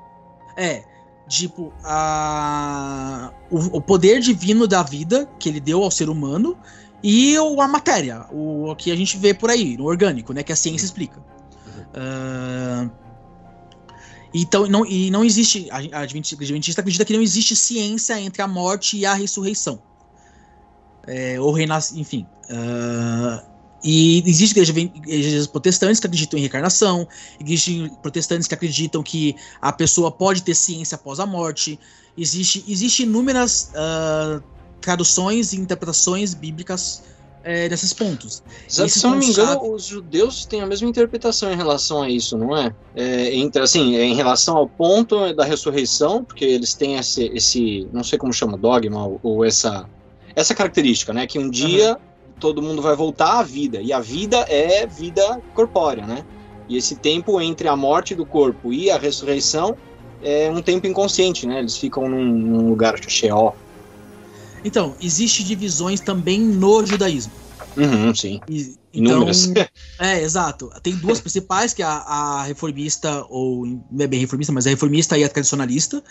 [0.57, 0.83] É,
[1.27, 6.57] tipo, a, o, o, poder divino da vida que ele deu ao ser humano
[7.01, 10.51] e o, a matéria, o, que a gente vê por aí, no orgânico, né, que
[10.51, 11.19] a ciência explica.
[11.93, 12.89] Uh,
[14.33, 18.47] então, não, e não existe, a, a Adventista acredita que não existe ciência entre a
[18.47, 19.79] morte e a ressurreição.
[21.05, 22.25] É, ou renascimento, enfim.
[22.49, 23.52] Uh,
[23.83, 27.05] e existem igrejas protestantes que acreditam em reencarnação,
[27.39, 31.77] existem protestantes que acreditam que a pessoa pode ter ciência após a morte.
[32.17, 34.41] Existe, existe inúmeras uh,
[34.79, 37.03] traduções e interpretações bíblicas
[37.43, 38.41] é, nesses pontos.
[38.69, 42.09] Exato, se eu não me engano, os judeus têm a mesma interpretação em relação a
[42.09, 42.73] isso, não é?
[42.95, 47.85] é entre, assim, é em relação ao ponto da ressurreição, porque eles têm esse, esse
[47.91, 49.89] não sei como chama, dogma, ou, ou essa,
[50.33, 51.27] essa característica, né?
[51.27, 52.12] Que um dia uhum
[52.43, 53.81] todo mundo vai voltar à vida.
[53.81, 56.25] E a vida é vida corpórea, né?
[56.67, 59.77] E esse tempo entre a morte do corpo e a ressurreição
[60.21, 61.59] é um tempo inconsciente, né?
[61.59, 63.55] Eles ficam num, num lugar Sheol.
[64.65, 67.31] Então, existe divisões também no judaísmo.
[67.77, 68.41] Uhum, sim.
[68.49, 69.25] E, então,
[69.99, 70.69] é, exato.
[70.83, 74.69] Tem duas principais, que é a, a, reformista, ou não é bem reformista, mas a
[74.69, 76.03] reformista e a tradicionalista.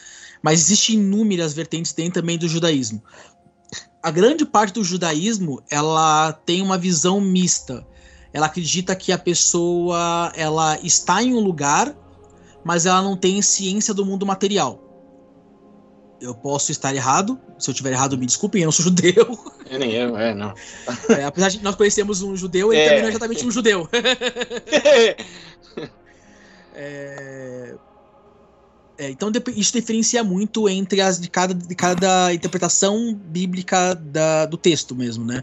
[0.43, 3.03] Mas existem inúmeras vertentes dentro também do judaísmo
[4.03, 7.87] a grande parte do judaísmo ela tem uma visão mista.
[8.33, 11.95] Ela acredita que a pessoa ela está em um lugar,
[12.65, 14.81] mas ela não tem ciência do mundo material.
[16.21, 17.39] Eu posso estar errado.
[17.59, 19.39] Se eu estiver errado, me desculpem, eu não sou judeu.
[19.69, 20.55] Eu nem eu, é, não.
[21.09, 22.87] É, apesar de nós conhecemos um judeu, ele é.
[22.87, 23.89] também não é exatamente um judeu.
[26.75, 27.75] é,
[29.03, 34.57] é, então isso diferencia muito entre as de cada, de cada interpretação bíblica da, do
[34.57, 35.43] texto mesmo, né?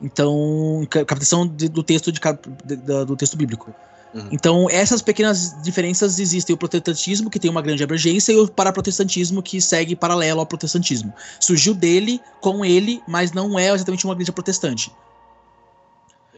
[0.00, 2.20] Então, captação de, do texto de,
[2.64, 3.74] de, do texto bíblico.
[4.14, 4.28] Uhum.
[4.30, 6.54] Então, essas pequenas diferenças existem.
[6.54, 11.12] O protestantismo, que tem uma grande abrangência, e o paraprotestantismo, que segue paralelo ao protestantismo.
[11.40, 14.92] Surgiu dele, com ele, mas não é exatamente uma igreja protestante.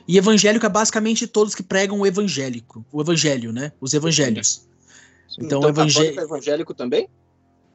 [0.08, 3.72] E evangélico é basicamente todos que pregam o evangélico, o evangelho, né?
[3.80, 4.66] Os evangelhos.
[5.38, 6.06] Então, então evangé...
[6.08, 7.08] é evangélico também?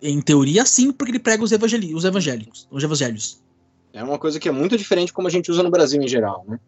[0.01, 1.93] Em teoria, sim, porque ele prega os, evangeli...
[1.93, 3.41] os evangélicos, os evangelhos.
[3.93, 6.45] É uma coisa que é muito diferente como a gente usa no Brasil em geral,
[6.47, 6.59] né?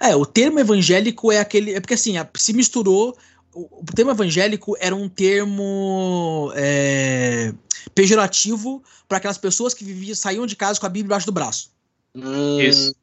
[0.00, 1.72] É, o termo evangélico é aquele.
[1.74, 3.16] É porque assim, se misturou
[3.54, 7.52] o termo evangélico era um termo é,
[7.94, 11.70] pejorativo para aquelas pessoas que viviam, saíam de casa com a Bíblia embaixo do braço.
[12.14, 12.94] Hum, Isso.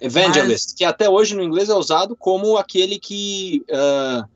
[0.00, 0.74] Evangelist, Mas...
[0.74, 4.28] que até hoje no inglês é usado como aquele que uh,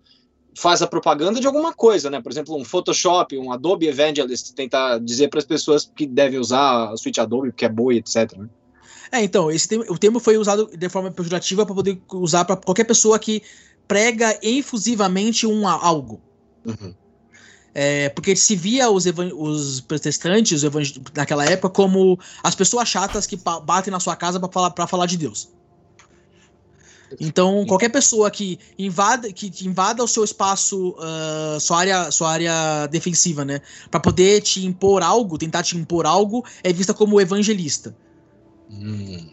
[0.57, 2.21] faz a propaganda de alguma coisa, né?
[2.21, 6.93] Por exemplo, um Photoshop, um Adobe Evangelist, tentar dizer para as pessoas que devem usar
[6.93, 8.33] a suite Adobe porque é boa e etc.
[8.37, 8.49] Né?
[9.13, 12.57] É, então, esse termo, o termo foi usado de forma pejorativa para poder usar para
[12.57, 13.43] qualquer pessoa que
[13.87, 16.21] prega efusivamente um algo.
[16.65, 16.95] Uhum.
[17.75, 19.05] É, porque se via os,
[19.35, 24.51] os protestantes os naquela época como as pessoas chatas que batem na sua casa para
[24.51, 25.51] falar, falar de Deus.
[27.21, 32.87] Então, qualquer pessoa que invada, que invada o seu espaço, uh, sua, área, sua área
[32.89, 33.61] defensiva, né?
[33.91, 37.97] Para poder te impor algo, tentar te impor algo, é vista como evangelista.
[38.71, 39.31] Hum.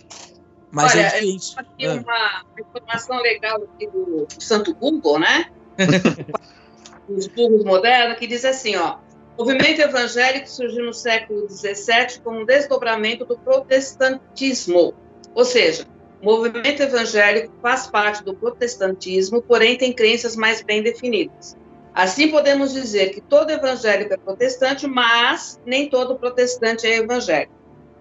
[0.72, 1.54] Mas Olha, é diferente.
[1.58, 2.04] Aqui ah.
[2.04, 5.46] uma informação legal aqui do, do Santo Google, né?
[7.08, 8.98] Os burros modernos, que diz assim, ó.
[9.38, 14.94] O movimento evangélico surgiu no século XVII como um desdobramento do protestantismo.
[15.34, 15.88] Ou seja,
[16.24, 21.58] o movimento evangélico faz parte do protestantismo, porém tem crenças mais bem definidas.
[21.94, 27.52] Assim, podemos dizer que todo evangélico é protestante, mas nem todo protestante é evangélico.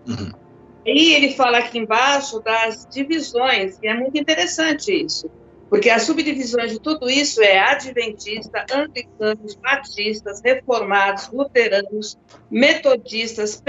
[0.07, 0.31] Uhum.
[0.87, 5.29] E ele fala aqui embaixo das divisões, e é muito interessante isso,
[5.69, 12.17] porque as subdivisões de tudo isso é adventista, anglicanos, batistas, reformados, luteranos,
[12.49, 13.61] metodistas,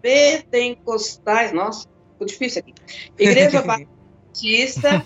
[0.00, 1.86] pentecostais, nossa,
[2.16, 2.74] ficou difícil aqui.
[3.18, 5.04] Igreja Batista,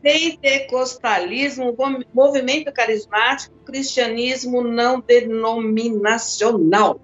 [0.00, 1.76] pentecostalismo,
[2.14, 7.00] movimento carismático, cristianismo não denominacional.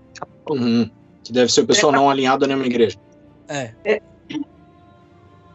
[0.48, 0.88] Uhum.
[1.24, 2.96] Que deve ser o pessoal é, não alinhado a nenhuma igreja.
[3.48, 3.72] É.
[3.84, 4.00] é.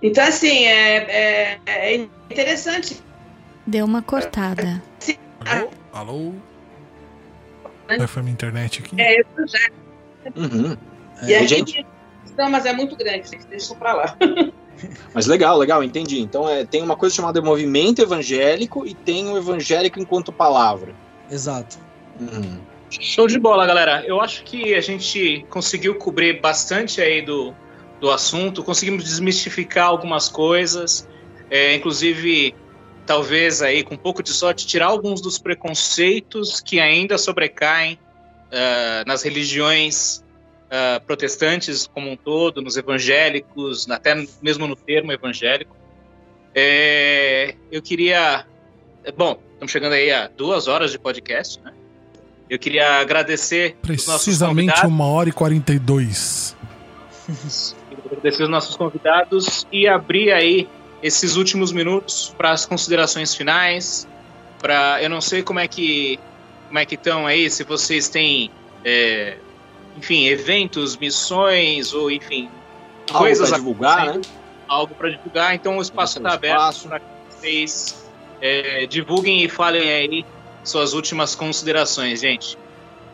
[0.02, 3.02] Então, assim, é, é, é, interessante.
[3.66, 4.82] Deu uma cortada.
[5.46, 5.70] Alô?
[5.92, 6.34] Alô?
[8.08, 9.02] Foi minha internet aqui?
[9.02, 9.60] É, eu já.
[10.36, 10.78] Uhum.
[11.26, 11.86] E a gente
[12.38, 14.18] não, mas é muito grande, deixa isso pra lá.
[15.12, 16.20] Mas legal, legal, entendi.
[16.20, 20.94] Então é, tem uma coisa chamada movimento evangélico e tem o evangélico enquanto palavra.
[21.32, 21.80] Exato.
[22.20, 22.60] Uhum.
[22.90, 24.04] Show de bola, galera.
[24.06, 27.56] Eu acho que a gente conseguiu cobrir bastante aí do,
[28.00, 31.08] do assunto, conseguimos desmistificar algumas coisas,
[31.50, 32.54] é, inclusive
[33.06, 39.08] talvez aí com um pouco de sorte tirar alguns dos preconceitos que ainda sobrecaem uh,
[39.08, 40.24] nas religiões
[40.68, 45.76] uh, protestantes como um todo, nos evangélicos, até mesmo no termo evangélico.
[46.54, 48.46] É, eu queria.
[49.16, 51.74] Bom, estamos chegando aí a duas horas de podcast, né?
[52.50, 53.76] Eu queria agradecer.
[53.82, 56.56] Precisamente uma hora e quarenta e dois.
[58.06, 60.68] agradecer os nossos convidados e abrir aí
[61.04, 64.08] esses últimos minutos para as considerações finais.
[64.60, 66.20] Para eu não sei como é que
[66.68, 68.52] como é que estão aí, se vocês têm
[68.84, 69.38] é,
[69.98, 72.50] enfim, eventos, missões, ou enfim,
[73.10, 74.22] algo coisas para divulgar, né?
[74.68, 75.56] Algo para divulgar.
[75.56, 78.06] Então o espaço está aberto para que vocês
[78.42, 80.26] é, divulguem e falem aí
[80.64, 82.58] suas últimas considerações, gente.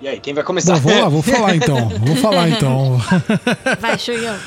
[0.02, 0.74] E aí, quem vai começar?
[0.74, 1.90] Bom, vou lá, vou falar então.
[1.90, 2.98] Vou falar então.
[3.80, 4.38] Vai, Chuyão.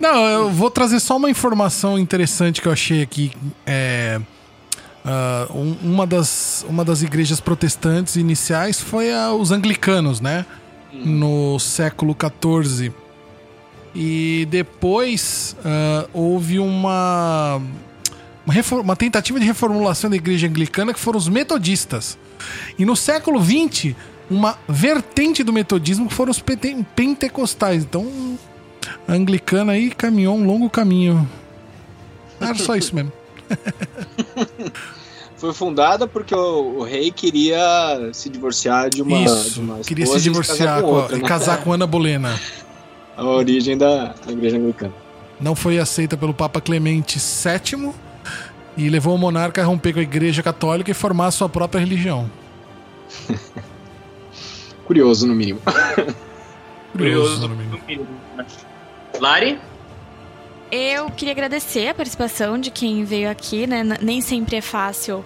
[0.00, 3.30] Não, eu vou trazer só uma informação interessante que eu achei aqui.
[3.64, 4.20] É,
[5.04, 10.44] uh, um, uma, das, uma das igrejas protestantes iniciais foi a, os anglicanos, né?
[11.04, 12.92] No século XIV.
[13.94, 17.60] E depois uh, houve uma,
[18.44, 22.18] uma, uma, tentativa de reformulação da igreja anglicana que foram os metodistas.
[22.78, 23.94] E no século XX,
[24.28, 26.42] uma vertente do metodismo foram os
[26.96, 27.84] pentecostais.
[27.84, 28.38] Então,
[29.06, 31.28] a anglicana aí caminhou um longo caminho.
[32.40, 33.12] Era só isso mesmo.
[35.44, 39.20] foi fundada porque o, o, rei queria se divorciar de uma.
[39.20, 41.28] Isso, de uma queria se divorciar com, outra, e né?
[41.28, 42.40] casar com Ana Bolena.
[43.14, 44.92] A origem da, da igreja anglicana.
[45.38, 47.92] Não foi aceita pelo Papa Clemente VII
[48.76, 51.78] e levou o monarca a romper com a igreja católica e formar a sua própria
[51.78, 52.28] religião.
[54.84, 55.60] Curioso, no mínimo.
[56.90, 58.08] Curioso, no mínimo.
[59.20, 59.60] Lari?
[60.70, 63.82] Eu queria agradecer a participação de quem veio aqui, né?
[64.00, 65.24] Nem sempre é fácil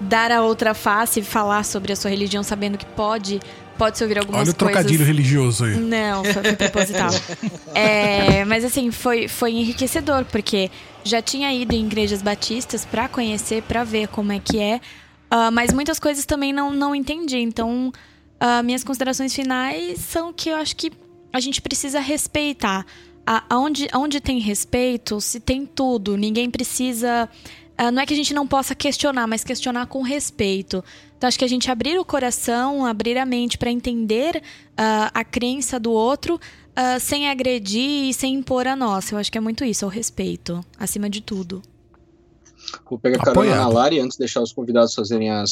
[0.00, 3.40] dar a outra face e falar sobre a sua religião sabendo que pode
[3.76, 4.54] pode se ouvir algumas coisas.
[4.54, 5.76] Olha o trocadilho religioso aí.
[5.76, 7.10] Não, foi, foi proposital.
[7.74, 10.70] é, mas assim, foi, foi enriquecedor, porque
[11.04, 14.76] já tinha ido em igrejas batistas para conhecer, para ver como é que é,
[15.30, 17.38] uh, mas muitas coisas também não, não entendi.
[17.38, 17.92] Então,
[18.40, 20.90] uh, minhas considerações finais são que eu acho que
[21.32, 22.86] a gente precisa respeitar
[23.26, 27.28] aonde, aonde tem respeito, se tem tudo, ninguém precisa
[27.80, 30.82] uh, não é que a gente não possa questionar, mas questionar com respeito.
[31.16, 35.24] Então, acho que a gente abrir o coração, abrir a mente para entender uh, a
[35.24, 39.14] crença do outro, uh, sem agredir e sem impor a nossa.
[39.14, 41.62] Eu acho que é muito isso, é o respeito, acima de tudo.
[42.88, 45.44] Vou pegar a carona na Lari, antes de deixar os convidados fazerem a,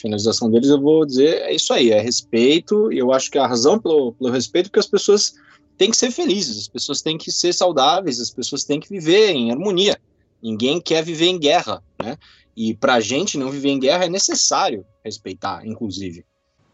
[0.00, 3.46] finalização deles, eu vou dizer, é isso aí, é respeito, e eu acho que a
[3.46, 5.34] razão pelo, pelo respeito é que as pessoas
[5.76, 9.30] têm que ser felizes, as pessoas têm que ser saudáveis, as pessoas têm que viver
[9.30, 9.98] em harmonia.
[10.42, 12.16] Ninguém quer viver em guerra, né?
[12.56, 16.24] E para a gente não viver em guerra é necessário respeitar, inclusive.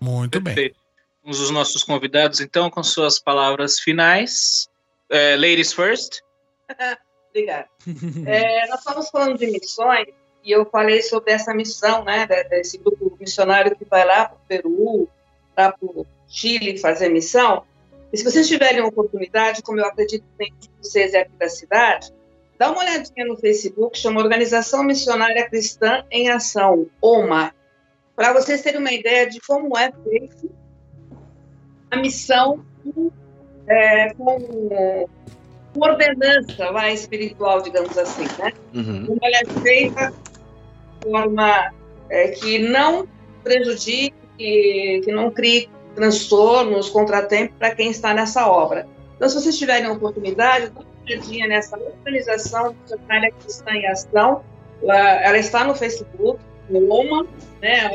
[0.01, 0.75] Muito Perfeito.
[0.75, 0.81] bem.
[1.23, 4.69] Vamos os nossos convidados, então, com suas palavras finais.
[5.11, 6.21] Uh, ladies first.
[7.31, 7.69] Obrigada.
[8.27, 10.09] É, nós estamos falando de missões
[10.43, 14.41] e eu falei sobre essa missão, né, desse grupo missionário que vai lá para o
[14.49, 15.09] Peru,
[15.55, 17.65] para o Chile fazer missão.
[18.13, 21.49] E se vocês tiverem oportunidade, como eu acredito que tem de vocês é aqui da
[21.49, 22.13] cidade,
[22.59, 27.55] dá uma olhadinha no Facebook, chama Organização Missionária Cristã em Ação, OMA,
[28.17, 30.49] para vocês terem uma ideia de como é feita
[31.91, 32.65] a missão
[33.67, 34.39] é, com
[35.77, 38.53] ordenança vai, espiritual, digamos assim, né?
[38.75, 39.07] Uhum.
[39.07, 41.73] Como ela é feita de forma
[42.09, 43.09] é, que não
[43.43, 48.87] prejudique, que, que não crie transtornos, contratempos para quem está nessa obra.
[49.17, 54.43] Então, se vocês tiverem a oportunidade, dá uma olhadinha nessa organização missionária cristã em ação.
[54.83, 56.41] Ela, está no Facebook,
[56.71, 57.27] no OMA,
[57.61, 57.91] né,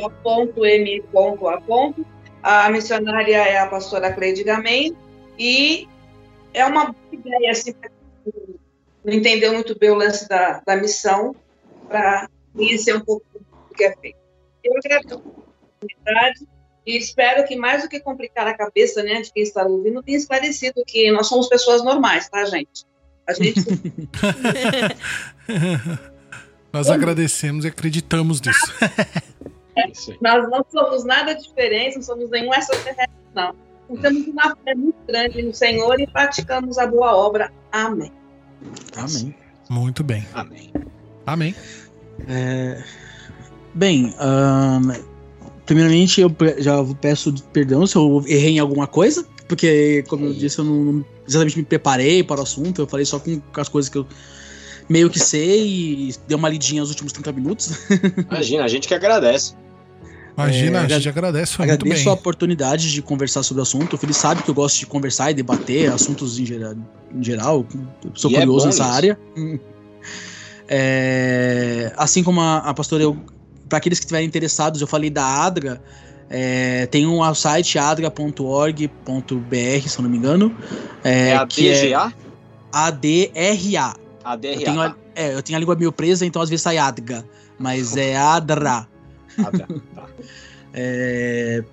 [2.44, 4.96] A missionária é a pastora Cleide Gamen
[5.40, 5.88] e
[6.54, 7.90] é uma boa ideia, assim, para
[9.06, 11.36] não entendeu muito bem o lance da, da missão,
[11.88, 14.18] para conhecer um pouco do que é feito.
[14.64, 16.48] Eu agradeço a oportunidade
[16.86, 20.18] e espero que, mais do que complicar a cabeça né, de quem está ouvindo, tenha
[20.18, 22.86] esclarecido que nós somos pessoas normais, tá, gente?
[23.28, 23.60] A gente.
[26.72, 28.72] nós agradecemos e acreditamos nisso.
[29.76, 29.91] É,
[30.22, 33.56] nós não somos nada diferentes, não somos nenhum extraterrestre, não
[34.02, 37.52] temos uma fé muito grande no Senhor e praticamos a boa obra.
[37.72, 38.12] Amém.
[38.95, 39.36] Amém.
[39.70, 40.26] Muito bem.
[40.34, 40.74] Amém.
[41.26, 41.56] Amém.
[42.28, 42.84] É,
[43.74, 44.14] bem,
[45.66, 50.60] primeiramente eu já peço perdão se eu errei em alguma coisa, porque, como eu disse,
[50.60, 53.98] eu não, exatamente me preparei para o assunto, eu falei só com, as coisas que
[53.98, 54.08] eu
[54.90, 57.72] meio que sei e dei uma lidinha nos últimos 30 minutos.
[58.30, 59.54] Imagina, a gente que agradece.
[60.38, 62.12] Imagina, é, a gente agradece muito agradeço bem.
[62.12, 63.94] a oportunidade de conversar sobre o assunto.
[63.94, 66.76] O Felipe sabe que eu gosto de conversar e debater assuntos em geral.
[67.14, 67.66] Em geral.
[68.14, 68.94] sou e é curioso é nessa isso.
[68.94, 69.20] área.
[70.68, 73.04] É, assim como a, a pastora,
[73.68, 75.82] para aqueles que estiverem interessados, eu falei da ADRA.
[76.30, 78.76] É, tem um site adra.org.br,
[79.88, 80.56] se eu não me engano.
[81.04, 82.14] É, é a DGA?
[82.72, 83.96] ADRA.
[84.24, 84.52] ADRA.
[84.54, 87.24] Eu tenho, a, é, eu tenho a língua meio presa, então às vezes sai ADRA.
[87.60, 88.88] Mas é ADRA.
[89.36, 89.52] Tá.
[89.52, 89.68] tá.
[90.74, 91.64] é...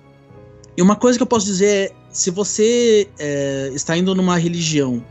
[0.75, 5.03] E uma coisa que eu posso dizer é: se você é, está indo numa religião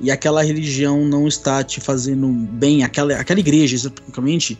[0.00, 4.58] e aquela religião não está te fazendo bem, aquela, aquela igreja especificamente,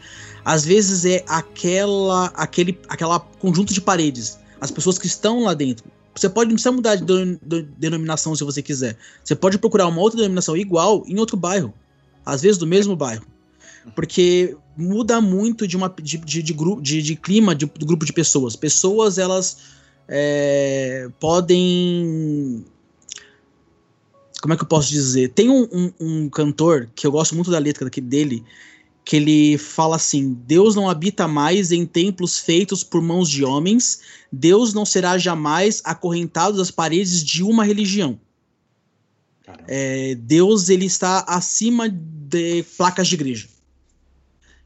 [0.48, 5.84] às vezes é aquela, aquele aquela conjunto de paredes, as pessoas que estão lá dentro.
[6.14, 8.96] Você pode não precisa mudar de, de, de denominação se você quiser.
[9.22, 11.74] Você pode procurar uma outra denominação igual em outro bairro,
[12.24, 13.26] às vezes do mesmo bairro.
[13.94, 18.14] Porque muda muito de uma de, de, de, de, de clima de, do grupo de
[18.14, 18.56] pessoas.
[18.56, 19.58] Pessoas, elas
[20.08, 22.64] é, podem.
[24.40, 25.28] Como é que eu posso dizer?
[25.28, 28.42] Tem um, um, um, cantor que eu gosto muito da letra dele,
[29.09, 34.02] que ele fala assim: Deus não habita mais em templos feitos por mãos de homens,
[34.30, 38.20] Deus não será jamais acorrentado das paredes de uma religião.
[39.66, 43.48] É, Deus ele está acima de placas de igreja.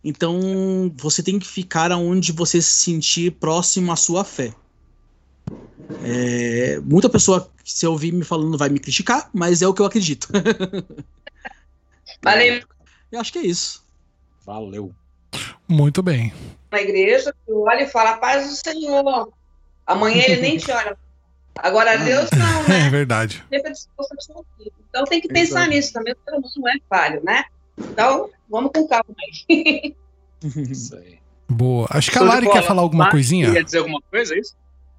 [0.02, 4.52] Então você tem que ficar onde você se sentir próximo à sua fé.
[6.02, 9.86] É, muita pessoa, se ouvir me falando, vai me criticar, mas é o que eu
[9.86, 10.27] acredito.
[12.20, 12.60] Valeu.
[13.12, 13.81] Eu acho que é isso.
[14.44, 14.93] Valeu.
[15.69, 16.32] Muito bem.
[16.70, 19.32] Na igreja, tu olha e fala, paz do Senhor.
[19.86, 20.97] Amanhã ele nem te olha.
[21.56, 22.86] Agora Deus não, né?
[22.86, 23.44] É verdade.
[24.89, 25.70] Então tem que pensar Exato.
[25.70, 27.44] nisso também, o ser humano não é falho, né?
[27.78, 29.14] Então, vamos com calma
[29.48, 29.94] aí.
[30.70, 31.19] Isso aí.
[31.48, 31.86] Boa.
[31.90, 33.52] Acho que a Lari quer falar alguma coisinha.
[33.52, 34.56] Quer dizer alguma coisa, é isso?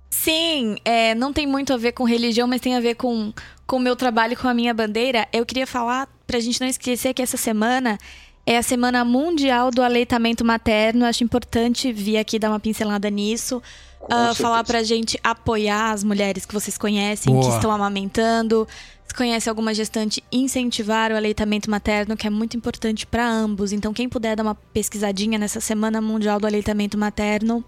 [0.10, 3.34] Sim, é, não tem muito a ver com religião, mas tem a ver com
[3.72, 5.28] o meu trabalho com a minha bandeira.
[5.34, 7.98] Eu queria falar, pra gente não esquecer, que essa semana
[8.46, 11.06] é a Semana Mundial do Aleitamento Materno.
[11.06, 13.62] Acho importante vir aqui dar uma pincelada nisso.
[14.02, 17.48] uh, falar pra gente apoiar as mulheres que vocês conhecem, Boa.
[17.48, 18.68] que estão amamentando.
[19.08, 23.72] Se conhece alguma gestante, incentivar o aleitamento materno, que é muito importante para ambos.
[23.72, 27.64] Então, quem puder dar uma pesquisadinha nessa Semana Mundial do Aleitamento Materno,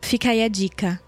[0.00, 1.00] fica aí a dica.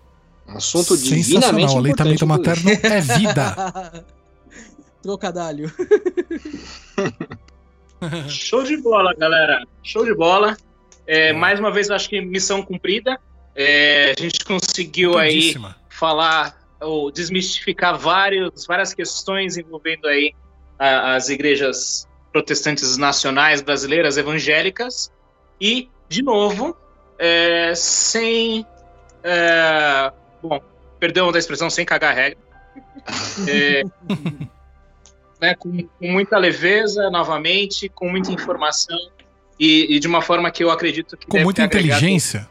[0.47, 4.05] Assunto divinamente O aleitamento materno é vida.
[5.03, 5.73] Trocadalho.
[8.29, 9.65] Show de bola, galera.
[9.83, 10.57] Show de bola.
[11.07, 13.19] É, mais uma vez, acho que missão cumprida.
[13.55, 15.55] É, a gente conseguiu aí
[15.89, 20.35] falar ou desmistificar vários, várias questões envolvendo aí
[20.79, 25.13] a, as igrejas protestantes nacionais brasileiras evangélicas
[25.61, 26.77] e de novo
[27.19, 28.67] é, sem
[29.23, 30.11] é,
[30.43, 30.61] bom
[30.99, 32.39] perdão da expressão sem cagar regra
[33.47, 33.83] é,
[35.43, 38.97] né, com, com, muita leveza novamente com muita informação
[39.59, 42.49] e, e, de uma forma que eu acredito que com muita inteligência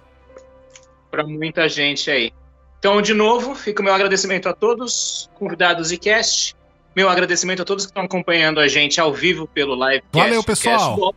[1.10, 2.34] para muita gente aí.
[2.80, 6.56] Então, de novo, fica o meu agradecimento a todos, convidados e cast.
[6.96, 10.04] Meu agradecimento a todos que estão acompanhando a gente ao vivo pelo live.
[10.12, 11.14] Valeu, pessoal.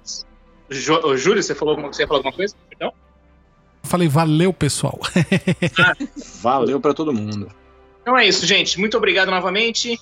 [0.68, 2.54] Júlio, você falou, você falou alguma coisa?
[2.68, 2.92] Perdão?
[3.84, 4.98] Falei, valeu, pessoal.
[5.78, 5.94] ah.
[6.42, 7.50] Valeu para todo mundo.
[8.02, 8.78] Então é isso, gente.
[8.78, 9.98] Muito obrigado novamente.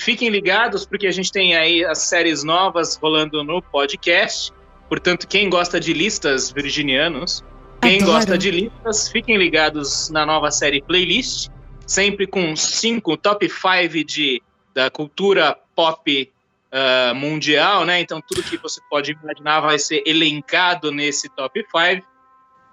[0.00, 4.52] Fiquem ligados, porque a gente tem aí as séries novas rolando no podcast.
[4.88, 7.44] Portanto, quem gosta de listas virginianos,
[7.82, 8.12] quem Adoro.
[8.12, 11.48] gosta de listas, fiquem ligados na nova série Playlist,
[11.86, 14.42] sempre com cinco top 5 de
[14.74, 16.32] da cultura pop
[16.72, 18.00] uh, mundial, né?
[18.00, 22.06] Então tudo que você pode imaginar vai ser elencado nesse top 5.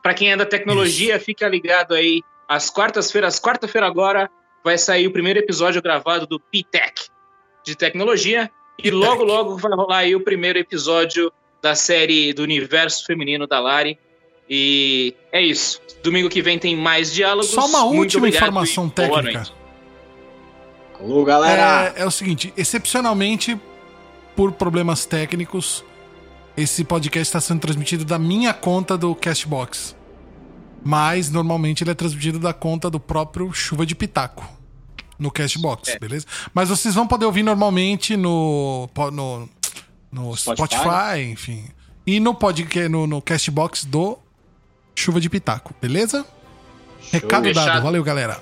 [0.04, 3.40] Para quem é da tecnologia, fica ligado aí às quartas-feiras.
[3.40, 4.30] Quarta-feira agora
[4.66, 7.08] vai sair o primeiro episódio gravado do P-Tech
[7.64, 8.50] de tecnologia
[8.84, 11.32] e logo logo vai rolar aí o primeiro episódio
[11.62, 14.00] da série do universo feminino da Lari
[14.50, 15.80] e é isso.
[16.04, 17.52] Domingo que vem tem mais diálogos.
[17.52, 19.48] Só uma última informação técnica.
[21.00, 21.94] Alô, galera!
[21.96, 23.60] É, é, o seguinte: excepcionalmente,
[24.36, 25.84] por problemas técnicos,
[26.58, 29.96] esse podcast está sendo transmitido da minha conta do Castbox.
[30.84, 34.55] Mas normalmente ele é transmitido da conta do próprio Chuva de Pitaco.
[35.18, 36.00] No Castbox, é.
[36.00, 36.26] beleza?
[36.54, 39.50] Mas vocês vão poder ouvir normalmente no, no,
[40.12, 41.66] no Spotify, Spotify enfim.
[42.06, 44.18] E no podcast, no, no Castbox do
[44.96, 46.26] Chuva de Pitaco, beleza?
[47.02, 47.20] Show.
[47.20, 47.66] Recado Fechado.
[47.68, 47.84] dado.
[47.84, 48.42] Valeu, galera.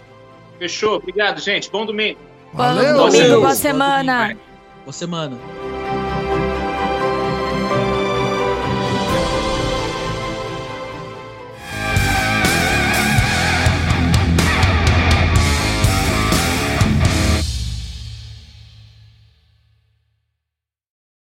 [0.60, 0.95] Fechou.
[0.95, 1.70] Obrigado, gente.
[1.70, 2.20] Bom domingo.
[2.54, 2.98] Valeu.
[2.98, 4.38] Bom domingo, boa semana.
[4.84, 5.73] Boa semana.